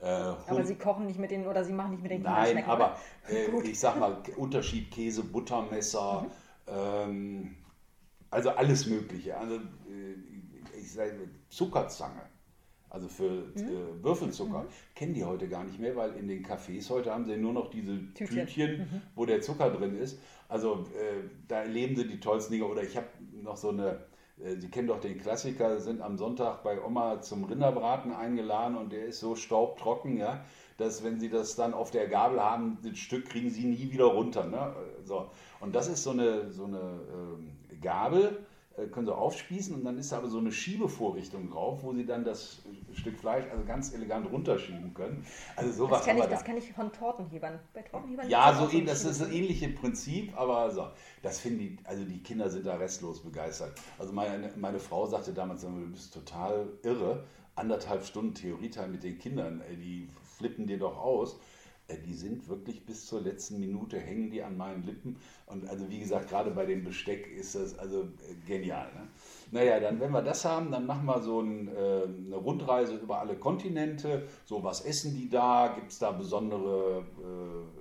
Äh, 0.00 0.06
aber 0.06 0.64
Sie 0.64 0.74
kochen 0.74 1.06
nicht 1.06 1.18
mit 1.18 1.30
den 1.30 1.46
oder 1.46 1.64
Sie 1.64 1.72
machen 1.72 1.92
nicht 1.92 2.02
mit 2.02 2.10
den 2.10 2.22
Nein, 2.22 2.64
aber 2.64 2.96
äh, 3.28 3.46
ich 3.64 3.80
sag 3.80 3.98
mal, 3.98 4.18
Unterschied 4.36 4.90
Käse, 4.90 5.24
Buttermesser, 5.24 6.22
mhm. 6.22 6.72
ähm, 6.74 7.56
also 8.30 8.50
alles 8.50 8.86
Mögliche. 8.86 9.36
Also, 9.36 9.56
äh, 9.56 10.78
ich 10.78 10.92
sage 10.92 11.28
Zuckerzange. 11.48 12.22
Also 12.88 13.08
für 13.08 13.30
mhm. 13.30 13.56
äh, 13.56 14.04
Würfelzucker 14.04 14.62
mhm. 14.62 14.68
kennen 14.94 15.14
die 15.14 15.24
heute 15.24 15.48
gar 15.48 15.64
nicht 15.64 15.78
mehr, 15.78 15.96
weil 15.96 16.14
in 16.14 16.28
den 16.28 16.44
Cafés 16.44 16.88
heute 16.88 17.12
haben 17.12 17.24
sie 17.24 17.36
nur 17.36 17.52
noch 17.52 17.68
diese 17.68 17.98
Tütchen, 18.14 18.46
Tütchen 18.46 18.78
mhm. 18.78 19.02
wo 19.14 19.26
der 19.26 19.40
Zucker 19.42 19.70
drin 19.70 19.96
ist. 19.96 20.18
Also 20.48 20.86
äh, 20.94 21.28
da 21.48 21.62
erleben 21.62 21.96
sie 21.96 22.06
die 22.06 22.20
tollsten 22.20 22.52
Dinge. 22.52 22.66
Oder 22.66 22.82
ich 22.84 22.96
habe 22.96 23.08
noch 23.42 23.56
so 23.56 23.70
eine 23.70 24.06
Sie 24.38 24.68
kennen 24.68 24.88
doch 24.88 25.00
den 25.00 25.18
Klassiker, 25.18 25.80
sind 25.80 26.02
am 26.02 26.18
Sonntag 26.18 26.62
bei 26.62 26.82
Oma 26.84 27.22
zum 27.22 27.44
Rinderbraten 27.44 28.12
eingeladen 28.12 28.76
und 28.76 28.92
der 28.92 29.06
ist 29.06 29.20
so 29.20 29.34
staubtrocken, 29.34 30.18
ja, 30.18 30.44
dass 30.76 31.02
wenn 31.02 31.18
Sie 31.18 31.30
das 31.30 31.56
dann 31.56 31.72
auf 31.72 31.90
der 31.90 32.06
Gabel 32.06 32.42
haben, 32.42 32.78
das 32.82 32.98
Stück 32.98 33.30
kriegen 33.30 33.48
Sie 33.48 33.64
nie 33.64 33.90
wieder 33.90 34.04
runter. 34.04 34.44
Ne? 34.44 34.74
So. 35.04 35.30
Und 35.60 35.74
das 35.74 35.88
ist 35.88 36.02
so 36.02 36.10
eine, 36.10 36.50
so 36.50 36.64
eine 36.64 36.76
äh, 36.76 37.76
Gabel, 37.80 38.24
äh, 38.24 38.55
können 38.92 39.06
Sie 39.06 39.14
aufspießen 39.14 39.74
und 39.74 39.84
dann 39.84 39.98
ist 39.98 40.12
da 40.12 40.18
aber 40.18 40.28
so 40.28 40.38
eine 40.38 40.52
Schiebevorrichtung 40.52 41.50
drauf, 41.50 41.82
wo 41.82 41.94
Sie 41.94 42.04
dann 42.04 42.24
das 42.24 42.62
Stück 42.92 43.18
Fleisch 43.18 43.44
also 43.50 43.64
ganz 43.64 43.94
elegant 43.94 44.30
runterschieben 44.30 44.92
können. 44.92 45.24
Also 45.56 45.72
sowas 45.72 45.98
das 45.98 46.06
kenne 46.06 46.20
ich, 46.20 46.26
das 46.26 46.44
kenn 46.44 46.56
ich 46.58 46.72
von 46.72 46.92
Tortenhebern. 46.92 47.58
Bei 47.72 47.82
Tortenhebern 47.82 48.28
ja, 48.28 48.54
so 48.54 48.68
ähnlich, 48.68 48.90
das 48.90 49.04
ist 49.04 49.20
das 49.20 49.30
ähnliche 49.30 49.68
Prinzip, 49.70 50.38
aber 50.38 50.70
so, 50.70 50.88
das 51.22 51.40
finden 51.40 51.58
die, 51.58 51.78
also 51.84 52.04
die 52.04 52.22
Kinder 52.22 52.50
sind 52.50 52.66
da 52.66 52.76
restlos 52.76 53.22
begeistert. 53.22 53.72
Also 53.98 54.12
meine, 54.12 54.50
meine 54.56 54.78
Frau 54.78 55.06
sagte 55.06 55.32
damals, 55.32 55.62
du 55.62 55.68
bist 55.90 56.12
total 56.12 56.68
irre, 56.82 57.24
anderthalb 57.54 58.04
Stunden 58.04 58.34
Theorieteil 58.34 58.88
mit 58.88 59.02
den 59.02 59.18
Kindern, 59.18 59.62
die 59.70 60.08
flippen 60.36 60.66
dir 60.66 60.78
doch 60.78 60.98
aus. 60.98 61.38
Äh, 61.88 61.98
die 61.98 62.14
sind 62.14 62.48
wirklich 62.48 62.84
bis 62.84 63.06
zur 63.06 63.20
letzten 63.20 63.60
Minute 63.60 63.98
hängen 63.98 64.30
die 64.30 64.42
an 64.42 64.56
meinen 64.56 64.84
Lippen. 64.84 65.16
Und 65.46 65.68
also 65.68 65.88
wie 65.88 66.00
gesagt, 66.00 66.28
gerade 66.28 66.50
bei 66.50 66.66
dem 66.66 66.84
Besteck 66.84 67.28
ist 67.28 67.54
das 67.54 67.78
also 67.78 68.02
äh, 68.02 68.34
genial. 68.46 68.86
Ne? 68.94 69.08
Naja, 69.52 69.80
dann 69.80 70.00
wenn 70.00 70.10
wir 70.10 70.22
das 70.22 70.44
haben, 70.44 70.70
dann 70.70 70.86
machen 70.86 71.06
wir 71.06 71.22
so 71.22 71.40
ein, 71.40 71.68
äh, 71.68 72.02
eine 72.26 72.36
Rundreise 72.36 72.96
über 72.96 73.20
alle 73.20 73.36
Kontinente. 73.36 74.26
So, 74.44 74.62
was 74.64 74.80
essen 74.80 75.14
die 75.14 75.28
da? 75.28 75.68
Gibt 75.74 75.92
es 75.92 75.98
da 75.98 76.10
besondere 76.10 77.04
äh, 77.18 77.75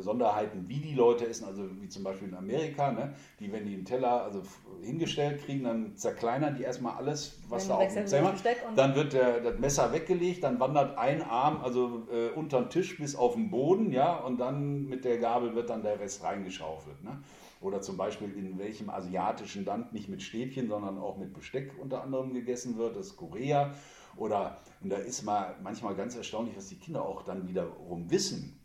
Besonderheiten, 0.00 0.66
wie 0.66 0.80
die 0.80 0.94
Leute 0.94 1.26
essen, 1.28 1.44
also 1.44 1.62
wie 1.78 1.88
zum 1.90 2.02
Beispiel 2.02 2.28
in 2.28 2.34
Amerika, 2.34 2.90
ne? 2.90 3.12
die, 3.38 3.52
wenn 3.52 3.66
die 3.66 3.74
einen 3.74 3.84
Teller 3.84 4.22
also 4.22 4.42
hingestellt 4.80 5.44
kriegen, 5.44 5.64
dann 5.64 5.94
zerkleinern 5.94 6.54
die 6.56 6.62
erstmal 6.62 6.96
alles, 6.96 7.38
was 7.50 7.68
dann 7.68 7.78
da 7.78 7.84
auf 7.84 7.92
dem 7.92 8.06
Zimmer 8.06 8.32
Dann 8.76 8.94
wird 8.94 9.12
der, 9.12 9.40
das 9.40 9.58
Messer 9.58 9.92
weggelegt, 9.92 10.42
dann 10.42 10.58
wandert 10.58 10.96
ein 10.96 11.20
Arm 11.20 11.60
also 11.62 12.06
äh, 12.10 12.30
unter 12.30 12.62
den 12.62 12.70
Tisch 12.70 12.96
bis 12.96 13.14
auf 13.14 13.34
den 13.34 13.50
Boden, 13.50 13.92
ja, 13.92 14.16
und 14.16 14.40
dann 14.40 14.86
mit 14.88 15.04
der 15.04 15.18
Gabel 15.18 15.54
wird 15.54 15.68
dann 15.68 15.82
der 15.82 16.00
Rest 16.00 16.24
reingeschaufelt. 16.24 17.04
Ne? 17.04 17.22
Oder 17.60 17.82
zum 17.82 17.98
Beispiel 17.98 18.32
in 18.32 18.58
welchem 18.58 18.88
asiatischen 18.88 19.66
Land 19.66 19.92
nicht 19.92 20.08
mit 20.08 20.22
Stäbchen, 20.22 20.68
sondern 20.68 20.96
auch 20.96 21.18
mit 21.18 21.34
Besteck 21.34 21.74
unter 21.78 22.02
anderem 22.02 22.32
gegessen 22.32 22.78
wird, 22.78 22.96
das 22.96 23.08
ist 23.08 23.16
Korea. 23.18 23.74
Oder, 24.16 24.56
und 24.80 24.90
da 24.90 24.96
ist 24.96 25.24
mal 25.24 25.56
manchmal 25.62 25.94
ganz 25.94 26.16
erstaunlich, 26.16 26.56
was 26.56 26.68
die 26.68 26.78
Kinder 26.78 27.04
auch 27.04 27.22
dann 27.22 27.46
wiederum 27.46 28.10
wissen. 28.10 28.58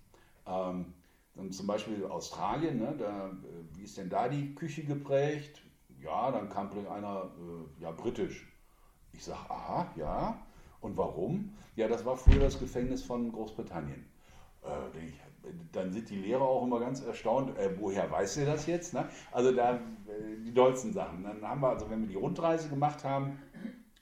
Ähm, 0.48 0.94
zum 1.50 1.68
Beispiel 1.68 2.06
Australien, 2.06 2.80
ne, 2.80 2.96
da, 2.98 3.28
äh, 3.28 3.78
wie 3.78 3.84
ist 3.84 3.98
denn 3.98 4.10
da 4.10 4.28
die 4.28 4.56
Küche 4.56 4.84
geprägt? 4.84 5.62
Ja, 6.02 6.32
dann 6.32 6.50
kam 6.50 6.70
einer, 6.88 7.32
äh, 7.38 7.82
ja, 7.82 7.92
britisch. 7.92 8.52
Ich 9.14 9.24
sage, 9.24 9.50
aha, 9.50 9.92
ja. 9.96 10.40
Und 10.82 10.98
warum? 10.98 11.54
Ja, 11.76 11.88
das 11.88 12.06
war 12.06 12.16
früher 12.16 12.42
das 12.42 12.60
Gefängnis 12.60 13.04
von 13.04 13.32
Großbritannien. 13.32 14.06
Äh, 14.62 14.68
dann 15.72 15.92
sind 15.92 16.10
die 16.10 16.18
Lehrer 16.18 16.44
auch 16.44 16.64
immer 16.64 16.80
ganz 16.80 17.02
erstaunt, 17.02 17.58
äh, 17.58 17.80
woher 17.80 18.10
weiß 18.10 18.38
ihr 18.38 18.46
das 18.46 18.66
jetzt? 18.66 18.94
Ne? 18.94 19.08
Also 19.32 19.52
da 19.52 19.76
äh, 19.76 19.80
die 20.44 20.54
dollsten 20.54 20.94
Sachen. 20.94 21.24
Dann 21.24 21.42
haben 21.42 21.62
wir, 21.62 21.70
also 21.70 21.90
wenn 21.90 22.02
wir 22.02 22.08
die 22.08 22.16
Rundreise 22.16 22.70
gemacht 22.70 23.04
haben, 23.04 23.40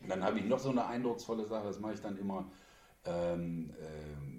dann 0.07 0.23
habe 0.23 0.39
ich 0.39 0.45
noch 0.45 0.59
so 0.59 0.69
eine 0.69 0.85
eindrucksvolle 0.85 1.45
Sache, 1.45 1.65
das 1.67 1.79
mache 1.79 1.93
ich 1.93 2.01
dann 2.01 2.17
immer. 2.17 2.45
Ähm, 3.05 3.73
ähm, 3.79 4.32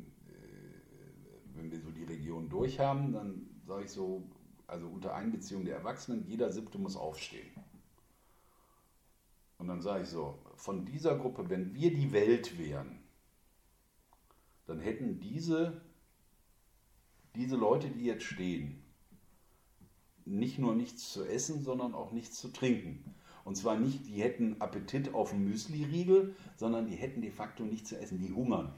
wenn 1.64 1.70
wir 1.70 1.80
so 1.80 1.90
die 1.90 2.04
Region 2.04 2.50
durch 2.50 2.78
haben, 2.78 3.12
dann 3.12 3.48
sage 3.66 3.84
ich 3.84 3.90
so, 3.90 4.28
also 4.66 4.86
unter 4.86 5.14
Einbeziehung 5.14 5.64
der 5.64 5.76
Erwachsenen, 5.76 6.26
jeder 6.26 6.52
siebte 6.52 6.78
muss 6.78 6.96
aufstehen. 6.96 7.48
Und 9.56 9.68
dann 9.68 9.80
sage 9.80 10.02
ich 10.02 10.10
so, 10.10 10.38
von 10.56 10.84
dieser 10.84 11.16
Gruppe, 11.16 11.48
wenn 11.48 11.74
wir 11.74 11.94
die 11.94 12.12
Welt 12.12 12.58
wären, 12.58 12.98
dann 14.66 14.78
hätten 14.78 15.20
diese, 15.20 15.80
diese 17.34 17.56
Leute, 17.56 17.88
die 17.88 18.04
jetzt 18.04 18.24
stehen, 18.24 18.82
nicht 20.26 20.58
nur 20.58 20.74
nichts 20.74 21.12
zu 21.12 21.24
essen, 21.24 21.62
sondern 21.62 21.94
auch 21.94 22.12
nichts 22.12 22.38
zu 22.38 22.48
trinken. 22.48 23.14
Und 23.44 23.56
zwar 23.56 23.78
nicht, 23.78 24.06
die 24.06 24.22
hätten 24.22 24.60
Appetit 24.60 25.14
auf 25.14 25.32
einen 25.32 25.44
Müsli-Riegel, 25.44 26.34
sondern 26.56 26.86
die 26.86 26.96
hätten 26.96 27.22
de 27.22 27.30
facto 27.30 27.64
nichts 27.64 27.90
zu 27.90 27.98
essen, 27.98 28.18
die 28.18 28.32
hungern. 28.32 28.74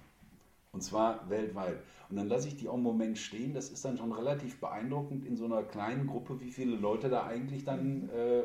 Und 0.76 0.82
zwar 0.82 1.26
weltweit. 1.30 1.78
Und 2.10 2.16
dann 2.16 2.28
lasse 2.28 2.48
ich 2.48 2.56
die 2.58 2.68
auch 2.68 2.74
einen 2.74 2.82
Moment 2.82 3.16
stehen. 3.16 3.54
Das 3.54 3.70
ist 3.70 3.82
dann 3.86 3.96
schon 3.96 4.12
relativ 4.12 4.60
beeindruckend 4.60 5.24
in 5.24 5.34
so 5.34 5.46
einer 5.46 5.62
kleinen 5.62 6.06
Gruppe, 6.06 6.38
wie 6.38 6.50
viele 6.50 6.76
Leute 6.76 7.08
da 7.08 7.24
eigentlich 7.24 7.64
dann 7.64 8.10
äh, 8.10 8.40
äh, 8.40 8.44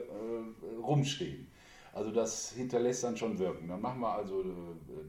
rumstehen. 0.82 1.48
Also 1.94 2.10
das 2.10 2.54
hinterlässt 2.54 3.04
dann 3.04 3.18
schon 3.18 3.38
Wirken. 3.38 3.68
Dann 3.68 3.82
machen 3.82 4.00
wir 4.00 4.14
also 4.14 4.44
äh, 4.44 4.46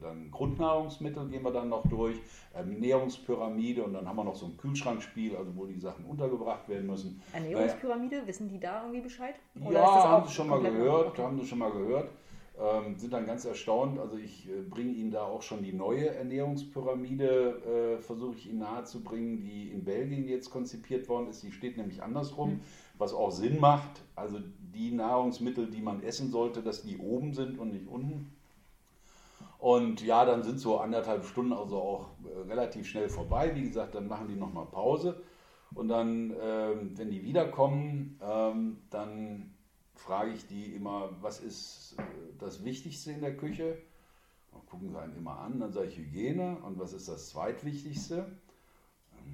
dann 0.01 0.29
Grundnahrungsmittel, 0.31 1.29
gehen 1.29 1.43
wir 1.43 1.51
dann 1.51 1.69
noch 1.69 1.87
durch, 1.87 2.17
Ernährungspyramide 2.53 3.83
und 3.83 3.93
dann 3.93 4.05
haben 4.05 4.17
wir 4.17 4.25
noch 4.25 4.35
so 4.35 4.47
ein 4.47 4.57
Kühlschrankspiel, 4.57 5.37
also 5.37 5.55
wo 5.55 5.65
die 5.65 5.79
Sachen 5.79 6.03
untergebracht 6.03 6.67
werden 6.67 6.87
müssen. 6.87 7.21
Ernährungspyramide, 7.31 8.15
naja. 8.17 8.27
wissen 8.27 8.49
die 8.49 8.59
da 8.59 8.81
irgendwie 8.81 8.99
Bescheid? 8.99 9.35
Oder 9.65 9.79
ja, 9.79 10.09
haben 10.09 10.27
sie 10.27 10.33
schon 10.33 10.49
mal 10.49 10.59
gehört, 10.59 11.07
okay. 11.07 11.21
haben 11.21 11.39
sie 11.39 11.47
schon 11.47 11.59
mal 11.59 11.71
gehört. 11.71 12.09
Ähm, 12.55 12.97
sind 12.99 13.13
dann 13.13 13.25
ganz 13.25 13.45
erstaunt. 13.45 13.97
Also 13.99 14.15
ich 14.15 14.47
äh, 14.47 14.61
bringe 14.61 14.91
Ihnen 14.91 15.09
da 15.09 15.23
auch 15.23 15.41
schon 15.41 15.63
die 15.63 15.73
neue 15.73 16.09
Ernährungspyramide, 16.09 17.97
äh, 17.97 18.01
versuche 18.01 18.35
ich 18.37 18.47
Ihnen 18.47 18.59
nahezubringen, 18.59 19.41
die 19.41 19.71
in 19.71 19.83
Belgien 19.83 20.27
jetzt 20.27 20.51
konzipiert 20.51 21.09
worden 21.09 21.29
ist. 21.29 21.41
Die 21.41 21.51
steht 21.51 21.77
nämlich 21.77 22.03
andersrum, 22.03 22.51
mhm. 22.51 22.59
was 22.99 23.13
auch 23.13 23.31
Sinn 23.31 23.59
macht. 23.59 24.03
Also 24.15 24.37
die 24.73 24.91
Nahrungsmittel, 24.91 25.67
die 25.67 25.81
man 25.81 26.03
essen 26.03 26.29
sollte, 26.29 26.61
dass 26.61 26.83
die 26.83 26.99
oben 26.99 27.33
sind 27.33 27.57
und 27.57 27.73
nicht 27.73 27.87
unten. 27.87 28.31
Und 29.57 30.03
ja, 30.03 30.23
dann 30.23 30.43
sind 30.43 30.59
so 30.59 30.77
anderthalb 30.77 31.25
Stunden 31.25 31.53
also 31.53 31.77
auch 31.77 32.09
äh, 32.25 32.49
relativ 32.49 32.85
schnell 32.85 33.09
vorbei. 33.09 33.55
Wie 33.55 33.63
gesagt, 33.63 33.95
dann 33.95 34.07
machen 34.07 34.27
die 34.27 34.35
nochmal 34.35 34.65
Pause. 34.65 35.23
Und 35.73 35.87
dann, 35.87 36.31
äh, 36.31 36.75
wenn 36.97 37.09
die 37.09 37.23
wiederkommen, 37.23 38.19
ähm, 38.21 38.77
dann 38.91 39.52
frage 39.95 40.31
ich 40.31 40.47
die 40.47 40.75
immer, 40.75 41.09
was 41.21 41.39
ist 41.39 41.95
äh, 41.97 42.03
das 42.39 42.63
Wichtigste 42.63 43.11
in 43.11 43.21
der 43.21 43.37
Küche? 43.37 43.77
Und 44.51 44.65
gucken 44.67 44.89
sie 44.89 44.99
einen 44.99 45.15
immer 45.15 45.39
an, 45.39 45.59
dann 45.59 45.71
sage 45.71 45.87
ich 45.87 45.97
Hygiene. 45.97 46.57
Und 46.63 46.79
was 46.79 46.93
ist 46.93 47.07
das 47.07 47.29
Zweitwichtigste? 47.29 48.27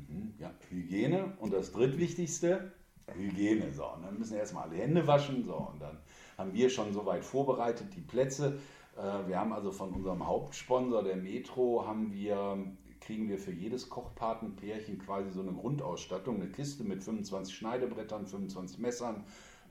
Mhm, 0.07 0.33
ja, 0.39 0.51
Hygiene. 0.69 1.33
Und 1.39 1.53
das 1.53 1.71
Drittwichtigste? 1.71 2.71
Hygiene. 3.15 3.73
So, 3.73 3.85
und 3.85 4.03
dann 4.03 4.17
müssen 4.17 4.37
erstmal 4.37 4.69
alle 4.69 4.77
Hände 4.77 5.05
waschen. 5.07 5.43
So, 5.45 5.55
und 5.55 5.81
dann 5.81 5.97
haben 6.37 6.53
wir 6.53 6.69
schon 6.69 6.93
soweit 6.93 7.25
vorbereitet 7.25 7.87
die 7.95 8.01
Plätze. 8.01 8.59
Äh, 8.97 9.27
wir 9.27 9.39
haben 9.39 9.53
also 9.53 9.71
von 9.71 9.91
unserem 9.91 10.25
Hauptsponsor, 10.25 11.03
der 11.03 11.15
Metro, 11.15 11.85
haben 11.85 12.13
wir, 12.13 12.57
kriegen 13.01 13.27
wir 13.29 13.39
für 13.39 13.51
jedes 13.51 13.89
Kochpatenpärchen 13.89 14.99
quasi 14.99 15.31
so 15.31 15.41
eine 15.41 15.53
Grundausstattung, 15.53 16.35
eine 16.35 16.51
Kiste 16.51 16.83
mit 16.83 17.03
25 17.03 17.55
Schneidebrettern, 17.55 18.27
25 18.27 18.79
Messern, 18.79 19.23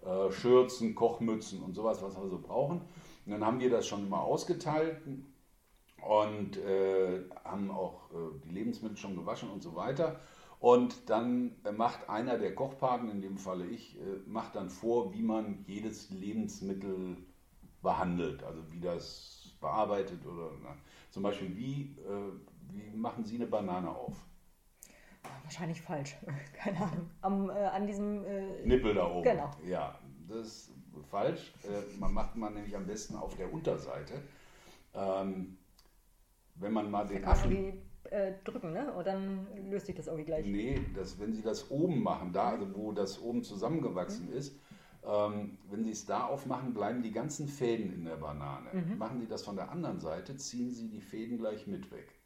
äh, 0.05 0.33
Schürzen, 0.33 0.95
Kochmützen 0.95 1.63
und 1.63 1.75
sowas, 1.75 2.03
was 2.03 2.17
wir 2.17 2.29
so 2.29 2.39
brauchen. 2.39 2.81
Und 3.27 3.33
dann 3.33 3.45
haben 3.45 3.61
wir 3.61 3.71
das 3.71 3.87
schon 3.87 4.07
immer 4.07 4.21
ausgeteilt 4.23 5.01
und 6.07 6.57
äh, 6.59 7.25
haben 7.45 7.71
auch 7.71 8.11
äh, 8.13 8.39
die 8.45 8.51
Lebensmittel 8.51 8.97
schon 8.97 9.17
gewaschen 9.17 9.51
und 9.51 9.63
so 9.63 9.75
weiter. 9.75 10.21
Und 10.61 11.09
dann 11.09 11.57
äh, 11.65 11.73
macht 11.73 12.09
einer 12.09 12.39
der 12.39 12.55
Kochpaten, 12.55 13.11
in 13.11 13.21
dem 13.21 13.39
Falle 13.39 13.67
ich, 13.67 13.97
äh, 13.97 14.01
macht 14.27 14.57
dann 14.57 14.71
vor, 14.71 15.13
wie 15.13 15.23
man 15.23 15.65
jedes 15.67 16.11
Lebensmittel 16.11 17.17
behandelt, 17.83 18.43
also 18.43 18.61
wie 18.71 18.81
das 18.81 19.57
bearbeitet 19.61 20.25
oder 20.27 20.51
na, 20.63 20.77
zum 21.11 21.23
Beispiel 21.23 21.57
wie, 21.57 21.97
äh, 22.07 22.33
wie 22.71 22.97
machen 22.97 23.25
Sie 23.25 23.37
eine 23.37 23.47
Banane 23.47 23.91
auf? 23.91 24.28
Wahrscheinlich 25.43 25.81
falsch, 25.81 26.17
keine 26.55 26.79
Ahnung. 26.79 27.11
Am, 27.21 27.51
äh, 27.51 27.53
an 27.53 27.87
diesem 27.87 28.25
äh, 28.25 28.67
Nippel 28.67 28.95
da 28.95 29.11
oben. 29.11 29.23
Genau. 29.23 29.51
Ja, 29.67 29.99
das 30.29 30.47
ist 30.47 30.73
falsch. 31.11 31.55
Äh, 31.65 31.99
man 31.99 32.13
macht 32.13 32.37
man 32.37 32.55
nämlich 32.55 32.77
am 32.77 32.87
besten 32.87 33.17
auf 33.17 33.35
der 33.37 33.53
Unterseite. 33.53 34.15
Ähm, 34.95 35.57
wenn 36.57 36.73
man 36.73 36.91
mal 36.91 37.07
den 37.07 37.25
Affen 37.25 37.83
äh, 38.05 38.33
drücken, 38.45 38.73
ne? 38.73 38.93
Und 38.93 39.07
dann 39.07 39.47
löst 39.71 39.87
sich 39.87 39.95
das 39.95 40.07
irgendwie 40.07 40.25
gleich. 40.25 40.47
Nee, 40.47 40.81
das, 40.95 41.19
wenn 41.21 41.33
Sie 41.33 41.43
das 41.43 41.71
oben 41.71 42.03
machen, 42.03 42.33
da, 42.33 42.51
also 42.51 42.67
wo 42.75 42.93
das 42.93 43.21
oben 43.21 43.43
zusammengewachsen 43.43 44.27
mhm. 44.27 44.37
ist, 44.37 44.59
ähm, 45.05 45.59
wenn 45.71 45.85
Sie 45.85 45.91
es 45.91 46.07
da 46.07 46.27
aufmachen, 46.27 46.75
bleiben 46.75 47.03
die 47.03 47.13
ganzen 47.13 47.49
Fäden 47.49 47.93
in 47.93 48.05
der 48.05 48.17
Banane. 48.17 48.71
Mhm. 48.73 48.99
Machen 48.99 49.21
Sie 49.21 49.27
das 49.27 49.43
von 49.43 49.57
der 49.57 49.71
anderen 49.71 50.01
Seite, 50.01 50.37
ziehen 50.37 50.71
Sie 50.71 50.89
die 50.89 51.01
Fäden 51.01 51.39
gleich 51.39 51.67
mit 51.67 51.91
weg. 51.91 52.18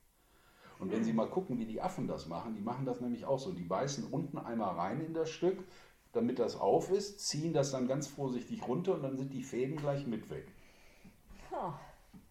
Und 0.83 0.91
wenn 0.91 1.05
Sie 1.05 1.13
mal 1.13 1.29
gucken, 1.29 1.61
wie 1.61 1.65
die 1.65 1.81
Affen 1.81 2.09
das 2.09 2.27
machen, 2.27 2.57
die 2.57 2.61
machen 2.61 2.85
das 2.85 3.01
nämlich 3.01 3.25
auch 3.25 3.39
so. 3.39 3.53
Die 3.53 3.63
beißen 3.63 4.05
unten 4.11 4.37
einmal 4.37 4.75
rein 4.75 5.01
in 5.01 5.15
das 5.15 5.31
Stück, 5.31 5.63
damit 6.13 6.41
das 6.41 6.57
auf 6.59 6.91
ist, 6.91 7.21
ziehen 7.21 7.53
das 7.53 7.71
dann 7.71 7.87
ganz 7.87 8.09
vorsichtig 8.09 8.67
runter 8.67 8.95
und 8.95 9.03
dann 9.05 9.17
sind 9.17 9.33
die 9.33 9.45
Fäden 9.45 9.77
gleich 9.77 10.09
mit 10.09 10.29
weg. 10.29 10.49
Oh, 11.53 11.71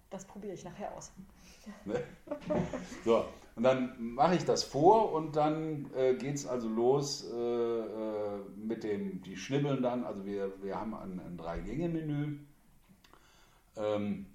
das 0.10 0.26
probiere 0.26 0.54
ich 0.54 0.66
nachher 0.66 0.94
aus. 0.98 1.14
Ne? 1.86 2.04
So, 3.06 3.24
und 3.56 3.64
dann 3.64 3.96
mache 3.98 4.36
ich 4.36 4.44
das 4.44 4.66
vor 4.66 5.14
und 5.14 5.38
dann 5.38 5.90
äh, 5.96 6.16
geht 6.16 6.36
es 6.36 6.46
also 6.46 6.68
los 6.68 7.32
äh, 7.32 7.38
äh, 7.38 8.40
mit 8.58 8.84
dem, 8.84 9.22
die 9.22 9.38
schnibbeln 9.38 9.82
dann, 9.82 10.04
also 10.04 10.26
wir, 10.26 10.52
wir 10.62 10.76
haben 10.76 10.94
ein, 10.94 11.22
ein 11.22 11.38
Drei-Gänge-Menü. 11.38 12.38
Ähm, 13.78 14.26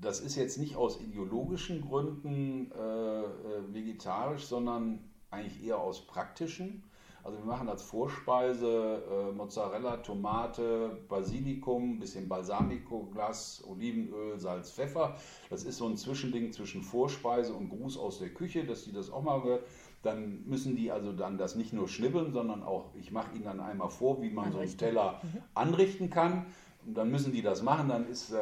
das 0.00 0.20
ist 0.20 0.36
jetzt 0.36 0.58
nicht 0.58 0.76
aus 0.76 1.00
ideologischen 1.00 1.80
Gründen 1.80 2.70
äh, 2.72 3.22
äh 3.22 3.24
vegetarisch, 3.72 4.44
sondern 4.44 5.00
eigentlich 5.30 5.64
eher 5.64 5.78
aus 5.78 6.06
praktischen. 6.06 6.82
Also 7.26 7.38
wir 7.38 7.44
machen 7.44 7.68
als 7.68 7.82
Vorspeise 7.82 9.02
äh, 9.10 9.32
Mozzarella, 9.32 9.96
Tomate, 9.96 10.96
Basilikum, 11.08 11.98
bisschen 11.98 12.28
Balsamico-Glas, 12.28 13.64
Olivenöl, 13.66 14.38
Salz, 14.38 14.70
Pfeffer. 14.70 15.16
Das 15.50 15.64
ist 15.64 15.78
so 15.78 15.88
ein 15.88 15.96
Zwischending 15.96 16.52
zwischen 16.52 16.84
Vorspeise 16.84 17.52
und 17.52 17.68
Gruß 17.68 17.98
aus 17.98 18.20
der 18.20 18.28
Küche, 18.28 18.64
dass 18.64 18.84
die 18.84 18.92
das 18.92 19.10
auch 19.10 19.24
mal 19.24 19.42
hört. 19.42 19.64
Dann 20.04 20.44
müssen 20.46 20.76
die 20.76 20.92
also 20.92 21.12
dann 21.12 21.36
das 21.36 21.56
nicht 21.56 21.72
nur 21.72 21.88
schnibbeln, 21.88 22.32
sondern 22.32 22.62
auch, 22.62 22.94
ich 22.94 23.10
mache 23.10 23.34
ihnen 23.34 23.42
dann 23.42 23.58
einmal 23.58 23.90
vor, 23.90 24.22
wie 24.22 24.30
man 24.30 24.52
so 24.52 24.58
einen 24.58 24.78
Teller 24.78 25.20
mhm. 25.24 25.42
anrichten 25.54 26.10
kann. 26.10 26.46
Dann 26.94 27.10
müssen 27.10 27.32
die 27.32 27.42
das 27.42 27.62
machen, 27.62 27.88
dann, 27.88 28.08
ist, 28.08 28.32
äh, 28.32 28.36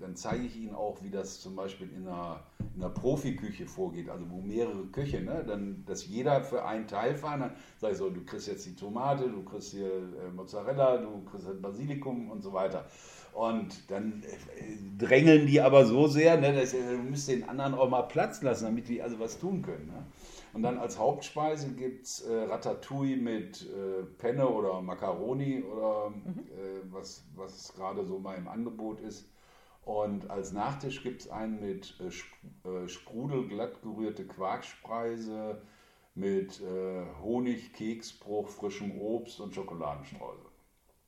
dann 0.00 0.16
zeige 0.16 0.44
ich 0.44 0.56
ihnen 0.56 0.74
auch, 0.74 0.98
wie 1.02 1.10
das 1.10 1.40
zum 1.40 1.54
Beispiel 1.54 1.88
in 1.96 2.06
einer, 2.06 2.40
in 2.74 2.82
einer 2.82 2.92
Profiküche 2.92 3.66
vorgeht, 3.66 4.08
also 4.08 4.24
wo 4.28 4.40
mehrere 4.40 4.86
Köche, 4.86 5.20
ne? 5.20 5.44
dann, 5.46 5.84
dass 5.86 6.06
jeder 6.06 6.42
für 6.42 6.64
einen 6.64 6.88
Teil 6.88 7.14
fahren, 7.14 7.40
dann 7.40 7.52
sage 7.78 7.92
ich 7.92 7.98
so, 7.98 8.10
du 8.10 8.24
kriegst 8.24 8.48
jetzt 8.48 8.66
die 8.66 8.74
Tomate, 8.74 9.28
du 9.28 9.44
kriegst 9.44 9.70
hier 9.70 9.86
äh, 9.86 10.30
Mozzarella, 10.34 10.96
du 10.96 11.22
kriegst 11.30 11.46
halt 11.46 11.62
Basilikum 11.62 12.30
und 12.30 12.42
so 12.42 12.52
weiter. 12.52 12.86
Und 13.32 13.88
dann 13.90 14.22
äh, 14.24 14.76
drängeln 14.98 15.46
die 15.46 15.60
aber 15.60 15.84
so 15.86 16.08
sehr, 16.08 16.40
ne, 16.40 16.52
dass, 16.52 16.72
du 16.72 16.96
musst 17.08 17.28
den 17.28 17.48
anderen 17.48 17.74
auch 17.74 17.88
mal 17.88 18.02
Platz 18.02 18.42
lassen, 18.42 18.64
damit 18.64 18.88
die 18.88 19.00
also 19.00 19.20
was 19.20 19.38
tun 19.38 19.62
können. 19.62 19.86
Ne? 19.86 20.02
Und 20.52 20.62
dann 20.62 20.78
als 20.78 20.98
Hauptspeise 20.98 21.72
gibt 21.74 22.06
es 22.06 22.22
äh, 22.22 22.44
Ratatouille 22.44 23.16
mit 23.16 23.62
äh, 23.62 24.02
Penne 24.18 24.48
oder 24.48 24.80
Macaroni 24.82 25.62
oder 25.62 26.10
mhm. 26.10 26.40
äh, 26.40 26.92
was, 26.92 27.24
was 27.34 27.72
gerade 27.74 28.04
so 28.04 28.18
mal 28.18 28.36
im 28.36 28.48
Angebot 28.48 29.00
ist. 29.00 29.28
Und 29.82 30.30
als 30.30 30.52
Nachtisch 30.52 31.02
gibt 31.02 31.22
es 31.22 31.30
einen 31.30 31.60
mit 31.60 31.98
äh, 32.00 32.68
äh, 32.68 32.88
Sprudel 32.88 33.48
glatt 33.48 33.82
gerührte 33.82 34.26
Quarkspeise 34.26 35.62
mit 36.14 36.60
äh, 36.60 37.04
Honig, 37.22 37.72
Keksbruch, 37.72 38.48
frischem 38.48 39.00
Obst 39.00 39.40
und 39.40 39.54
Schokoladenstreusel. 39.54 40.50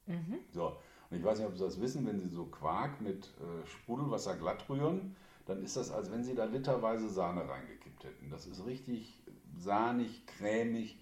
Mhm. 0.07 0.39
So, 0.51 0.77
und 1.11 1.19
ich 1.19 1.25
weiß 1.25 1.39
nicht, 1.39 1.49
ob 1.49 1.57
Sie 1.57 1.65
das 1.65 1.81
wissen, 1.81 2.07
wenn 2.07 2.21
Sie 2.21 2.29
so 2.29 2.47
Quark 2.47 3.01
mit 3.01 3.27
äh, 3.27 3.67
Sprudelwasser 3.67 4.37
glatt 4.37 4.69
rühren, 4.69 5.17
dann 5.47 5.63
ist 5.63 5.77
das, 5.77 5.91
als 5.91 6.11
wenn 6.11 6.25
Sie 6.25 6.35
da 6.35 6.45
literweise 6.45 7.09
Sahne 7.09 7.49
reingekippt 7.49 8.05
hätten. 8.05 8.31
Das 8.31 8.47
ist 8.47 8.65
richtig 8.65 9.22
sahnig, 9.57 10.27
cremig. 10.27 10.99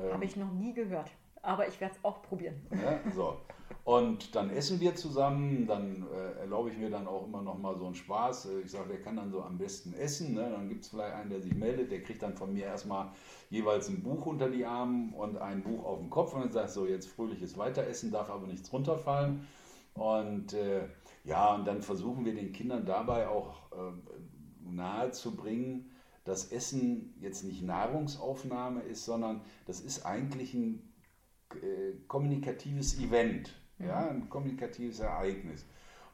Ähm, 0.00 0.12
Habe 0.12 0.24
ich 0.24 0.36
noch 0.36 0.52
nie 0.52 0.74
gehört, 0.74 1.10
aber 1.42 1.68
ich 1.68 1.80
werde 1.80 1.94
es 1.96 2.04
auch 2.04 2.22
probieren. 2.22 2.66
Ja, 2.70 3.00
so. 3.14 3.36
Und 3.84 4.34
dann 4.34 4.50
essen 4.50 4.80
wir 4.80 4.94
zusammen, 4.96 5.66
dann 5.66 6.06
äh, 6.12 6.40
erlaube 6.40 6.70
ich 6.70 6.76
mir 6.76 6.90
dann 6.90 7.06
auch 7.06 7.26
immer 7.26 7.40
noch 7.40 7.58
mal 7.58 7.74
so 7.78 7.86
einen 7.86 7.94
Spaß. 7.94 8.46
Äh, 8.46 8.60
ich 8.60 8.70
sage, 8.70 8.88
der 8.90 9.00
kann 9.00 9.16
dann 9.16 9.30
so 9.30 9.42
am 9.42 9.56
besten 9.56 9.94
essen. 9.94 10.34
Ne? 10.34 10.50
Dann 10.50 10.68
gibt 10.68 10.84
es 10.84 10.90
vielleicht 10.90 11.14
einen, 11.14 11.30
der 11.30 11.40
sich 11.40 11.54
meldet, 11.54 11.90
der 11.90 12.02
kriegt 12.02 12.22
dann 12.22 12.34
von 12.34 12.52
mir 12.52 12.66
erstmal 12.66 13.10
jeweils 13.48 13.88
ein 13.88 14.02
Buch 14.02 14.26
unter 14.26 14.50
die 14.50 14.66
Arme 14.66 15.14
und 15.16 15.38
ein 15.38 15.62
Buch 15.62 15.84
auf 15.84 16.00
dem 16.00 16.10
Kopf 16.10 16.34
und 16.34 16.42
dann 16.42 16.52
sagt 16.52 16.70
so, 16.70 16.86
jetzt 16.86 17.08
fröhliches 17.08 17.56
Weiteressen, 17.56 18.10
darf 18.10 18.28
aber 18.28 18.46
nichts 18.46 18.70
runterfallen. 18.70 19.46
Und 19.94 20.52
äh, 20.52 20.82
ja, 21.24 21.54
und 21.54 21.66
dann 21.66 21.80
versuchen 21.80 22.24
wir 22.26 22.34
den 22.34 22.52
Kindern 22.52 22.84
dabei 22.84 23.28
auch 23.28 23.72
äh, 23.72 24.70
nahe 24.70 25.12
zu 25.12 25.34
bringen, 25.34 25.90
dass 26.28 26.52
Essen 26.52 27.14
jetzt 27.20 27.44
nicht 27.44 27.62
Nahrungsaufnahme 27.62 28.82
ist, 28.82 29.04
sondern 29.04 29.40
das 29.66 29.80
ist 29.80 30.04
eigentlich 30.04 30.54
ein 30.54 30.82
äh, 31.54 31.94
kommunikatives 32.06 33.00
Event, 33.00 33.54
mhm. 33.78 33.86
ja, 33.86 34.08
ein 34.08 34.28
kommunikatives 34.28 35.00
Ereignis. 35.00 35.64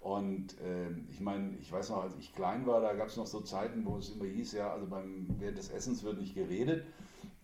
Und 0.01 0.61
äh, 0.61 0.91
ich 1.09 1.21
meine, 1.21 1.57
ich 1.59 1.73
weiß 1.73 1.91
noch, 1.91 2.03
als 2.03 2.15
ich 2.19 2.35
klein 2.35 2.67
war, 2.67 2.81
da 2.81 2.93
gab 2.93 3.09
es 3.09 3.17
noch 3.17 3.27
so 3.27 3.41
Zeiten, 3.41 3.87
wo 3.87 3.97
es 3.97 4.11
immer 4.11 4.27
hieß, 4.27 4.53
ja, 4.53 4.71
also 4.71 4.87
beim, 4.87 5.35
während 5.39 5.57
des 5.57 5.71
Essens 5.71 6.03
wird 6.03 6.21
nicht 6.21 6.35
geredet. 6.35 6.85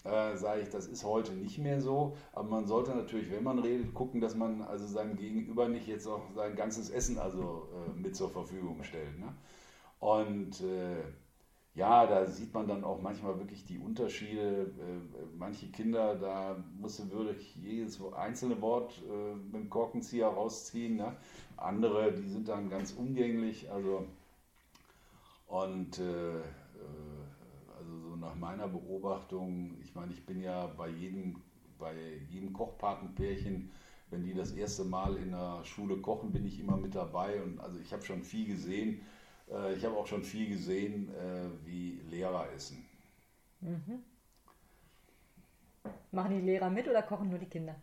äh, 0.04 0.36
sage 0.36 0.62
ich, 0.62 0.68
das 0.68 0.86
ist 0.86 1.04
heute 1.04 1.32
nicht 1.32 1.58
mehr 1.58 1.80
so. 1.80 2.16
Aber 2.32 2.48
man 2.48 2.66
sollte 2.66 2.94
natürlich, 2.94 3.30
wenn 3.30 3.44
man 3.44 3.58
redet, 3.58 3.94
gucken, 3.94 4.20
dass 4.20 4.34
man 4.34 4.62
also 4.62 4.86
seinem 4.86 5.16
Gegenüber 5.16 5.68
nicht 5.68 5.86
jetzt 5.86 6.06
auch 6.06 6.22
sein 6.34 6.54
ganzes 6.54 6.90
Essen 6.90 7.18
also 7.18 7.68
äh, 7.74 7.98
mit 7.98 8.14
zur 8.14 8.30
Verfügung 8.30 8.82
stellt. 8.84 9.18
Ne? 9.18 9.34
Und 9.98 10.60
äh, 10.60 11.02
ja, 11.80 12.06
da 12.06 12.26
sieht 12.26 12.52
man 12.52 12.68
dann 12.68 12.84
auch 12.84 13.00
manchmal 13.00 13.38
wirklich 13.38 13.64
die 13.64 13.78
Unterschiede. 13.78 14.70
Äh, 14.78 15.38
manche 15.38 15.68
Kinder, 15.68 16.14
da 16.14 16.62
musste 16.78 17.10
wirklich 17.10 17.56
jedes 17.56 17.98
einzelne 18.12 18.60
Wort 18.60 19.00
äh, 19.08 19.34
mit 19.34 19.54
dem 19.54 19.70
Korkenzieher 19.70 20.26
rausziehen. 20.26 20.96
Ne? 20.96 21.16
Andere, 21.56 22.12
die 22.12 22.28
sind 22.28 22.48
dann 22.48 22.68
ganz 22.68 22.92
umgänglich. 22.92 23.70
Also 23.72 24.06
und 25.46 25.98
äh, 25.98 26.40
äh 26.40 26.42
also 27.78 27.98
so 28.10 28.16
nach 28.16 28.34
meiner 28.34 28.68
Beobachtung, 28.68 29.78
ich 29.82 29.94
meine, 29.94 30.12
ich 30.12 30.26
bin 30.26 30.42
ja 30.42 30.66
bei 30.76 30.88
jedem, 30.88 31.36
bei 31.78 31.94
jedem 32.28 32.52
Kochpatenpärchen, 32.52 33.70
wenn 34.10 34.22
die 34.22 34.34
das 34.34 34.52
erste 34.52 34.84
Mal 34.84 35.16
in 35.16 35.30
der 35.30 35.64
Schule 35.64 35.96
kochen, 35.96 36.30
bin 36.30 36.44
ich 36.44 36.60
immer 36.60 36.76
mit 36.76 36.94
dabei. 36.94 37.42
Und 37.42 37.58
also 37.58 37.78
ich 37.78 37.90
habe 37.90 38.02
schon 38.02 38.22
viel 38.22 38.46
gesehen. 38.46 39.00
Äh, 39.50 39.74
ich 39.74 39.84
habe 39.84 39.96
auch 39.96 40.06
schon 40.06 40.22
viel 40.22 40.48
gesehen, 40.48 41.08
äh, 41.14 41.66
wie 41.66 42.00
Lehrer 42.08 42.50
essen. 42.54 42.84
Mhm. 43.60 44.02
Machen 46.12 46.30
die 46.40 46.46
Lehrer 46.46 46.70
mit 46.70 46.88
oder 46.88 47.02
kochen 47.02 47.30
nur 47.30 47.38
die 47.38 47.46
Kinder? 47.46 47.76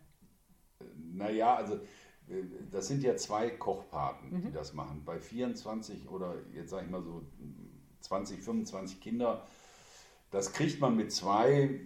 Naja, 0.96 1.54
also 1.56 1.80
das 2.70 2.88
sind 2.88 3.02
ja 3.02 3.16
zwei 3.16 3.50
Kochpaten, 3.50 4.30
mhm. 4.30 4.42
die 4.42 4.52
das 4.52 4.74
machen. 4.74 5.02
Bei 5.04 5.18
24 5.18 6.08
oder 6.10 6.34
jetzt 6.54 6.70
sage 6.70 6.84
ich 6.84 6.90
mal 6.90 7.02
so 7.02 7.22
20, 8.00 8.42
25 8.42 9.00
Kinder, 9.00 9.46
das 10.30 10.52
kriegt 10.52 10.80
man 10.80 10.96
mit 10.96 11.10
zwei 11.10 11.52
äh, 11.52 11.80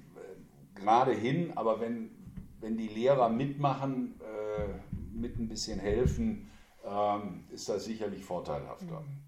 gerade 0.75 1.13
hin, 1.13 1.53
aber 1.57 1.81
wenn, 1.81 2.11
wenn 2.61 2.77
die 2.77 2.89
Lehrer 2.89 3.29
mitmachen, 3.29 4.21
äh, 4.21 4.69
mit 5.13 5.39
ein 5.39 5.49
bisschen 5.49 5.79
helfen, 5.79 6.51
ähm, 6.85 7.45
ist 7.51 7.69
das 7.69 7.85
sicherlich 7.85 8.25
vorteilhafter. 8.25 9.01
Mhm. 9.01 9.22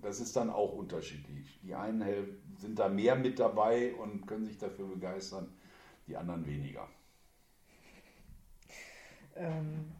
Das 0.00 0.20
ist 0.20 0.36
dann 0.36 0.50
auch 0.50 0.72
unterschiedlich. 0.72 1.60
Die 1.62 1.74
einen 1.74 2.40
sind 2.58 2.78
da 2.78 2.88
mehr 2.88 3.16
mit 3.16 3.38
dabei 3.38 3.94
und 3.94 4.26
können 4.26 4.44
sich 4.44 4.58
dafür 4.58 4.86
begeistern, 4.88 5.52
die 6.06 6.16
anderen 6.16 6.46
weniger. 6.46 6.88
Ähm, 9.34 9.92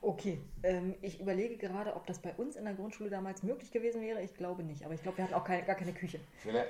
Okay, 0.00 0.40
ähm, 0.62 0.94
ich 1.02 1.20
überlege 1.20 1.56
gerade, 1.56 1.96
ob 1.96 2.06
das 2.06 2.20
bei 2.20 2.32
uns 2.34 2.54
in 2.54 2.64
der 2.64 2.74
Grundschule 2.74 3.10
damals 3.10 3.42
möglich 3.42 3.72
gewesen 3.72 4.00
wäre. 4.00 4.22
Ich 4.22 4.34
glaube 4.34 4.62
nicht, 4.62 4.84
aber 4.84 4.94
ich 4.94 5.02
glaube, 5.02 5.18
wir 5.18 5.24
hatten 5.24 5.34
auch 5.34 5.44
keine, 5.44 5.64
gar 5.64 5.74
keine 5.74 5.92
Küche. 5.92 6.20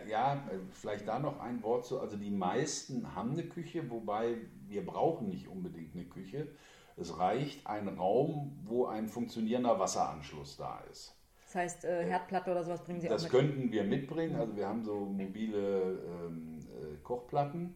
Ja, 0.09 0.35
äh, 0.35 0.59
vielleicht 0.73 1.07
da 1.07 1.18
noch 1.18 1.38
ein 1.40 1.62
Wort 1.62 1.85
zu. 1.85 2.01
Also 2.01 2.16
die 2.16 2.31
meisten 2.31 3.14
haben 3.14 3.33
eine 3.33 3.44
Küche, 3.44 3.90
wobei 3.90 4.38
wir 4.66 4.85
brauchen 4.85 5.29
nicht 5.29 5.47
unbedingt 5.49 5.94
eine 5.94 6.07
Küche. 6.07 6.49
Es 6.97 7.18
reicht 7.18 7.66
ein 7.66 7.88
Raum, 7.88 8.59
wo 8.64 8.87
ein 8.87 9.09
funktionierender 9.09 9.79
Wasseranschluss 9.79 10.57
da 10.57 10.81
ist. 10.90 11.14
Das 11.48 11.54
heißt, 11.54 11.84
äh, 11.84 12.04
Herdplatte 12.04 12.50
oder 12.50 12.62
sowas 12.62 12.84
bringen 12.84 13.00
Sie 13.00 13.08
das 13.08 13.24
auch 13.26 13.32
mit? 13.32 13.34
Das 13.34 13.40
könnten 13.40 13.72
wir 13.72 13.84
mitbringen. 13.84 14.37
Also 14.37 14.54
wir 14.54 14.68
haben 14.68 14.84
so 14.84 15.00
mobile 15.00 15.98
ähm, 16.26 16.58
äh, 16.61 16.96
Kochplatten 17.02 17.74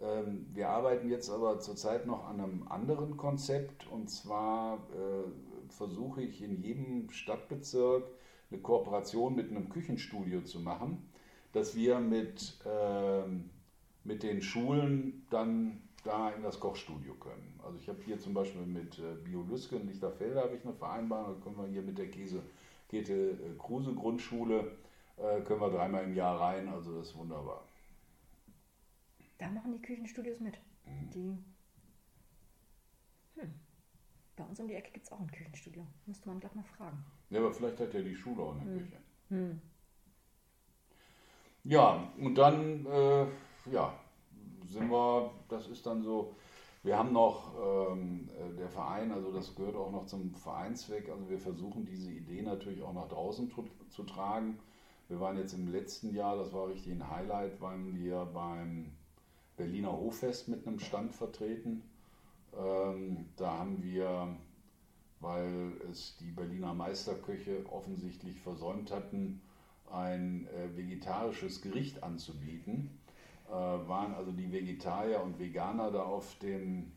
ähm, 0.00 0.46
wir 0.54 0.68
arbeiten 0.68 1.10
jetzt 1.10 1.28
aber 1.30 1.58
zurzeit 1.58 2.06
noch 2.06 2.28
an 2.28 2.40
einem 2.40 2.68
anderen 2.68 3.16
Konzept 3.16 3.86
und 3.88 4.08
zwar 4.08 4.74
äh, 4.92 5.72
versuche 5.72 6.22
ich 6.22 6.42
in 6.42 6.62
jedem 6.62 7.10
Stadtbezirk 7.10 8.04
eine 8.50 8.60
Kooperation 8.60 9.34
mit 9.34 9.50
einem 9.50 9.68
Küchenstudio 9.68 10.42
zu 10.42 10.60
machen, 10.60 11.10
dass 11.52 11.74
wir 11.74 11.98
mit, 11.98 12.58
ähm, 12.64 13.50
mit 14.04 14.22
den 14.22 14.40
Schulen 14.40 15.26
dann 15.30 15.82
da 16.04 16.30
in 16.30 16.42
das 16.42 16.60
Kochstudio 16.60 17.14
können. 17.14 17.58
Also 17.64 17.78
ich 17.78 17.88
habe 17.88 17.98
hier 18.04 18.20
zum 18.20 18.34
Beispiel 18.34 18.62
mit 18.62 18.98
äh, 19.00 19.14
Biolüske 19.24 19.76
in 19.76 19.88
Lichterfelde 19.88 20.40
habe 20.40 20.54
ich 20.54 20.64
eine 20.64 20.74
Vereinbarung, 20.74 21.34
da 21.34 21.44
können 21.44 21.56
wir 21.56 21.66
hier 21.66 21.82
mit 21.82 21.98
der 21.98 22.08
Käse 22.08 22.40
Käthe 22.88 23.30
äh, 23.32 23.56
Kruse 23.58 23.94
Grundschule 23.94 24.76
können 25.44 25.60
wir 25.60 25.70
dreimal 25.70 26.04
im 26.04 26.14
Jahr 26.14 26.40
rein, 26.40 26.68
also 26.68 26.96
das 26.96 27.08
ist 27.08 27.16
wunderbar. 27.16 27.64
Da 29.38 29.48
machen 29.48 29.72
die 29.72 29.80
Küchenstudios 29.80 30.40
mit. 30.40 30.58
Mhm. 30.84 31.10
Die. 31.10 31.38
Hm. 33.40 33.54
Bei 34.36 34.44
uns 34.44 34.60
um 34.60 34.68
die 34.68 34.74
Ecke 34.74 34.90
gibt 34.92 35.06
es 35.06 35.12
auch 35.12 35.20
ein 35.20 35.30
Küchenstudio. 35.30 35.86
Müsste 36.06 36.28
man 36.28 36.40
gleich 36.40 36.54
mal 36.54 36.64
fragen. 36.64 37.04
Ja, 37.30 37.40
aber 37.40 37.52
vielleicht 37.52 37.78
hat 37.78 37.94
ja 37.94 38.02
die 38.02 38.16
Schule 38.16 38.42
auch 38.42 38.54
eine 38.54 38.64
hm. 38.64 38.78
Küche. 38.78 38.96
Hm. 39.28 39.60
Ja, 41.64 42.12
und 42.18 42.34
dann, 42.36 42.86
äh, 42.86 43.26
ja, 43.70 43.98
sind 44.66 44.90
wir, 44.90 45.32
das 45.48 45.68
ist 45.68 45.86
dann 45.86 46.02
so, 46.02 46.34
wir 46.82 46.96
haben 46.96 47.12
noch 47.12 47.54
ähm, 47.58 48.28
äh, 48.30 48.56
der 48.56 48.68
Verein, 48.68 49.12
also 49.12 49.32
das 49.32 49.54
gehört 49.54 49.76
auch 49.76 49.90
noch 49.90 50.06
zum 50.06 50.34
Vereinszweck, 50.34 51.08
also 51.08 51.28
wir 51.28 51.38
versuchen 51.38 51.84
diese 51.84 52.10
Idee 52.10 52.42
natürlich 52.42 52.82
auch 52.82 52.92
nach 52.92 53.08
draußen 53.08 53.50
zu, 53.50 53.64
zu 53.90 54.04
tragen. 54.04 54.58
Wir 55.08 55.20
waren 55.20 55.38
jetzt 55.38 55.54
im 55.54 55.68
letzten 55.68 56.14
Jahr, 56.14 56.36
das 56.36 56.52
war 56.52 56.68
richtig 56.68 56.92
ein 56.92 57.10
Highlight, 57.10 57.60
waren 57.60 57.94
wir 57.94 58.26
beim 58.26 58.92
Berliner 59.56 59.92
Hoffest 59.92 60.48
mit 60.48 60.66
einem 60.66 60.78
Stand 60.78 61.14
vertreten. 61.14 61.82
Ähm, 62.56 63.26
da 63.36 63.58
haben 63.58 63.82
wir, 63.82 64.36
weil 65.20 65.72
es 65.90 66.16
die 66.18 66.30
Berliner 66.30 66.74
Meisterköche 66.74 67.64
offensichtlich 67.70 68.40
versäumt 68.40 68.92
hatten, 68.92 69.40
ein 69.90 70.46
äh, 70.48 70.76
vegetarisches 70.76 71.62
Gericht 71.62 72.02
anzubieten, 72.02 72.97
waren 73.52 74.14
also 74.14 74.32
die 74.32 74.50
Vegetarier 74.52 75.22
und 75.22 75.38
Veganer 75.38 75.90
da 75.90 76.02
auf 76.02 76.38
dem 76.38 76.92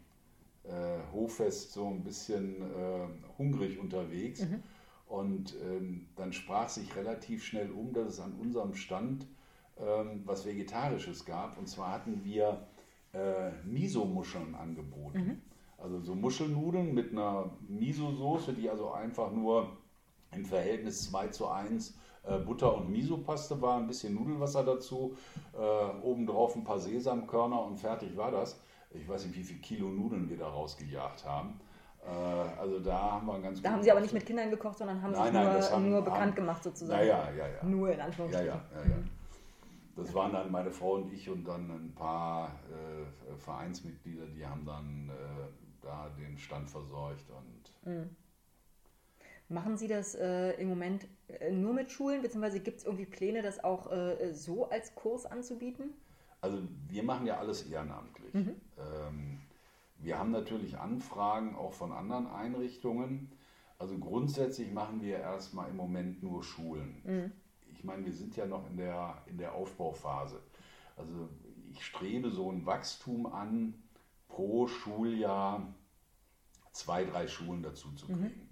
äh, 0.63 0.99
Hoffest 1.13 1.71
so 1.73 1.87
ein 1.87 2.03
bisschen 2.03 2.61
äh, 2.61 3.07
hungrig 3.37 3.79
unterwegs. 3.79 4.41
Mhm. 4.41 4.63
Und 5.07 5.55
ähm, 5.61 6.07
dann 6.15 6.31
sprach 6.31 6.69
sich 6.69 6.95
relativ 6.95 7.43
schnell 7.43 7.71
um, 7.71 7.93
dass 7.93 8.07
es 8.07 8.19
an 8.19 8.33
unserem 8.33 8.75
Stand 8.75 9.27
ähm, 9.77 10.21
was 10.25 10.45
Vegetarisches 10.45 11.25
gab. 11.25 11.57
Und 11.57 11.67
zwar 11.67 11.91
hatten 11.91 12.23
wir 12.23 12.65
äh, 13.13 13.51
Miso-Muscheln 13.65 14.55
angeboten. 14.55 15.19
Mhm. 15.19 15.41
Also 15.77 15.99
so 16.01 16.15
Muschelnudeln 16.15 16.93
mit 16.93 17.11
einer 17.11 17.49
Miso-Soße, 17.67 18.53
die 18.53 18.69
also 18.69 18.91
einfach 18.91 19.31
nur 19.31 19.77
im 20.31 20.45
Verhältnis 20.45 21.09
2 21.09 21.27
zu 21.29 21.47
1 21.47 21.97
äh, 22.23 22.37
Butter 22.37 22.75
und 22.75 22.89
Miso-Paste 22.89 23.61
war, 23.61 23.77
ein 23.77 23.87
bisschen 23.87 24.15
Nudelwasser 24.15 24.63
dazu, 24.63 25.15
äh, 25.53 26.03
obendrauf 26.03 26.55
ein 26.55 26.63
paar 26.63 26.79
Sesamkörner 26.79 27.61
und 27.63 27.77
fertig 27.77 28.15
war 28.15 28.31
das. 28.31 28.59
Ich 28.91 29.07
weiß 29.07 29.25
nicht, 29.25 29.37
wie 29.37 29.43
viel 29.43 29.57
Kilo 29.59 29.87
Nudeln 29.87 30.29
wir 30.29 30.37
da 30.37 30.47
rausgejagt 30.47 31.25
haben. 31.25 31.59
Äh, 32.05 32.09
also 32.09 32.79
da 32.79 33.11
haben 33.13 33.27
wir 33.27 33.39
ganz 33.39 33.61
Da 33.61 33.71
haben 33.71 33.83
Sie 33.83 33.91
aber 33.91 34.01
nicht 34.01 34.13
mit 34.13 34.25
Kindern 34.25 34.49
gekocht, 34.49 34.77
sondern 34.77 35.01
haben 35.01 35.11
nein, 35.11 35.23
sich 35.25 35.33
nein, 35.33 35.59
nur, 35.59 35.71
haben, 35.71 35.89
nur 35.89 36.01
bekannt 36.01 36.21
haben, 36.21 36.35
gemacht 36.35 36.63
sozusagen. 36.63 37.07
Ja, 37.07 37.29
ja, 37.29 37.31
ja, 37.31 37.47
ja. 37.47 37.63
Nur 37.63 37.91
in 37.91 38.01
Anführungsstrichen. 38.01 38.47
Ja, 38.47 38.61
ja, 38.75 38.83
ja, 38.83 38.89
ja. 38.89 38.97
Das 39.95 40.13
waren 40.13 40.31
dann 40.31 40.51
meine 40.51 40.71
Frau 40.71 40.93
und 40.93 41.11
ich 41.11 41.29
und 41.29 41.43
dann 41.43 41.69
ein 41.69 41.93
paar 41.93 42.47
äh, 42.69 43.35
Vereinsmitglieder, 43.37 44.25
die 44.27 44.45
haben 44.45 44.65
dann 44.65 45.09
äh, 45.09 45.47
da 45.81 46.09
den 46.17 46.37
Stand 46.37 46.69
versorgt. 46.69 47.25
Und 47.29 47.91
mhm. 47.91 48.15
Machen 49.51 49.75
Sie 49.75 49.89
das 49.89 50.15
äh, 50.15 50.51
im 50.61 50.69
Moment 50.69 51.07
nur 51.51 51.73
mit 51.73 51.91
Schulen, 51.91 52.21
beziehungsweise 52.21 52.59
gibt 52.59 52.79
es 52.79 52.85
irgendwie 52.85 53.05
Pläne, 53.05 53.41
das 53.41 53.63
auch 53.63 53.91
äh, 53.91 54.33
so 54.33 54.69
als 54.69 54.95
Kurs 54.95 55.25
anzubieten? 55.25 55.93
Also 56.41 56.59
wir 56.89 57.03
machen 57.03 57.27
ja 57.27 57.37
alles 57.37 57.63
ehrenamtlich. 57.63 58.33
Mhm. 58.33 58.55
Ähm, 58.77 59.41
wir 59.99 60.17
haben 60.17 60.31
natürlich 60.31 60.77
Anfragen 60.77 61.55
auch 61.55 61.73
von 61.73 61.91
anderen 61.91 62.27
Einrichtungen. 62.27 63.31
Also 63.77 63.97
grundsätzlich 63.97 64.71
machen 64.71 65.01
wir 65.01 65.17
erstmal 65.17 65.69
im 65.69 65.75
Moment 65.75 66.23
nur 66.23 66.43
Schulen. 66.43 67.01
Mhm 67.03 67.31
ich 67.81 67.85
meine, 67.85 68.05
wir 68.05 68.13
sind 68.13 68.35
ja 68.35 68.45
noch 68.45 68.69
in 68.69 68.77
der, 68.77 69.23
in 69.25 69.39
der 69.39 69.55
Aufbauphase. 69.55 70.39
Also 70.95 71.29
ich 71.71 71.83
strebe 71.83 72.29
so 72.29 72.51
ein 72.51 72.63
Wachstum 72.63 73.25
an, 73.25 73.73
pro 74.27 74.67
Schuljahr 74.67 75.73
zwei, 76.73 77.05
drei 77.05 77.27
Schulen 77.27 77.63
dazu 77.63 77.91
zu 77.93 78.05
mhm. 78.05 78.21
kriegen. 78.21 78.41
Mhm. 78.41 78.49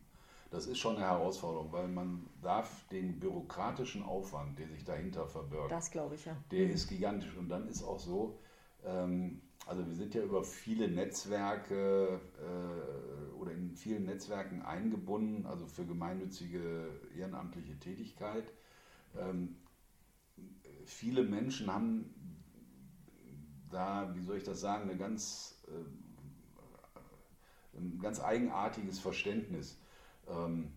Das 0.52 0.66
ist 0.66 0.80
schon 0.80 0.96
eine 0.96 1.06
Herausforderung, 1.06 1.72
weil 1.72 1.88
man 1.88 2.28
darf 2.42 2.88
den 2.88 3.20
bürokratischen 3.20 4.02
Aufwand, 4.02 4.58
der 4.58 4.68
sich 4.68 4.84
dahinter 4.84 5.28
verbirgt, 5.28 5.72
das 5.72 5.92
glaube 5.92 6.16
ich 6.16 6.26
ja. 6.26 6.36
Der 6.52 6.68
mhm. 6.68 6.74
ist 6.74 6.88
gigantisch. 6.88 7.36
Und 7.38 7.50
dann 7.50 7.68
ist 7.68 7.84
auch 7.84 8.00
so, 8.00 8.40
ähm, 8.84 9.42
also 9.68 9.86
wir 9.86 9.94
sind 9.94 10.16
ja 10.16 10.24
über 10.24 10.44
viele 10.44 10.88
Netzwerke 10.88 12.20
äh, 12.40 13.36
oder 13.36 13.52
in 13.52 13.76
vielen 13.76 14.06
Netzwerken 14.06 14.64
eingebunden, 14.64 15.46
also 15.46 15.68
für 15.68 15.86
gemeinnützige 15.86 16.90
ehrenamtliche 17.16 17.78
Tätigkeit. 17.78 18.52
Ähm, 19.16 19.56
viele 20.86 21.24
Menschen 21.24 21.72
haben 21.72 22.16
da, 23.70 24.12
wie 24.16 24.24
soll 24.24 24.38
ich 24.38 24.44
das 24.44 24.60
sagen, 24.60 24.90
eine 24.90 24.98
ganz, 24.98 25.62
äh, 25.68 27.78
ein 27.78 28.00
ganz 28.02 28.20
eigenartiges 28.20 29.00
Verständnis. 29.00 29.78
Ähm, 30.30 30.72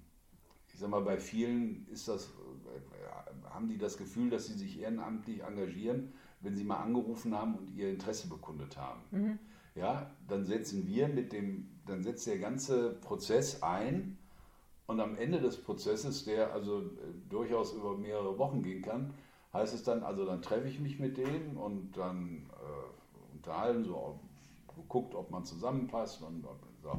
ich 0.72 0.78
sag 0.78 0.90
mal, 0.90 1.02
bei 1.02 1.18
vielen 1.18 1.86
ist 1.88 2.08
das, 2.08 2.30
haben 3.50 3.68
die 3.68 3.78
das 3.78 3.96
Gefühl, 3.98 4.30
dass 4.30 4.46
sie 4.46 4.54
sich 4.54 4.80
ehrenamtlich 4.80 5.42
engagieren, 5.42 6.12
wenn 6.40 6.56
sie 6.56 6.64
mal 6.64 6.78
angerufen 6.78 7.34
haben 7.36 7.54
und 7.56 7.70
ihr 7.70 7.90
Interesse 7.90 8.28
bekundet 8.28 8.76
haben. 8.76 9.00
Mhm. 9.10 9.38
Ja, 9.74 10.10
dann 10.28 10.44
setzen 10.44 10.86
wir 10.86 11.08
mit 11.08 11.32
dem, 11.32 11.68
dann 11.86 12.02
setzt 12.02 12.26
der 12.26 12.38
ganze 12.38 12.94
Prozess 12.94 13.62
ein 13.62 14.18
und 14.86 15.00
am 15.00 15.16
Ende 15.16 15.40
des 15.40 15.56
Prozesses, 15.56 16.24
der 16.24 16.52
also 16.52 16.80
äh, 16.80 16.84
durchaus 17.28 17.72
über 17.72 17.96
mehrere 17.96 18.38
Wochen 18.38 18.62
gehen 18.62 18.82
kann, 18.82 19.14
heißt 19.52 19.74
es 19.74 19.82
dann, 19.82 20.02
also 20.02 20.26
dann 20.26 20.42
treffe 20.42 20.68
ich 20.68 20.80
mich 20.80 20.98
mit 20.98 21.16
denen 21.16 21.56
und 21.56 21.96
dann 21.96 22.50
äh, 22.50 23.34
unterhalten, 23.34 23.84
so 23.84 24.18
geguckt, 24.74 25.14
ob 25.14 25.30
man 25.30 25.44
zusammenpasst 25.44 26.22
und 26.22 26.46
so. 26.82 26.98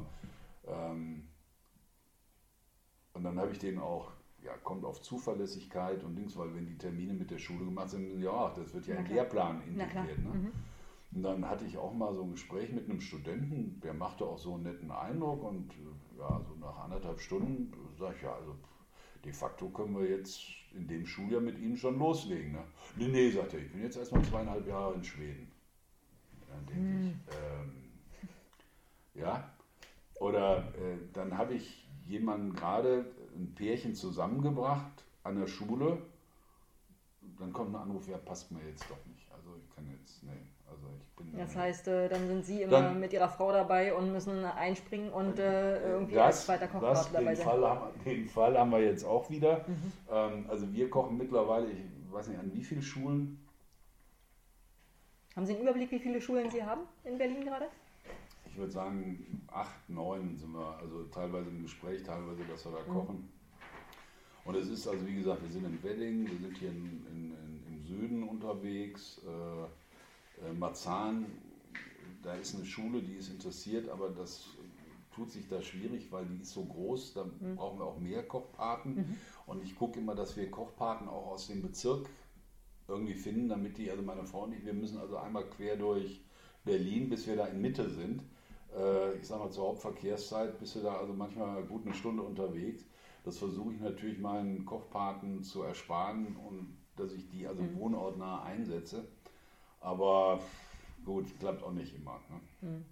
Ähm, 0.67 1.27
und 3.13 3.23
dann 3.23 3.39
habe 3.39 3.51
ich 3.51 3.59
denen 3.59 3.79
auch, 3.79 4.11
ja, 4.43 4.53
kommt 4.63 4.83
auf 4.85 5.01
Zuverlässigkeit 5.01 6.03
und 6.03 6.15
Dings, 6.15 6.37
weil 6.37 6.53
wenn 6.55 6.65
die 6.65 6.77
Termine 6.77 7.13
mit 7.13 7.31
der 7.31 7.37
Schule 7.37 7.65
gemacht 7.65 7.89
sind, 7.89 8.19
ja, 8.21 8.53
das 8.55 8.73
wird 8.73 8.87
ja 8.87 8.95
in 8.95 9.05
Lehrplan 9.05 9.61
integriert. 9.67 10.19
Ne? 10.19 10.33
Mhm. 10.33 10.51
Und 11.15 11.21
dann 11.21 11.47
hatte 11.47 11.65
ich 11.65 11.77
auch 11.77 11.93
mal 11.93 12.13
so 12.15 12.23
ein 12.23 12.31
Gespräch 12.31 12.71
mit 12.71 12.89
einem 12.89 12.99
Studenten, 12.99 13.79
der 13.81 13.93
machte 13.93 14.25
auch 14.25 14.39
so 14.39 14.55
einen 14.55 14.63
netten 14.63 14.91
Eindruck 14.91 15.43
und 15.43 15.71
ja, 16.17 16.41
so 16.47 16.55
nach 16.59 16.79
anderthalb 16.79 17.19
Stunden 17.19 17.71
sage 17.97 18.15
ich, 18.17 18.23
ja, 18.23 18.33
also 18.33 18.55
de 19.23 19.31
facto 19.31 19.69
können 19.69 19.97
wir 19.97 20.09
jetzt 20.09 20.41
in 20.73 20.87
dem 20.87 21.05
Schuljahr 21.05 21.41
mit 21.41 21.59
Ihnen 21.59 21.77
schon 21.77 21.99
loslegen. 21.99 22.53
Ne? 22.53 22.63
Nee, 22.95 23.07
nee, 23.09 23.29
sagt 23.29 23.53
er, 23.53 23.59
ich 23.59 23.71
bin 23.71 23.83
jetzt 23.83 23.97
erstmal 23.97 24.23
zweieinhalb 24.23 24.67
Jahre 24.67 24.95
in 24.95 25.03
Schweden. 25.03 25.51
Dann 26.47 26.65
denke 26.65 26.81
hm. 26.81 27.07
ich, 27.07 27.35
ähm, 27.35 29.21
ja. 29.21 29.53
Oder 30.19 30.73
äh, 30.75 30.97
dann 31.13 31.37
habe 31.37 31.53
ich 31.53 31.82
jemanden 32.05 32.53
gerade, 32.53 33.05
ein 33.35 33.53
Pärchen 33.55 33.95
zusammengebracht 33.95 35.03
an 35.23 35.39
der 35.39 35.47
Schule. 35.47 35.97
Dann 37.39 37.53
kommt 37.53 37.73
ein 37.73 37.81
Anruf, 37.81 38.07
ja, 38.07 38.17
passt 38.17 38.51
mir 38.51 38.59
jetzt 38.67 38.89
doch 38.89 39.05
nicht. 39.07 39.27
Also 39.31 39.55
ich 39.57 39.75
kann 39.75 39.85
jetzt, 39.99 40.23
nee. 40.23 40.31
Also 40.69 40.87
ich 40.99 41.15
bin 41.15 41.37
das 41.37 41.55
heißt, 41.55 41.87
äh, 41.87 42.09
dann 42.09 42.27
sind 42.27 42.45
Sie 42.45 42.61
immer 42.63 42.81
dann, 42.81 42.99
mit 42.99 43.13
Ihrer 43.13 43.29
Frau 43.29 43.51
dabei 43.51 43.93
und 43.93 44.11
müssen 44.11 44.43
einspringen 44.43 45.11
und 45.11 45.37
äh, 45.39 45.81
irgendwie 45.93 46.15
das, 46.15 46.25
als 46.25 46.45
zweiter 46.45 46.67
Koch 46.67 46.81
dabei 46.81 47.35
sein. 47.35 47.45
Fall 47.45 47.67
haben, 47.67 48.03
den 48.03 48.27
Fall 48.27 48.57
haben 48.57 48.71
wir 48.71 48.81
jetzt 48.81 49.03
auch 49.03 49.29
wieder. 49.29 49.65
Mhm. 49.67 49.91
Ähm, 50.11 50.45
also 50.49 50.71
wir 50.73 50.89
kochen 50.89 51.17
mittlerweile, 51.17 51.69
ich 51.69 52.11
weiß 52.11 52.27
nicht, 52.27 52.39
an 52.39 52.51
wie 52.53 52.63
vielen 52.63 52.81
Schulen? 52.81 53.39
Haben 55.35 55.45
Sie 55.45 55.53
einen 55.53 55.63
Überblick, 55.63 55.91
wie 55.91 55.99
viele 55.99 56.21
Schulen 56.21 56.49
Sie 56.49 56.63
haben 56.63 56.81
in 57.03 57.17
Berlin 57.17 57.43
gerade? 57.43 57.67
Ich 58.53 58.59
würde 58.59 58.71
sagen, 58.71 59.41
acht, 59.47 59.89
neun 59.89 60.37
sind 60.37 60.51
wir, 60.51 60.77
also 60.77 61.05
teilweise 61.05 61.49
im 61.49 61.63
Gespräch, 61.63 62.03
teilweise, 62.03 62.43
dass 62.43 62.63
wir 62.65 62.73
da 62.73 62.79
mhm. 62.81 62.93
kochen. 62.93 63.29
Und 64.45 64.55
es 64.55 64.69
ist 64.69 64.87
also, 64.87 65.07
wie 65.07 65.15
gesagt, 65.15 65.41
wir 65.41 65.49
sind 65.49 65.65
in 65.65 65.81
Wedding, 65.81 66.29
wir 66.29 66.37
sind 66.37 66.57
hier 66.59 66.69
in, 66.69 67.03
in, 67.11 67.31
in, 67.31 67.63
im 67.67 67.83
Süden 67.83 68.21
unterwegs. 68.21 69.19
Äh, 69.25 69.63
äh, 70.47 70.53
Marzahn, 70.53 71.25
da 72.21 72.35
ist 72.35 72.53
eine 72.53 72.65
Schule, 72.65 73.01
die 73.01 73.13
ist 73.13 73.29
interessiert, 73.29 73.89
aber 73.89 74.09
das 74.09 74.45
tut 75.15 75.31
sich 75.31 75.47
da 75.47 75.59
schwierig, 75.59 76.11
weil 76.11 76.25
die 76.27 76.43
ist 76.43 76.51
so 76.51 76.63
groß, 76.63 77.13
da 77.15 77.23
mhm. 77.23 77.55
brauchen 77.55 77.79
wir 77.79 77.85
auch 77.85 77.99
mehr 77.99 78.21
Kochpaten. 78.21 78.95
Mhm. 78.95 79.17
Und 79.47 79.63
ich 79.63 79.75
gucke 79.75 79.99
immer, 79.99 80.13
dass 80.13 80.37
wir 80.37 80.51
Kochpaten 80.51 81.07
auch 81.07 81.25
aus 81.25 81.47
dem 81.47 81.63
Bezirk 81.63 82.07
irgendwie 82.87 83.15
finden, 83.15 83.49
damit 83.49 83.79
die, 83.79 83.89
also 83.89 84.03
meine 84.03 84.25
Frau 84.25 84.43
und 84.43 84.53
ich, 84.53 84.63
wir 84.63 84.73
müssen 84.73 84.99
also 84.99 85.17
einmal 85.17 85.49
quer 85.49 85.75
durch 85.75 86.21
Berlin, 86.63 87.09
bis 87.09 87.25
wir 87.25 87.35
da 87.35 87.47
in 87.47 87.59
Mitte 87.59 87.89
sind. 87.89 88.21
Äh, 88.77 89.17
ich 89.17 89.27
sag 89.27 89.39
mal 89.39 89.51
zur 89.51 89.67
Hauptverkehrszeit, 89.67 90.59
bis 90.59 90.75
wir 90.75 90.83
da 90.83 90.97
also 90.97 91.13
manchmal 91.13 91.63
gut 91.63 91.85
eine 91.85 91.93
Stunde 91.93 92.23
unterwegs. 92.23 92.85
Das 93.23 93.37
versuche 93.37 93.73
ich 93.73 93.79
natürlich 93.79 94.19
meinen 94.19 94.65
Kochpaten 94.65 95.43
zu 95.43 95.63
ersparen 95.63 96.35
und 96.35 96.77
dass 96.97 97.13
ich 97.13 97.29
die 97.29 97.47
also 97.47 97.61
mhm. 97.61 97.75
wohnortnah 97.79 98.43
einsetze. 98.43 99.07
Aber 99.79 100.39
gut, 101.05 101.37
klappt 101.39 101.63
auch 101.63 101.71
nicht 101.71 101.95
immer. 101.95 102.19
Ne? 102.29 102.39
Hm. 102.61 102.85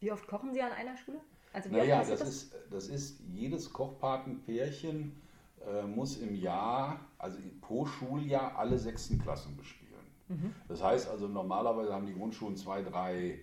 Wie 0.00 0.12
oft 0.12 0.26
kochen 0.26 0.52
Sie 0.52 0.60
an 0.60 0.72
einer 0.72 0.96
Schule? 0.96 1.20
Also 1.52 1.70
naja, 1.70 2.00
das, 2.00 2.20
das? 2.20 2.28
Ist, 2.28 2.54
das 2.70 2.88
ist 2.88 3.20
jedes 3.28 3.72
Kochpatenpärchen 3.72 5.16
äh, 5.66 5.86
muss 5.86 6.18
im 6.18 6.34
Jahr, 6.34 7.00
also 7.18 7.38
pro 7.60 7.86
Schuljahr, 7.86 8.56
alle 8.56 8.78
sechsten 8.78 9.18
Klassen 9.18 9.56
bespielen. 9.56 9.86
Mhm. 10.28 10.54
Das 10.68 10.82
heißt 10.82 11.08
also, 11.08 11.28
normalerweise 11.28 11.94
haben 11.94 12.06
die 12.06 12.14
Grundschulen 12.14 12.56
zwei, 12.56 12.82
drei 12.82 13.40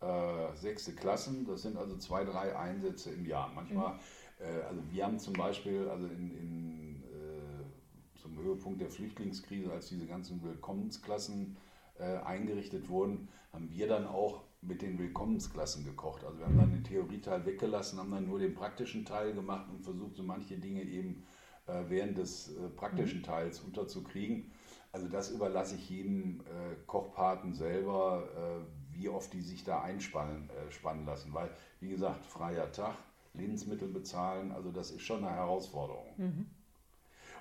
äh, 0.00 0.54
sechste 0.56 0.92
Klassen. 0.92 1.46
Das 1.46 1.62
sind 1.62 1.76
also 1.76 1.96
zwei, 1.96 2.24
drei 2.24 2.56
Einsätze 2.56 3.10
im 3.10 3.26
Jahr. 3.26 3.50
Manchmal, 3.54 3.94
mhm. 3.94 4.00
äh, 4.40 4.62
also 4.62 4.82
wir 4.90 5.04
haben 5.04 5.18
zum 5.18 5.34
Beispiel, 5.34 5.88
also 5.88 6.06
in, 6.06 6.30
in 6.36 7.02
äh, 7.02 8.18
zum 8.20 8.36
Höhepunkt 8.38 8.80
der 8.80 8.90
Flüchtlingskrise, 8.90 9.72
als 9.72 9.88
diese 9.88 10.06
ganzen 10.06 10.42
Willkommensklassen 10.42 11.56
äh, 11.98 12.16
eingerichtet 12.18 12.88
wurden, 12.88 13.28
haben 13.52 13.70
wir 13.70 13.88
dann 13.88 14.06
auch 14.06 14.44
mit 14.60 14.82
den 14.82 14.98
Willkommensklassen 14.98 15.84
gekocht. 15.84 16.24
Also 16.24 16.38
wir 16.38 16.46
haben 16.46 16.58
dann 16.58 16.72
den 16.72 16.84
Theorieteil 16.84 17.46
weggelassen, 17.46 17.98
haben 17.98 18.10
dann 18.10 18.26
nur 18.26 18.38
den 18.38 18.54
praktischen 18.54 19.04
Teil 19.04 19.32
gemacht 19.32 19.68
und 19.70 19.82
versucht, 19.82 20.16
so 20.16 20.22
manche 20.22 20.58
Dinge 20.58 20.82
eben 20.82 21.24
äh, 21.66 21.84
während 21.88 22.18
des 22.18 22.56
äh, 22.56 22.68
praktischen 22.68 23.20
mhm. 23.20 23.24
Teils 23.24 23.60
unterzukriegen. 23.60 24.50
Also 24.92 25.08
das 25.08 25.30
überlasse 25.30 25.74
ich 25.76 25.90
jedem 25.90 26.40
Kochpaten 26.86 27.52
selber, 27.52 28.66
wie 28.98 29.08
oft 29.08 29.32
die 29.32 29.42
sich 29.42 29.64
da 29.64 29.82
einspannen 29.82 30.48
äh, 30.50 30.72
spannen 30.72 31.06
lassen. 31.06 31.32
Weil, 31.32 31.50
wie 31.80 31.90
gesagt, 31.90 32.24
freier 32.26 32.70
Tag, 32.72 32.96
Lebensmittel 33.34 33.88
bezahlen, 33.88 34.52
also 34.52 34.70
das 34.70 34.90
ist 34.90 35.02
schon 35.02 35.24
eine 35.24 35.36
Herausforderung. 35.36 36.06
Mhm. 36.16 36.46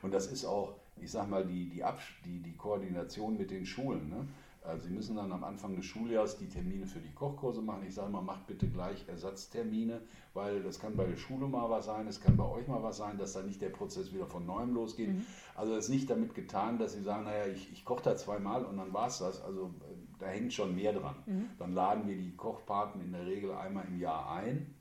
Und 0.02 0.14
das 0.14 0.28
ist 0.28 0.46
auch, 0.46 0.76
ich 1.02 1.12
sag 1.12 1.30
mal, 1.30 1.46
die, 1.46 1.70
die, 1.70 1.84
die, 2.26 2.40
die 2.42 2.56
Koordination 2.58 3.38
mit 3.38 3.52
den 3.52 3.66
Schulen. 3.66 4.10
Ne? 4.10 4.28
Also 4.68 4.88
Sie 4.88 4.94
müssen 4.94 5.16
dann 5.16 5.32
am 5.32 5.44
Anfang 5.44 5.76
des 5.76 5.86
Schuljahres 5.86 6.38
die 6.38 6.50
Termine 6.50 6.88
für 6.88 7.00
die 7.00 7.14
Kochkurse 7.14 7.62
machen. 7.62 7.84
Ich 7.88 7.94
sage 7.94 8.12
mal, 8.12 8.22
macht 8.22 8.48
bitte 8.48 8.68
gleich 8.68 9.08
Ersatztermine, 9.08 10.02
weil 10.34 10.64
das 10.64 10.80
kann 10.80 10.96
bei 10.96 11.06
der 11.06 11.18
Schule 11.18 11.48
mal 11.48 11.70
was 11.70 11.86
sein, 11.86 12.08
es 12.08 12.20
kann 12.20 12.36
bei 12.36 12.46
euch 12.46 12.68
mal 12.68 12.82
was 12.82 12.98
sein, 12.98 13.18
dass 13.18 13.34
dann 13.34 13.46
nicht 13.46 13.62
der 13.62 13.70
Prozess 13.70 14.14
wieder 14.14 14.26
von 14.26 14.46
neuem 14.46 14.74
losgeht. 14.74 15.10
Mhm. 15.10 15.26
Also 15.56 15.76
es 15.76 15.86
ist 15.86 15.92
nicht 15.92 16.10
damit 16.10 16.34
getan, 16.34 16.80
dass 16.80 16.94
Sie 16.94 17.02
sagen, 17.02 17.26
naja, 17.26 17.46
ich, 17.48 17.72
ich 17.72 17.86
koche 17.86 18.04
da 18.04 18.16
zweimal 18.16 18.66
und 18.66 18.78
dann 18.78 18.92
war 18.94 19.08
es 19.08 19.20
das. 19.20 19.44
Also 19.44 19.74
äh, 19.82 19.95
da 20.20 20.28
hängt 20.28 20.54
schon 20.54 20.76
mehr 20.76 20.94
dran. 20.94 21.16
Mhm. 21.26 21.50
Dann 21.58 21.74
laden 21.74 22.08
wir 22.08 22.16
die 22.16 22.36
Kochpaten 22.36 23.02
in 23.02 23.12
der 23.12 23.26
Regel 23.26 23.52
einmal 23.54 23.86
im 23.86 24.00
Jahr 24.00 24.32
ein, 24.32 24.76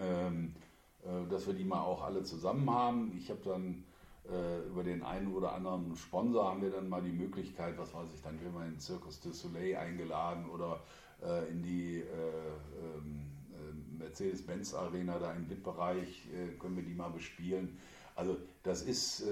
ähm, 0.00 0.54
äh, 1.02 1.28
dass 1.30 1.46
wir 1.46 1.54
die 1.54 1.64
mal 1.64 1.82
auch 1.82 2.02
alle 2.02 2.22
zusammen 2.22 2.68
haben. 2.70 3.12
Ich 3.16 3.30
habe 3.30 3.40
dann 3.44 3.84
äh, 4.28 4.66
über 4.68 4.82
den 4.82 5.02
einen 5.02 5.32
oder 5.32 5.52
anderen 5.52 5.94
Sponsor 5.96 6.50
haben 6.50 6.62
wir 6.62 6.70
dann 6.70 6.88
mal 6.88 7.02
die 7.02 7.12
Möglichkeit, 7.12 7.78
was 7.78 7.94
weiß 7.94 8.12
ich, 8.14 8.22
dann 8.22 8.40
werden 8.40 8.54
wir 8.54 8.64
in 8.64 8.72
den 8.72 8.80
Circus 8.80 9.20
du 9.20 9.30
Soleil 9.30 9.76
eingeladen 9.76 10.46
oder 10.50 10.80
äh, 11.22 11.48
in 11.50 11.62
die 11.62 11.98
äh, 11.98 12.02
ähm, 12.02 13.20
äh 13.52 13.98
Mercedes-Benz 13.98 14.74
Arena 14.74 15.18
da 15.18 15.32
im 15.32 15.48
VIP-Bereich 15.48 16.28
äh, 16.32 16.56
können 16.58 16.76
wir 16.76 16.82
die 16.82 16.94
mal 16.94 17.10
bespielen. 17.10 17.78
Also 18.14 18.38
das 18.62 18.80
ist, 18.80 19.22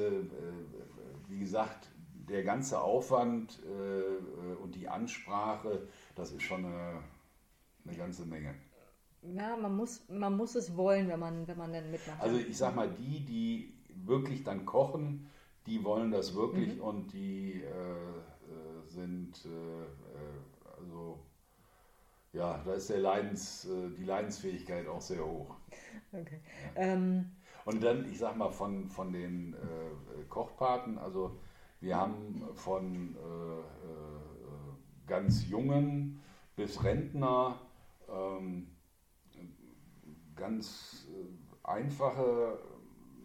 wie 1.28 1.38
gesagt, 1.38 1.88
der 2.28 2.44
ganze 2.44 2.80
Aufwand 2.80 3.60
und 4.62 4.74
die 4.74 4.88
Ansprache, 4.88 5.86
das 6.14 6.32
ist 6.32 6.42
schon 6.42 6.64
eine, 6.64 7.02
eine 7.86 7.96
ganze 7.96 8.24
Menge. 8.24 8.54
Ja, 9.32 9.56
man 9.56 9.76
muss, 9.76 10.06
man 10.08 10.36
muss 10.36 10.54
es 10.54 10.76
wollen, 10.76 11.08
wenn 11.08 11.20
man, 11.20 11.48
wenn 11.48 11.56
man 11.56 11.72
dann 11.72 11.90
mitmacht. 11.90 12.20
Also 12.20 12.36
ich 12.36 12.56
sag 12.56 12.74
mal, 12.74 12.90
die, 12.90 13.20
die 13.20 13.74
wirklich 14.04 14.44
dann 14.44 14.66
kochen, 14.66 15.30
die 15.66 15.82
wollen 15.82 16.10
das 16.10 16.34
wirklich 16.34 16.76
mhm. 16.76 16.82
und 16.82 17.12
die 17.12 17.62
äh, 17.62 17.68
äh 17.68 18.88
sind, 18.88 19.46
äh, 19.46 19.82
äh, 19.82 20.78
also 20.78 21.18
ja, 22.32 22.60
da 22.64 22.74
ist 22.74 22.90
der 22.90 22.98
Leidens, 22.98 23.64
äh, 23.64 23.90
die 23.96 24.04
Leidensfähigkeit 24.04 24.86
auch 24.88 25.00
sehr 25.00 25.24
hoch. 25.24 25.56
Okay. 26.12 26.40
Ja. 26.76 26.82
Ähm. 26.82 27.30
Und 27.64 27.82
dann, 27.82 28.10
ich 28.10 28.18
sag 28.18 28.36
mal, 28.36 28.50
von, 28.50 28.90
von 28.90 29.10
den 29.10 29.54
äh, 29.54 30.24
Kochpaten, 30.28 30.98
also 30.98 31.38
wir 31.84 31.96
haben 31.96 32.42
von 32.54 33.14
ganz 35.06 35.46
Jungen 35.48 36.20
bis 36.56 36.82
Rentner 36.82 37.60
ähm, 38.08 38.68
ganz 40.36 41.06
einfache 41.62 42.58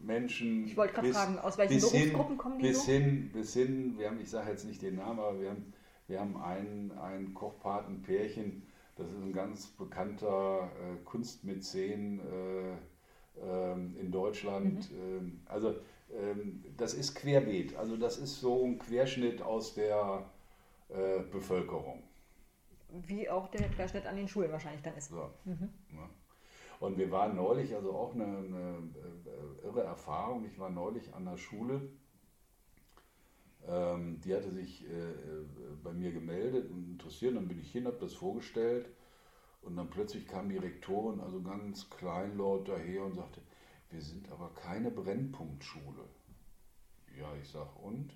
Menschen. 0.02 0.66
Ich 0.66 0.78
wollte 0.78 0.94
gerade 0.94 1.14
fragen, 1.14 1.40
aus 1.40 1.58
welchen 1.58 1.80
Berufsgruppen 1.80 2.28
hin, 2.30 2.38
kommen 2.38 2.60
die 2.60 2.68
bis 2.68 2.86
so? 2.86 2.92
Hin, 2.92 3.30
bis 3.34 3.54
hin, 3.54 3.98
wir 3.98 4.08
haben, 4.08 4.20
ich 4.20 4.30
sage 4.30 4.50
jetzt 4.52 4.66
nicht 4.66 4.82
den 4.82 4.96
Namen, 4.96 5.20
aber 5.20 5.40
wir 5.40 5.50
haben, 5.50 5.74
wir 6.08 6.20
haben 6.20 6.42
ein, 6.42 6.92
ein 7.00 7.34
Kochpatenpärchen, 7.34 8.64
das 8.96 9.10
ist 9.10 9.22
ein 9.22 9.34
ganz 9.34 9.68
bekannter 9.68 10.70
äh, 10.82 11.04
Kunstmäzen 11.06 12.20
äh, 12.20 12.72
äh, 13.42 13.74
in 14.00 14.12
Deutschland. 14.12 14.92
Mhm. 14.92 14.98
Ähm, 14.98 15.42
also 15.46 15.76
das 16.78 16.94
ist 16.94 17.16
querbeet, 17.16 17.76
also 17.76 17.98
das 17.98 18.18
ist 18.18 18.40
so 18.42 18.66
ein 18.66 18.80
Querschnitt 18.80 19.42
aus 19.42 19.74
der 19.76 20.30
äh, 20.90 21.20
Bevölkerung. 21.32 22.04
Wie 22.90 23.30
auch 23.30 23.48
der 23.50 23.70
Querschnitt 23.70 24.06
an 24.08 24.16
den 24.16 24.28
Schulen 24.28 24.52
wahrscheinlich 24.52 24.82
dann 24.82 24.96
ist. 24.98 25.10
So. 25.10 25.30
Mhm. 25.46 25.70
Ja. 25.94 26.10
Und 26.80 26.98
wir 26.98 27.12
waren 27.12 27.36
neulich, 27.36 27.76
also 27.76 27.94
auch 27.94 28.14
eine, 28.16 28.26
eine 28.26 28.92
äh, 29.62 29.66
irre 29.66 29.84
Erfahrung, 29.84 30.46
ich 30.46 30.58
war 30.60 30.70
neulich 30.70 31.14
an 31.14 31.26
der 31.26 31.38
Schule 31.38 31.82
Ähm, 33.68 34.20
die 34.22 34.34
hatte 34.36 34.52
sich 34.52 34.86
äh, 34.90 34.92
äh, 34.92 35.46
bei 35.84 35.92
mir 35.94 36.12
gemeldet 36.12 36.70
und 36.72 36.90
interessiert. 36.90 37.36
Dann 37.36 37.48
bin 37.48 37.60
ich 37.60 37.72
hin, 37.72 37.86
habe 37.86 37.98
das 38.00 38.14
vorgestellt. 38.14 38.90
Und 39.62 39.76
dann 39.78 39.90
plötzlich 39.90 40.28
kam 40.28 40.50
die 40.50 40.58
Rektorin, 40.58 41.20
also 41.20 41.42
ganz 41.42 41.90
kleinlaut 41.90 42.68
daher 42.70 43.04
und 43.04 43.16
sagte, 43.16 43.42
wir 43.90 44.02
sind 44.02 44.30
aber 44.32 44.54
keine 44.54 44.92
Brennpunktschule. 44.92 46.04
Ja, 47.18 47.34
ich 47.42 47.50
sage, 47.50 47.70
und? 47.84 48.14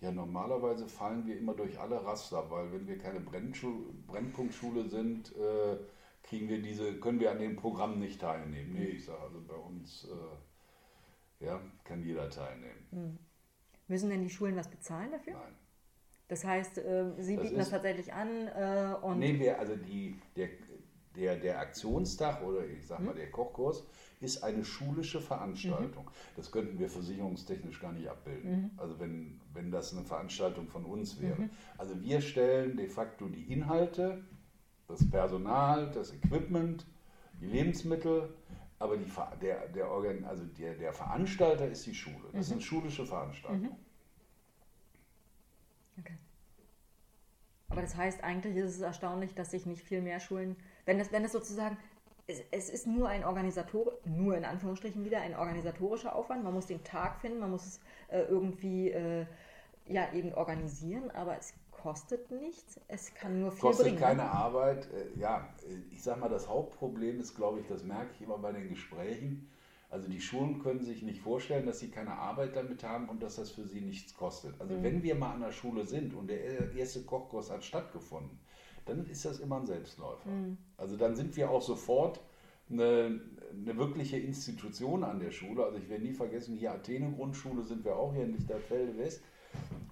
Ja, 0.00 0.10
normalerweise 0.10 0.86
fallen 0.88 1.26
wir 1.26 1.38
immer 1.38 1.54
durch 1.54 1.78
alle 1.78 2.04
Raster, 2.04 2.50
weil 2.50 2.72
wenn 2.72 2.86
wir 2.88 2.98
keine 2.98 3.20
Brennpunktschule 3.20 4.88
sind, 4.88 5.34
äh, 5.36 5.76
kriegen 6.24 6.48
wir 6.48 6.60
diese, 6.60 6.98
können 6.98 7.20
wir 7.20 7.30
an 7.30 7.38
dem 7.38 7.56
Programm 7.56 7.98
nicht 8.00 8.20
teilnehmen. 8.20 8.74
Nee, 8.74 8.86
ich 8.86 9.04
sage 9.04 9.20
also 9.22 9.40
bei 9.46 9.54
uns 9.54 10.08
äh, 11.40 11.44
ja, 11.46 11.60
kann 11.84 12.02
jeder 12.02 12.28
teilnehmen. 12.30 12.86
Hm. 12.90 13.18
Müssen 13.88 14.10
denn 14.10 14.22
die 14.22 14.30
Schulen 14.30 14.56
was 14.56 14.68
bezahlen 14.68 15.10
dafür? 15.12 15.34
Nein. 15.34 15.54
Das 16.28 16.44
heißt, 16.44 16.78
äh, 16.78 17.12
Sie 17.18 17.36
Das 17.36 17.44
bieten 17.44 17.56
das 17.58 17.66
ist- 17.66 17.72
tatsächlich 17.72 18.12
an 18.12 18.48
äh, 18.48 18.94
und 19.02 19.18
Nee, 19.18 19.38
wir, 19.38 19.58
also 19.58 19.76
die, 19.76 20.18
der, 20.36 20.48
der, 21.14 21.36
der 21.36 21.58
Aktionstag 21.60 22.42
oder 22.42 22.64
ich 22.66 22.86
sag 22.86 23.00
mal 23.00 23.14
der 23.14 23.30
Kochkurs 23.30 23.84
ist 24.22 24.42
eine 24.42 24.64
schulische 24.64 25.20
Veranstaltung. 25.20 26.10
Das 26.36 26.50
könnten 26.50 26.78
wir 26.78 26.88
versicherungstechnisch 26.88 27.80
gar 27.80 27.92
nicht 27.92 28.08
abbilden. 28.08 28.70
Also 28.76 28.98
wenn, 29.00 29.40
wenn 29.52 29.70
das 29.70 29.92
eine 29.92 30.04
Veranstaltung 30.04 30.68
von 30.68 30.84
uns 30.84 31.20
wäre. 31.20 31.50
Also 31.76 32.00
wir 32.00 32.20
stellen 32.20 32.76
de 32.76 32.88
facto 32.88 33.28
die 33.28 33.52
Inhalte, 33.52 34.22
das 34.88 35.08
Personal, 35.10 35.90
das 35.90 36.12
Equipment, 36.12 36.86
die 37.40 37.46
Lebensmittel, 37.46 38.32
aber 38.78 38.96
die, 38.96 39.06
der, 39.40 39.68
der, 39.68 39.90
Organ, 39.90 40.24
also 40.24 40.44
der, 40.44 40.74
der 40.74 40.92
Veranstalter 40.92 41.68
ist 41.68 41.86
die 41.86 41.94
Schule. 41.94 42.28
Das 42.32 42.48
sind 42.48 42.62
schulische 42.62 43.06
Veranstaltungen. 43.06 43.76
Okay. 45.98 46.16
Aber 47.68 47.80
das 47.80 47.96
heißt, 47.96 48.22
eigentlich 48.22 48.56
ist 48.56 48.76
es 48.76 48.80
erstaunlich, 48.80 49.34
dass 49.34 49.50
sich 49.50 49.66
nicht 49.66 49.82
viel 49.82 50.02
mehr 50.02 50.20
Schulen, 50.20 50.56
wenn 50.84 50.98
das, 50.98 51.10
wenn 51.10 51.22
das 51.22 51.32
sozusagen, 51.32 51.78
es, 52.32 52.42
es 52.50 52.68
ist 52.70 52.86
nur 52.86 53.08
ein 53.08 53.24
Organisator, 53.24 53.92
nur 54.04 54.36
in 54.36 54.44
Anführungsstrichen 54.44 55.04
wieder 55.04 55.20
ein 55.20 55.36
organisatorischer 55.36 56.14
Aufwand. 56.14 56.44
Man 56.44 56.54
muss 56.54 56.66
den 56.66 56.82
Tag 56.84 57.20
finden, 57.20 57.38
man 57.40 57.50
muss 57.50 57.66
es 57.66 57.80
äh, 58.08 58.22
irgendwie 58.22 58.90
äh, 58.90 59.26
ja 59.86 60.12
eben 60.12 60.32
organisieren, 60.34 61.10
aber 61.10 61.38
es 61.38 61.54
kostet 61.70 62.30
nichts. 62.30 62.80
Es 62.88 63.14
kann 63.14 63.40
nur 63.40 63.52
viel 63.52 63.60
Kostet 63.60 63.86
bringen. 63.86 63.98
keine 63.98 64.22
ne? 64.22 64.30
Arbeit. 64.30 64.88
Äh, 64.92 65.18
Ja, 65.18 65.48
äh, 65.68 65.94
ich 65.94 66.02
sag 66.02 66.18
mal, 66.20 66.28
das 66.28 66.48
Hauptproblem 66.48 67.20
ist, 67.20 67.34
glaube 67.36 67.60
ich, 67.60 67.66
das 67.66 67.82
merke 67.84 68.10
ich 68.14 68.22
immer 68.22 68.38
bei 68.38 68.52
den 68.52 68.68
Gesprächen. 68.68 69.48
Also 69.90 70.08
die 70.08 70.20
Schulen 70.22 70.62
können 70.62 70.80
sich 70.82 71.02
nicht 71.02 71.20
vorstellen, 71.20 71.66
dass 71.66 71.78
sie 71.80 71.90
keine 71.90 72.12
Arbeit 72.16 72.56
damit 72.56 72.82
haben 72.82 73.08
und 73.10 73.22
dass 73.22 73.36
das 73.36 73.50
für 73.50 73.66
sie 73.66 73.82
nichts 73.82 74.14
kostet. 74.16 74.58
Also 74.60 74.74
Mhm. 74.74 74.82
wenn 74.82 75.02
wir 75.02 75.14
mal 75.16 75.34
an 75.34 75.40
der 75.42 75.52
Schule 75.52 75.84
sind 75.84 76.14
und 76.14 76.28
der 76.28 76.72
erste 76.74 77.02
Kochkurs 77.04 77.50
hat 77.50 77.62
stattgefunden, 77.64 78.38
dann 78.84 79.06
ist 79.06 79.24
das 79.24 79.40
immer 79.40 79.56
ein 79.56 79.66
Selbstläufer. 79.66 80.28
Mhm. 80.28 80.58
Also 80.76 80.96
dann 80.96 81.16
sind 81.16 81.36
wir 81.36 81.50
auch 81.50 81.62
sofort 81.62 82.20
eine, 82.70 83.20
eine 83.52 83.76
wirkliche 83.76 84.18
Institution 84.18 85.04
an 85.04 85.20
der 85.20 85.30
Schule. 85.30 85.64
Also 85.64 85.78
ich 85.78 85.88
werde 85.88 86.04
nie 86.04 86.12
vergessen, 86.12 86.56
hier 86.56 86.72
Athene 86.72 87.12
Grundschule 87.12 87.62
sind 87.62 87.84
wir 87.84 87.96
auch 87.96 88.12
hier 88.14 88.24
in 88.24 88.32
Lichterfelde 88.32 88.98
West. 88.98 89.22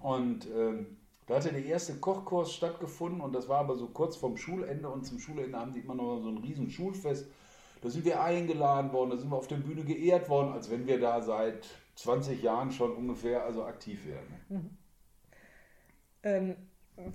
Und 0.01 0.47
ähm, 0.55 0.97
da 1.27 1.35
hatte 1.35 1.51
der 1.51 1.63
erste 1.63 1.95
Kochkurs 1.95 2.53
stattgefunden 2.53 3.21
und 3.21 3.33
das 3.33 3.47
war 3.47 3.59
aber 3.59 3.75
so 3.75 3.87
kurz 3.87 4.15
vorm 4.15 4.37
Schulende 4.37 4.89
und 4.89 5.05
zum 5.05 5.19
Schulende 5.19 5.57
haben 5.57 5.73
die 5.73 5.79
immer 5.79 5.95
noch 5.95 6.19
so 6.19 6.29
ein 6.29 6.39
riesen 6.39 6.69
Schulfest. 6.69 7.27
Da 7.81 7.89
sind 7.89 8.05
wir 8.05 8.21
eingeladen 8.21 8.91
worden, 8.91 9.11
da 9.11 9.17
sind 9.17 9.31
wir 9.31 9.37
auf 9.37 9.47
der 9.47 9.57
Bühne 9.57 9.83
geehrt 9.83 10.29
worden, 10.29 10.51
als 10.51 10.69
wenn 10.69 10.85
wir 10.87 10.99
da 10.99 11.21
seit 11.21 11.67
20 11.95 12.41
Jahren 12.41 12.71
schon 12.71 12.91
ungefähr 12.91 13.43
also 13.43 13.63
aktiv 13.63 14.05
wären. 14.05 14.77
Ähm, 16.23 16.55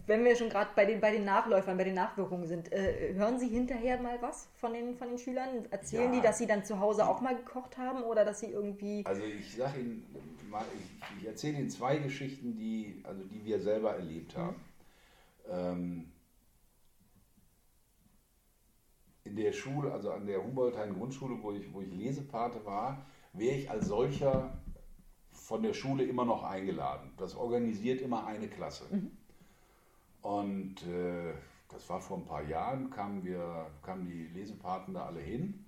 wenn 0.07 0.25
wir 0.25 0.35
schon 0.37 0.49
gerade 0.49 0.71
bei 0.75 0.85
den, 0.85 1.01
bei 1.01 1.13
den 1.13 1.25
Nachläufern, 1.25 1.77
bei 1.77 1.85
den 1.85 1.95
Nachwirkungen 1.95 2.47
sind, 2.47 2.73
äh, 2.73 3.15
hören 3.15 3.39
Sie 3.39 3.49
hinterher 3.49 4.01
mal 4.01 4.21
was 4.21 4.49
von 4.55 4.73
den, 4.73 4.97
von 4.97 5.09
den 5.09 5.19
Schülern? 5.19 5.67
Erzählen 5.71 6.13
Ja. 6.13 6.21
die, 6.21 6.27
dass 6.27 6.39
sie 6.39 6.47
dann 6.47 6.65
zu 6.65 6.81
Hause 6.81 7.07
auch 7.07 7.21
mal 7.21 7.37
gekocht 7.37 7.77
haben 7.79 8.03
oder 8.03 8.25
dass 8.25 8.41
sie 8.41 8.47
irgendwie. 8.47 9.05
Also 9.07 9.23
ich 9.23 9.55
sage 9.57 9.81
Ihnen 9.81 10.05
mal, 10.51 10.65
ich, 10.75 11.21
ich 11.23 11.27
erzähle 11.27 11.59
Ihnen 11.59 11.71
zwei 11.71 11.99
Geschichten, 11.99 12.57
die, 12.57 13.03
also 13.05 13.23
die 13.25 13.45
wir 13.45 13.61
selber 13.61 13.95
erlebt 13.95 14.37
haben. 14.37 14.57
Ähm, 15.49 16.13
in 19.25 19.37
der 19.37 19.53
Schule, 19.53 19.93
also 19.93 20.11
an 20.13 20.27
der 20.27 20.43
Humboldthain 20.43 20.95
Grundschule, 20.95 21.37
wo 21.43 21.53
ich, 21.53 21.73
wo 21.73 21.81
ich 21.81 21.93
Lesepate 21.93 22.65
war, 22.65 23.07
wäre 23.33 23.57
ich 23.57 23.71
als 23.71 23.87
solcher 23.87 24.57
von 25.33 25.63
der 25.63 25.75
Schule 25.75 26.05
immer 26.05 26.25
noch 26.25 26.45
eingeladen. 26.45 27.13
Das 27.19 27.35
organisiert 27.35 28.01
immer 28.01 28.27
eine 28.27 28.49
Klasse. 28.49 28.85
Und 30.27 30.83
äh, 30.89 31.35
das 31.69 31.89
war 31.89 32.01
vor 32.01 32.17
ein 32.19 32.25
paar 32.25 32.43
Jahren, 32.43 32.91
kamen, 32.91 33.25
wir, 33.25 33.71
kamen 33.81 34.07
die 34.07 34.27
Lesepaten 34.27 34.93
da 34.93 35.07
alle 35.07 35.21
hin 35.21 35.65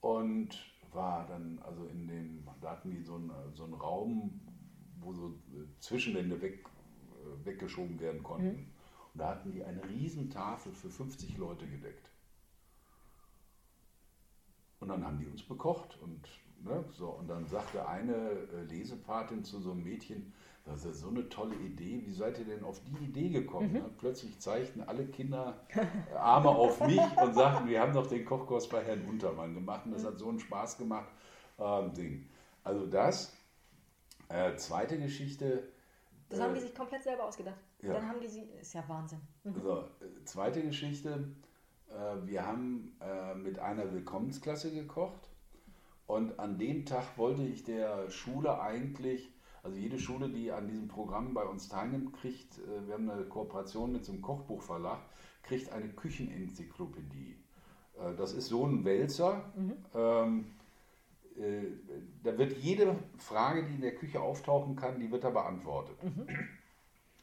und 0.00 0.58
war 0.92 1.24
dann, 1.28 1.60
also 1.64 1.86
in 1.86 2.08
dem, 2.08 2.48
da 2.60 2.72
hatten 2.72 2.90
die 2.90 3.00
so 3.00 3.14
einen, 3.14 3.30
so 3.54 3.62
einen 3.62 3.74
Raum, 3.74 4.40
wo 4.98 5.12
so 5.12 5.28
äh, 5.28 5.68
Zwischenwände 5.78 6.42
weg, 6.42 6.64
äh, 6.64 7.46
weggeschoben 7.46 8.00
werden 8.00 8.24
konnten. 8.24 8.72
Und 9.14 9.20
da 9.20 9.28
hatten 9.28 9.52
die 9.52 9.62
eine 9.62 9.88
riesen 9.88 10.30
Tafel 10.30 10.72
für 10.72 10.90
50 10.90 11.36
Leute 11.38 11.68
gedeckt. 11.68 12.10
Und 14.80 14.88
dann 14.88 15.06
haben 15.06 15.20
die 15.20 15.26
uns 15.26 15.44
bekocht 15.44 15.96
und 16.02 16.28
ne, 16.64 16.84
so 16.90 17.10
und 17.10 17.28
dann 17.28 17.46
sagte 17.46 17.86
eine 17.86 18.16
äh, 18.16 18.64
Lesepatin 18.64 19.44
zu 19.44 19.60
so 19.60 19.70
einem 19.70 19.84
Mädchen, 19.84 20.32
das 20.66 20.84
ist 20.84 21.00
so 21.00 21.08
eine 21.08 21.28
tolle 21.28 21.54
Idee, 21.54 22.02
wie 22.04 22.12
seid 22.12 22.38
ihr 22.38 22.44
denn 22.44 22.64
auf 22.64 22.80
die 22.84 23.04
Idee 23.04 23.28
gekommen? 23.28 23.72
Ne? 23.72 23.84
Plötzlich 23.98 24.38
zeigten 24.40 24.82
alle 24.82 25.06
Kinder 25.06 25.64
äh, 25.68 26.14
Arme 26.16 26.48
auf 26.48 26.80
mich 26.84 27.00
und 27.22 27.34
sagten, 27.34 27.68
wir 27.68 27.80
haben 27.80 27.94
doch 27.94 28.06
den 28.06 28.24
Kochkurs 28.24 28.68
bei 28.68 28.82
Herrn 28.82 29.06
Untermann 29.08 29.54
gemacht 29.54 29.86
und 29.86 29.92
das 29.92 30.04
hat 30.04 30.18
so 30.18 30.28
einen 30.28 30.40
Spaß 30.40 30.78
gemacht. 30.78 31.08
Ähm, 31.58 31.94
Ding. 31.94 32.28
Also 32.64 32.86
das. 32.86 33.32
Äh, 34.28 34.56
zweite 34.56 34.98
Geschichte. 34.98 35.68
Das 36.28 36.40
äh, 36.40 36.42
haben 36.42 36.54
die 36.54 36.60
sich 36.60 36.74
komplett 36.74 37.04
selber 37.04 37.24
ausgedacht. 37.24 37.60
ja. 37.80 37.92
Dann 37.92 38.08
haben 38.08 38.20
die 38.20 38.26
sie. 38.26 38.42
Ist 38.60 38.74
ja 38.74 38.82
Wahnsinn. 38.88 39.20
Mhm. 39.44 39.60
so, 39.62 39.78
äh, 39.78 40.24
zweite 40.24 40.62
Geschichte. 40.62 41.28
Äh, 41.88 42.26
wir 42.26 42.44
haben 42.44 42.96
äh, 43.00 43.34
mit 43.36 43.60
einer 43.60 43.92
Willkommensklasse 43.92 44.72
gekocht 44.72 45.30
und 46.06 46.38
an 46.40 46.58
dem 46.58 46.84
Tag 46.86 47.16
wollte 47.16 47.42
ich 47.42 47.62
der 47.62 48.10
Schule 48.10 48.60
eigentlich, 48.60 49.32
also 49.66 49.78
jede 49.78 49.98
Schule, 49.98 50.28
die 50.28 50.52
an 50.52 50.68
diesem 50.68 50.86
Programm 50.86 51.34
bei 51.34 51.42
uns 51.44 51.68
teilnimmt, 51.68 52.12
kriegt, 52.20 52.58
äh, 52.58 52.86
wir 52.86 52.94
haben 52.94 53.10
eine 53.10 53.24
Kooperation 53.24 53.92
mit 53.92 54.04
so 54.04 54.12
einem 54.12 54.22
Kochbuchverlag, 54.22 55.00
kriegt 55.42 55.72
eine 55.72 55.88
Küchenenzyklopädie. 55.88 57.36
Äh, 57.98 58.14
das 58.16 58.32
ist 58.32 58.46
so 58.46 58.64
ein 58.64 58.84
Wälzer. 58.84 59.42
Ähm, 59.92 60.46
äh, 61.36 61.64
da 62.22 62.38
wird 62.38 62.56
jede 62.58 62.96
Frage, 63.18 63.64
die 63.64 63.74
in 63.74 63.80
der 63.80 63.96
Küche 63.96 64.20
auftauchen 64.20 64.76
kann, 64.76 65.00
die 65.00 65.10
wird 65.10 65.24
da 65.24 65.30
beantwortet. 65.30 65.96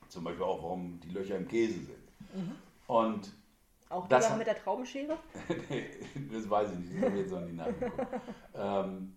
Zum 0.10 0.26
Beispiel 0.26 0.44
auch, 0.44 0.62
warum 0.62 1.00
die 1.00 1.10
Löcher 1.12 1.38
im 1.38 1.48
Käse 1.48 1.80
sind. 1.80 2.54
Und 2.88 3.34
Auch 3.90 4.06
Das 4.10 4.30
hat- 4.30 4.38
mit 4.38 4.48
der 4.48 4.58
Traubenschere? 4.58 5.18
das 6.34 6.50
weiß 6.50 6.74
ich 6.74 6.80
nicht, 6.80 6.96
das 6.98 7.04
habe 7.06 7.16
ich 7.16 7.22
jetzt 7.22 7.32
noch 7.32 7.42
nie 7.46 7.54
nachgeguckt. 7.54 8.08
ähm, 8.54 9.16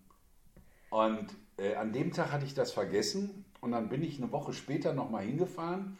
und 0.91 1.27
äh, 1.57 1.75
an 1.75 1.93
dem 1.93 2.11
Tag 2.11 2.31
hatte 2.31 2.45
ich 2.45 2.53
das 2.53 2.71
vergessen 2.71 3.45
und 3.61 3.71
dann 3.71 3.89
bin 3.89 4.03
ich 4.03 4.17
eine 4.17 4.31
Woche 4.31 4.53
später 4.53 4.93
nochmal 4.93 5.23
hingefahren, 5.23 5.97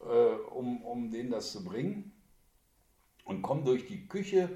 äh, 0.00 0.34
um, 0.50 0.82
um 0.82 1.10
denen 1.10 1.30
das 1.30 1.52
zu 1.52 1.64
bringen 1.64 2.12
und 3.24 3.42
komme 3.42 3.64
durch 3.64 3.86
die 3.86 4.06
Küche 4.06 4.48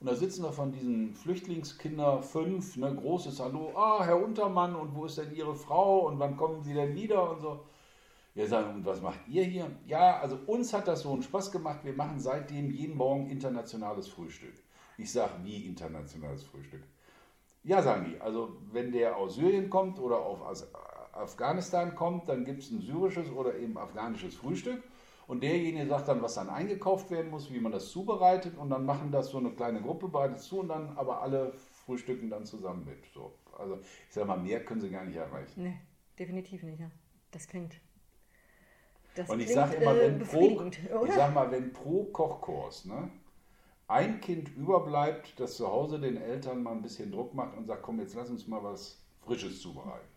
und 0.00 0.06
da 0.06 0.14
sitzen 0.14 0.44
da 0.44 0.50
von 0.50 0.72
diesen 0.72 1.14
Flüchtlingskinder 1.14 2.22
fünf, 2.22 2.78
ne, 2.78 2.94
großes 2.94 3.38
Hallo, 3.38 3.72
ah, 3.76 4.02
Herr 4.02 4.22
Untermann, 4.22 4.74
und 4.74 4.94
wo 4.94 5.04
ist 5.04 5.18
denn 5.18 5.34
Ihre 5.34 5.54
Frau 5.54 6.08
und 6.08 6.18
wann 6.18 6.38
kommen 6.38 6.62
Sie 6.62 6.72
denn 6.72 6.94
wieder 6.94 7.30
und 7.30 7.40
so. 7.42 7.66
Wir 8.32 8.48
sagen, 8.48 8.76
und 8.76 8.86
was 8.86 9.02
macht 9.02 9.20
ihr 9.28 9.44
hier? 9.44 9.70
Ja, 9.86 10.18
also 10.20 10.38
uns 10.46 10.72
hat 10.72 10.88
das 10.88 11.02
so 11.02 11.12
einen 11.12 11.22
Spaß 11.22 11.52
gemacht. 11.52 11.80
Wir 11.84 11.92
machen 11.92 12.18
seitdem 12.18 12.70
jeden 12.70 12.96
Morgen 12.96 13.28
internationales 13.28 14.08
Frühstück. 14.08 14.54
Ich 14.96 15.12
sage, 15.12 15.34
wie 15.42 15.66
internationales 15.66 16.44
Frühstück? 16.44 16.82
Ja, 17.62 17.82
sagen 17.82 18.06
die. 18.10 18.20
Also 18.20 18.56
wenn 18.72 18.92
der 18.92 19.16
aus 19.16 19.34
Syrien 19.34 19.68
kommt 19.68 19.98
oder 19.98 20.18
aus 20.18 20.66
Afghanistan 21.12 21.94
kommt, 21.94 22.28
dann 22.28 22.44
gibt 22.44 22.62
es 22.62 22.70
ein 22.70 22.80
syrisches 22.80 23.30
oder 23.30 23.56
eben 23.56 23.76
afghanisches 23.76 24.34
Frühstück. 24.34 24.82
Und 25.26 25.42
derjenige 25.42 25.86
sagt 25.86 26.08
dann, 26.08 26.22
was 26.22 26.34
dann 26.34 26.48
eingekauft 26.48 27.10
werden 27.10 27.30
muss, 27.30 27.52
wie 27.52 27.60
man 27.60 27.70
das 27.70 27.90
zubereitet. 27.90 28.58
Und 28.58 28.70
dann 28.70 28.84
machen 28.84 29.12
das 29.12 29.30
so 29.30 29.38
eine 29.38 29.50
kleine 29.50 29.80
Gruppe, 29.80 30.08
bereitet 30.08 30.38
es 30.38 30.44
zu 30.44 30.60
und 30.60 30.68
dann 30.68 30.96
aber 30.96 31.22
alle 31.22 31.52
frühstücken 31.84 32.30
dann 32.30 32.46
zusammen 32.46 32.84
mit. 32.84 33.04
So. 33.14 33.32
Also 33.56 33.78
ich 34.08 34.14
sage 34.14 34.26
mal, 34.26 34.38
mehr 34.38 34.64
können 34.64 34.80
sie 34.80 34.90
gar 34.90 35.04
nicht 35.04 35.16
erreichen. 35.16 35.62
Nee, 35.62 35.76
definitiv 36.18 36.62
nicht, 36.62 36.80
ja. 36.80 36.90
Das 37.30 37.46
klingt. 37.46 37.80
Das 39.14 39.28
Und 39.28 39.40
ich 39.40 39.52
sage 39.52 39.76
immer, 39.76 39.94
äh, 39.94 40.00
wenn 40.00 40.18
pro, 40.20 40.62
ich 41.04 41.12
sag 41.12 41.34
mal, 41.34 41.50
wenn 41.50 41.72
pro 41.72 42.04
Kochkurs 42.04 42.86
ne, 42.86 43.10
ein 43.90 44.20
Kind 44.20 44.56
überbleibt, 44.56 45.38
das 45.40 45.56
zu 45.56 45.66
Hause 45.66 45.98
den 45.98 46.16
Eltern 46.16 46.62
mal 46.62 46.72
ein 46.72 46.82
bisschen 46.82 47.10
Druck 47.10 47.34
macht 47.34 47.56
und 47.56 47.66
sagt, 47.66 47.82
komm, 47.82 47.98
jetzt 47.98 48.14
lass 48.14 48.30
uns 48.30 48.46
mal 48.46 48.62
was 48.62 49.02
Frisches 49.20 49.60
zubereiten. 49.60 50.08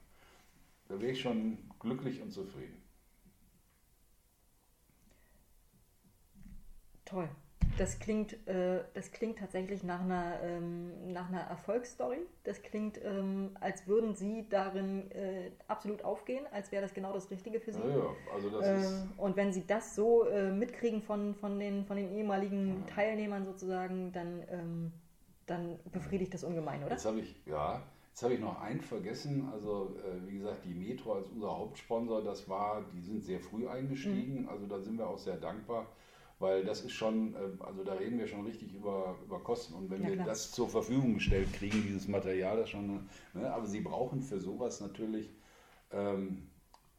Da 0.88 1.00
wäre 1.02 1.12
ich 1.12 1.22
schon 1.22 1.58
glücklich 1.80 2.22
und 2.22 2.32
zufrieden. 2.32 2.82
Toll. 7.04 7.30
Das 7.78 7.98
klingt, 8.00 8.34
äh, 8.48 8.84
das 8.94 9.12
klingt 9.12 9.40
tatsächlich 9.40 9.84
nach 9.84 10.02
einer, 10.02 10.40
ähm, 10.44 11.12
nach 11.12 11.30
einer 11.30 11.42
Erfolgsstory. 11.42 12.20
Das 12.44 12.62
klingt, 12.62 13.00
ähm, 13.04 13.52
als 13.60 13.88
würden 13.88 14.14
Sie 14.16 14.48
darin 14.48 15.10
äh, 15.12 15.52
absolut 15.68 16.04
aufgehen, 16.04 16.46
als 16.52 16.72
wäre 16.72 16.84
das 16.84 16.94
genau 16.94 17.14
das 17.14 17.32
Richtige 17.32 17.60
für 17.60 17.74
Sie. 17.74 17.80
Ja, 17.80 17.98
ja. 17.98 18.16
Also 18.34 18.50
das 18.50 18.68
Ähm, 18.68 18.78
ist, 18.78 19.06
und 19.18 19.36
wenn 19.36 19.52
Sie 19.52 19.66
das 19.66 19.96
so 19.96 20.28
äh, 20.28 20.52
mitkriegen 20.52 21.02
von, 21.02 21.34
von, 21.36 21.60
den, 21.60 21.86
von 21.86 21.98
den 21.98 22.12
ehemaligen 22.16 22.86
Teilnehmern 22.88 23.46
sozusagen, 23.46 24.12
dann, 24.12 24.44
ähm, 24.52 24.92
dann 25.48 25.80
befriedigt 25.92 26.34
das 26.34 26.44
ungemein, 26.44 26.84
oder? 26.84 26.92
Jetzt 26.92 27.06
habe 27.06 27.22
ich, 27.22 27.36
ja, 27.48 27.82
jetzt 28.10 28.22
habe 28.22 28.36
ich 28.36 28.40
noch 28.40 28.62
einen 28.62 28.82
vergessen. 28.82 29.50
Also, 29.52 29.96
äh, 29.98 30.28
wie 30.30 30.38
gesagt, 30.38 30.64
die 30.64 30.76
Metro 30.76 31.14
als 31.14 31.28
unser 31.30 31.58
Hauptsponsor, 31.58 32.24
das 32.24 32.48
war, 32.48 32.84
die 32.94 33.02
sind 33.02 33.24
sehr 33.24 33.40
früh 33.40 33.68
eingestiegen. 33.68 34.48
Also, 34.48 34.68
da 34.68 34.80
sind 34.80 35.00
wir 35.00 35.08
auch 35.08 35.18
sehr 35.18 35.38
dankbar, 35.38 35.88
weil 36.40 36.64
das 36.66 36.82
ist 36.82 36.94
schon, 36.94 37.34
äh, 37.36 37.64
also 37.64 37.84
da 37.84 37.94
reden 37.94 38.20
wir 38.20 38.28
schon 38.28 38.46
richtig 38.46 38.74
über, 38.74 39.18
über 39.24 39.40
Kosten. 39.40 39.74
Und 39.76 39.90
wenn 39.90 40.02
Ja, 40.04 40.10
wir 40.10 40.16
klar. 40.16 40.28
das 40.28 40.52
zur 40.52 40.70
Verfügung 40.70 41.16
gestellt 41.16 41.52
kriegen, 41.54 41.84
dieses 41.84 42.08
Material, 42.08 42.58
das 42.58 42.70
schon, 42.70 43.08
ne, 43.34 43.52
aber 43.54 43.66
sie 43.66 43.82
brauchen 43.82 44.22
für 44.22 44.40
sowas 44.40 44.82
natürlich 44.82 45.30
ähm, 45.92 46.50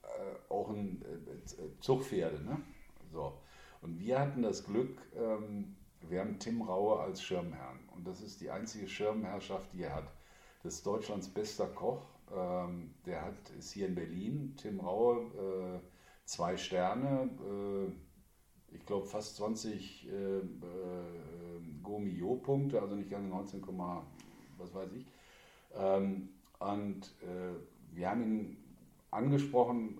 äh, 0.02 0.52
auch 0.52 0.70
ein 0.70 1.02
äh, 1.02 1.80
Zugpferde. 1.80 2.42
Ne? 2.44 2.58
So. 3.12 3.32
Und 3.82 3.98
wir 3.98 4.18
hatten 4.18 4.42
das 4.42 4.64
Glück, 4.64 4.98
ähm, 5.16 5.76
wir 6.08 6.20
haben 6.20 6.38
Tim 6.38 6.62
Raue 6.62 7.00
als 7.00 7.22
Schirmherrn. 7.22 7.80
Und 7.94 8.06
das 8.06 8.20
ist 8.20 8.40
die 8.40 8.50
einzige 8.50 8.88
Schirmherrschaft, 8.88 9.72
die 9.72 9.82
er 9.82 9.94
hat. 9.94 10.08
Das 10.62 10.74
ist 10.74 10.86
Deutschlands 10.86 11.28
bester 11.28 11.66
Koch. 11.66 12.02
Ähm, 12.34 12.94
der 13.04 13.22
hat, 13.22 13.50
ist 13.58 13.72
hier 13.72 13.86
in 13.86 13.94
Berlin. 13.94 14.54
Tim 14.56 14.80
Raue, 14.80 15.20
äh, 15.34 15.80
zwei 16.24 16.56
Sterne, 16.56 17.30
äh, 17.40 17.92
ich 18.74 18.84
glaube 18.86 19.06
fast 19.06 19.36
20 19.36 20.08
äh, 20.08 20.38
äh, 20.38 20.42
Gourmillot-Punkte, 21.82 22.80
also 22.80 22.96
nicht 22.96 23.10
ganz 23.10 23.28
19, 23.28 23.60
Komma, 23.60 24.04
was 24.58 24.74
weiß 24.74 24.90
ich. 24.92 25.06
Ähm, 25.76 26.28
und 26.58 27.02
äh, 27.22 27.94
wir 27.94 28.10
haben 28.10 28.22
ihn 28.22 28.56
angesprochen, 29.10 29.98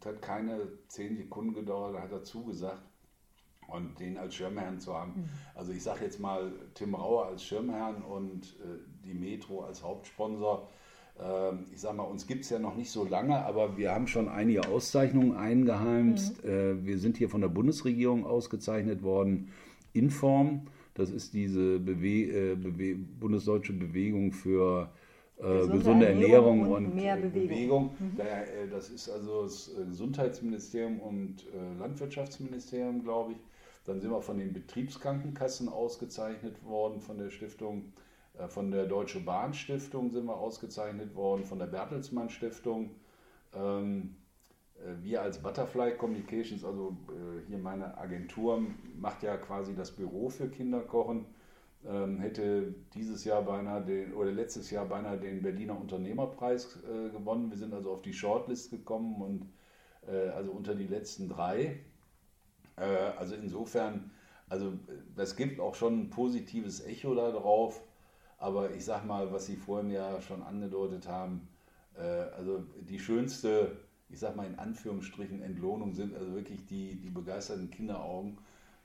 es 0.00 0.06
hat 0.06 0.22
keine 0.22 0.68
zehn 0.88 1.16
Sekunden 1.16 1.54
gedauert, 1.54 1.94
da 1.94 2.02
hat 2.02 2.12
er 2.12 2.22
zugesagt. 2.22 2.82
Und 3.68 4.00
den 4.00 4.18
als 4.18 4.34
Schirmherrn 4.34 4.80
zu 4.80 4.96
haben. 4.96 5.30
Also 5.54 5.70
ich 5.70 5.80
sage 5.84 6.04
jetzt 6.04 6.18
mal 6.18 6.50
Tim 6.74 6.96
Rauer 6.96 7.26
als 7.26 7.44
Schirmherrn 7.44 8.02
und 8.02 8.56
äh, 8.58 8.80
die 9.04 9.14
Metro 9.14 9.62
als 9.62 9.84
Hauptsponsor. 9.84 10.68
Ähm, 11.22 11.66
ich 11.72 11.80
sage 11.80 11.96
mal, 11.96 12.04
uns 12.04 12.26
gibt 12.26 12.44
es 12.44 12.50
ja 12.50 12.58
noch 12.58 12.76
nicht 12.76 12.90
so 12.90 13.04
lange, 13.04 13.44
aber 13.44 13.76
wir 13.76 13.92
haben 13.92 14.06
schon 14.06 14.28
einige 14.28 14.68
Auszeichnungen 14.68 15.36
eingeheimst. 15.36 16.44
Äh, 16.44 16.84
wir 16.84 16.98
sind 16.98 17.16
hier 17.16 17.28
von 17.28 17.40
der 17.40 17.48
Bundesregierung 17.48 18.24
ausgezeichnet 18.26 19.02
worden. 19.02 19.50
Inform, 19.92 20.66
das 20.94 21.10
ist 21.10 21.34
diese 21.34 21.78
Bewe 21.80 22.52
äh, 22.52 22.54
Bewe 22.54 22.94
bundesdeutsche 22.96 23.72
Bewegung 23.72 24.32
für 24.32 24.90
äh, 25.38 25.66
Gesunde 25.66 26.06
Ernährung 26.06 26.60
und 26.62 26.86
und, 26.86 26.94
mehr 26.94 27.16
äh, 27.16 27.20
Bewegung. 27.20 27.48
Bewegung. 27.48 27.90
Daher, 28.16 28.42
äh, 28.42 28.68
das 28.70 28.90
ist 28.90 29.08
also 29.08 29.42
das 29.42 29.70
Gesundheitsministerium 29.88 31.00
und 31.00 31.46
äh, 31.46 31.78
Landwirtschaftsministerium, 31.78 33.02
glaube 33.02 33.32
ich. 33.32 33.38
Dann 33.86 34.00
sind 34.00 34.10
wir 34.10 34.20
von 34.20 34.38
den 34.38 34.52
Betriebskrankenkassen 34.52 35.68
ausgezeichnet 35.68 36.64
worden, 36.64 37.00
von 37.00 37.18
der 37.18 37.30
Stiftung, 37.30 37.92
von 38.48 38.70
der 38.70 38.86
Deutsche 38.86 39.20
Bahn 39.20 39.54
Stiftung 39.54 40.10
sind 40.10 40.26
wir 40.26 40.36
ausgezeichnet 40.36 41.14
worden, 41.14 41.44
von 41.44 41.58
der 41.58 41.66
Bertelsmann 41.66 42.30
Stiftung. 42.30 42.90
Ähm, 43.54 44.16
äh, 44.80 45.02
wir 45.02 45.22
als 45.22 45.38
Butterfly 45.38 45.96
Communications, 45.96 46.64
also 46.64 46.96
äh, 47.08 47.46
hier 47.46 47.58
meine 47.58 47.96
Agentur, 47.98 48.62
macht 48.98 49.22
ja 49.22 49.36
quasi 49.36 49.74
das 49.74 49.90
Büro 49.90 50.28
für 50.28 50.48
Kinderkochen, 50.48 51.26
ähm, 51.86 52.18
hätte 52.18 52.74
dieses 52.94 53.24
Jahr 53.24 53.42
beinahe 53.42 53.84
den, 53.84 54.12
oder 54.14 54.30
letztes 54.30 54.70
Jahr 54.70 54.86
beinahe 54.86 55.18
den 55.18 55.42
Berliner 55.42 55.78
Unternehmerpreis 55.80 56.78
äh, 56.84 57.10
gewonnen. 57.10 57.50
Wir 57.50 57.58
sind 57.58 57.72
also 57.72 57.90
auf 57.92 58.02
die 58.02 58.12
Shortlist 58.12 58.70
gekommen 58.70 59.22
und 59.22 59.46
äh, 60.06 60.28
also 60.30 60.50
unter 60.50 60.74
die 60.74 60.86
letzten 60.86 61.28
drei. 61.28 61.80
Äh, 62.76 62.82
also 63.18 63.34
insofern, 63.34 64.10
also 64.48 64.68
äh, 64.68 64.72
das 65.16 65.36
gibt 65.36 65.60
auch 65.60 65.74
schon 65.74 66.00
ein 66.00 66.10
positives 66.10 66.84
Echo 66.84 67.14
darauf. 67.14 67.82
Aber 68.40 68.72
ich 68.72 68.84
sag 68.86 69.06
mal, 69.06 69.32
was 69.32 69.46
Sie 69.46 69.56
vorhin 69.56 69.90
ja 69.90 70.20
schon 70.22 70.42
angedeutet 70.44 71.08
haben, 71.08 71.48
äh, 71.96 72.02
also 72.02 72.60
die 72.82 73.00
schönste, 73.00 73.78
ich 74.10 74.20
sag 74.20 74.36
mal 74.36 74.46
in 74.46 74.58
Anführungsstrichen, 74.58 75.42
Entlohnung 75.42 75.94
sind 75.94 76.14
also 76.16 76.34
wirklich 76.34 76.66
die, 76.66 76.96
die 77.00 77.10
begeisterten 77.10 77.70
Kinderaugen. 77.70 78.38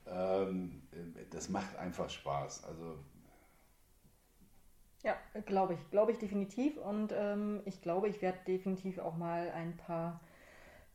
Ähm, 0.08 0.82
äh, 0.92 1.24
das 1.30 1.50
macht 1.50 1.76
einfach 1.78 2.10
Spaß. 2.10 2.64
Also 2.66 2.98
Ja, 5.04 5.16
glaube 5.46 5.74
ich. 5.74 5.90
Glaube 5.90 6.12
ich 6.12 6.18
definitiv. 6.18 6.76
Und 6.78 7.12
ähm, 7.14 7.62
ich 7.64 7.80
glaube, 7.82 8.08
ich 8.08 8.22
werde 8.22 8.38
definitiv 8.46 8.98
auch 8.98 9.16
mal 9.16 9.50
ein 9.52 9.76
paar 9.76 10.20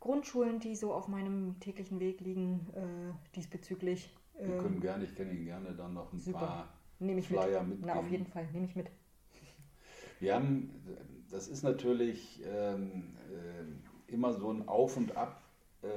Grundschulen, 0.01 0.59
die 0.59 0.75
so 0.75 0.93
auf 0.93 1.07
meinem 1.09 1.59
täglichen 1.61 1.99
Weg 2.01 2.21
liegen, 2.21 2.67
äh, 2.75 3.35
diesbezüglich. 3.35 4.15
wir 4.43 4.55
Äh, 4.55 4.57
können 4.57 4.79
gerne, 4.81 5.03
ich 5.05 5.15
kann 5.15 5.29
Ihnen 5.29 5.45
gerne 5.45 5.73
dann 5.75 5.93
noch 5.93 6.11
ein 6.13 6.19
super. 6.19 6.29
paar 6.29 6.67
nehme 7.01 7.19
ich 7.19 7.27
Flyer 7.27 7.63
mit. 7.63 7.85
Na, 7.85 7.95
auf 7.95 8.09
jeden 8.09 8.25
Fall, 8.25 8.47
nehme 8.53 8.65
ich 8.65 8.75
mit. 8.75 8.87
Wir 10.19 10.35
haben, 10.35 10.69
das 11.31 11.47
ist 11.47 11.63
natürlich 11.63 12.41
ähm, 12.45 13.17
äh, 13.29 14.13
immer 14.13 14.33
so 14.33 14.51
ein 14.51 14.67
Auf 14.67 14.97
und 14.97 15.17
Ab, 15.17 15.41
äh, 15.81 15.87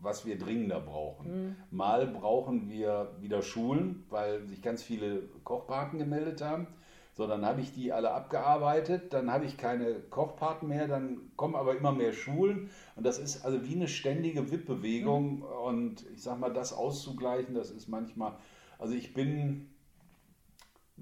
was 0.00 0.24
wir 0.24 0.38
dringender 0.38 0.80
brauchen. 0.80 1.56
Mal 1.70 2.06
brauchen 2.06 2.68
wir 2.68 3.14
wieder 3.20 3.42
Schulen, 3.42 4.04
weil 4.08 4.46
sich 4.46 4.62
ganz 4.62 4.82
viele 4.82 5.28
Kochpaten 5.44 5.98
gemeldet 5.98 6.40
haben. 6.40 6.66
So, 7.14 7.26
dann 7.26 7.44
habe 7.44 7.60
ich 7.60 7.74
die 7.74 7.92
alle 7.92 8.12
abgearbeitet, 8.12 9.12
dann 9.12 9.30
habe 9.30 9.44
ich 9.44 9.58
keine 9.58 9.96
Kochpaten 9.96 10.66
mehr, 10.66 10.88
dann 10.88 11.30
kommen 11.36 11.56
aber 11.56 11.76
immer 11.76 11.92
mehr 11.92 12.14
Schulen 12.14 12.70
und 12.96 13.04
das 13.04 13.18
ist 13.18 13.44
also 13.44 13.66
wie 13.68 13.74
eine 13.74 13.86
ständige 13.86 14.50
Wippbewegung 14.50 15.42
und 15.42 16.06
ich 16.14 16.22
sag 16.22 16.40
mal, 16.40 16.54
das 16.54 16.72
auszugleichen, 16.72 17.54
das 17.54 17.70
ist 17.70 17.86
manchmal, 17.86 18.32
also 18.78 18.94
ich 18.94 19.12
bin 19.12 19.68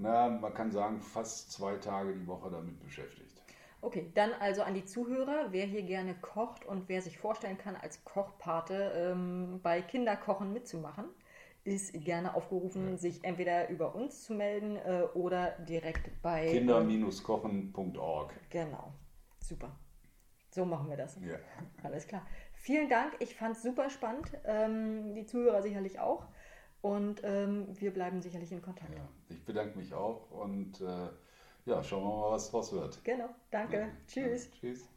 na, 0.00 0.28
man 0.28 0.54
kann 0.54 0.70
sagen, 0.70 1.00
fast 1.00 1.52
zwei 1.52 1.76
Tage 1.76 2.14
die 2.14 2.26
Woche 2.26 2.50
damit 2.50 2.80
beschäftigt. 2.80 3.42
Okay, 3.82 4.10
dann 4.14 4.32
also 4.40 4.62
an 4.62 4.74
die 4.74 4.84
Zuhörer, 4.84 5.48
wer 5.50 5.64
hier 5.64 5.82
gerne 5.82 6.14
kocht 6.14 6.64
und 6.66 6.88
wer 6.88 7.00
sich 7.00 7.18
vorstellen 7.18 7.56
kann, 7.56 7.76
als 7.76 8.04
Kochpate 8.04 8.92
ähm, 8.94 9.60
bei 9.62 9.80
Kinderkochen 9.80 10.52
mitzumachen, 10.52 11.06
ist 11.64 11.92
gerne 12.04 12.34
aufgerufen, 12.34 12.96
sich 12.98 13.24
entweder 13.24 13.68
über 13.68 13.94
uns 13.94 14.24
zu 14.24 14.34
melden 14.34 14.76
äh, 14.76 15.04
oder 15.14 15.52
direkt 15.60 16.22
bei. 16.22 16.48
Kinder-kochen.org. 16.50 18.32
Genau, 18.50 18.92
super. 19.38 19.76
So 20.50 20.64
machen 20.64 20.90
wir 20.90 20.96
das. 20.96 21.16
Ja. 21.16 21.36
Alles 21.82 22.06
klar. 22.06 22.26
Vielen 22.52 22.88
Dank, 22.88 23.16
ich 23.20 23.34
fand 23.34 23.56
es 23.56 23.62
super 23.62 23.88
spannend. 23.88 24.30
Ähm, 24.44 25.14
die 25.14 25.24
Zuhörer 25.24 25.62
sicherlich 25.62 26.00
auch. 26.00 26.26
Und 26.82 27.20
ähm, 27.24 27.66
wir 27.78 27.92
bleiben 27.92 28.22
sicherlich 28.22 28.52
in 28.52 28.62
Kontakt. 28.62 28.92
ja, 28.94 29.06
ich 29.28 29.44
bedanke 29.44 29.76
mich 29.76 29.92
auch 29.92 30.30
und 30.30 30.80
äh, 30.80 31.08
ja, 31.66 31.82
schauen 31.82 32.04
wir 32.04 32.16
mal, 32.16 32.30
was 32.32 32.50
draus 32.50 32.72
wird. 32.72 33.04
Genau, 33.04 33.28
danke. 33.50 33.80
Ja, 33.80 33.88
Tschüss. 34.06 34.46
Ja, 34.46 34.50
tschüss. 34.60 34.88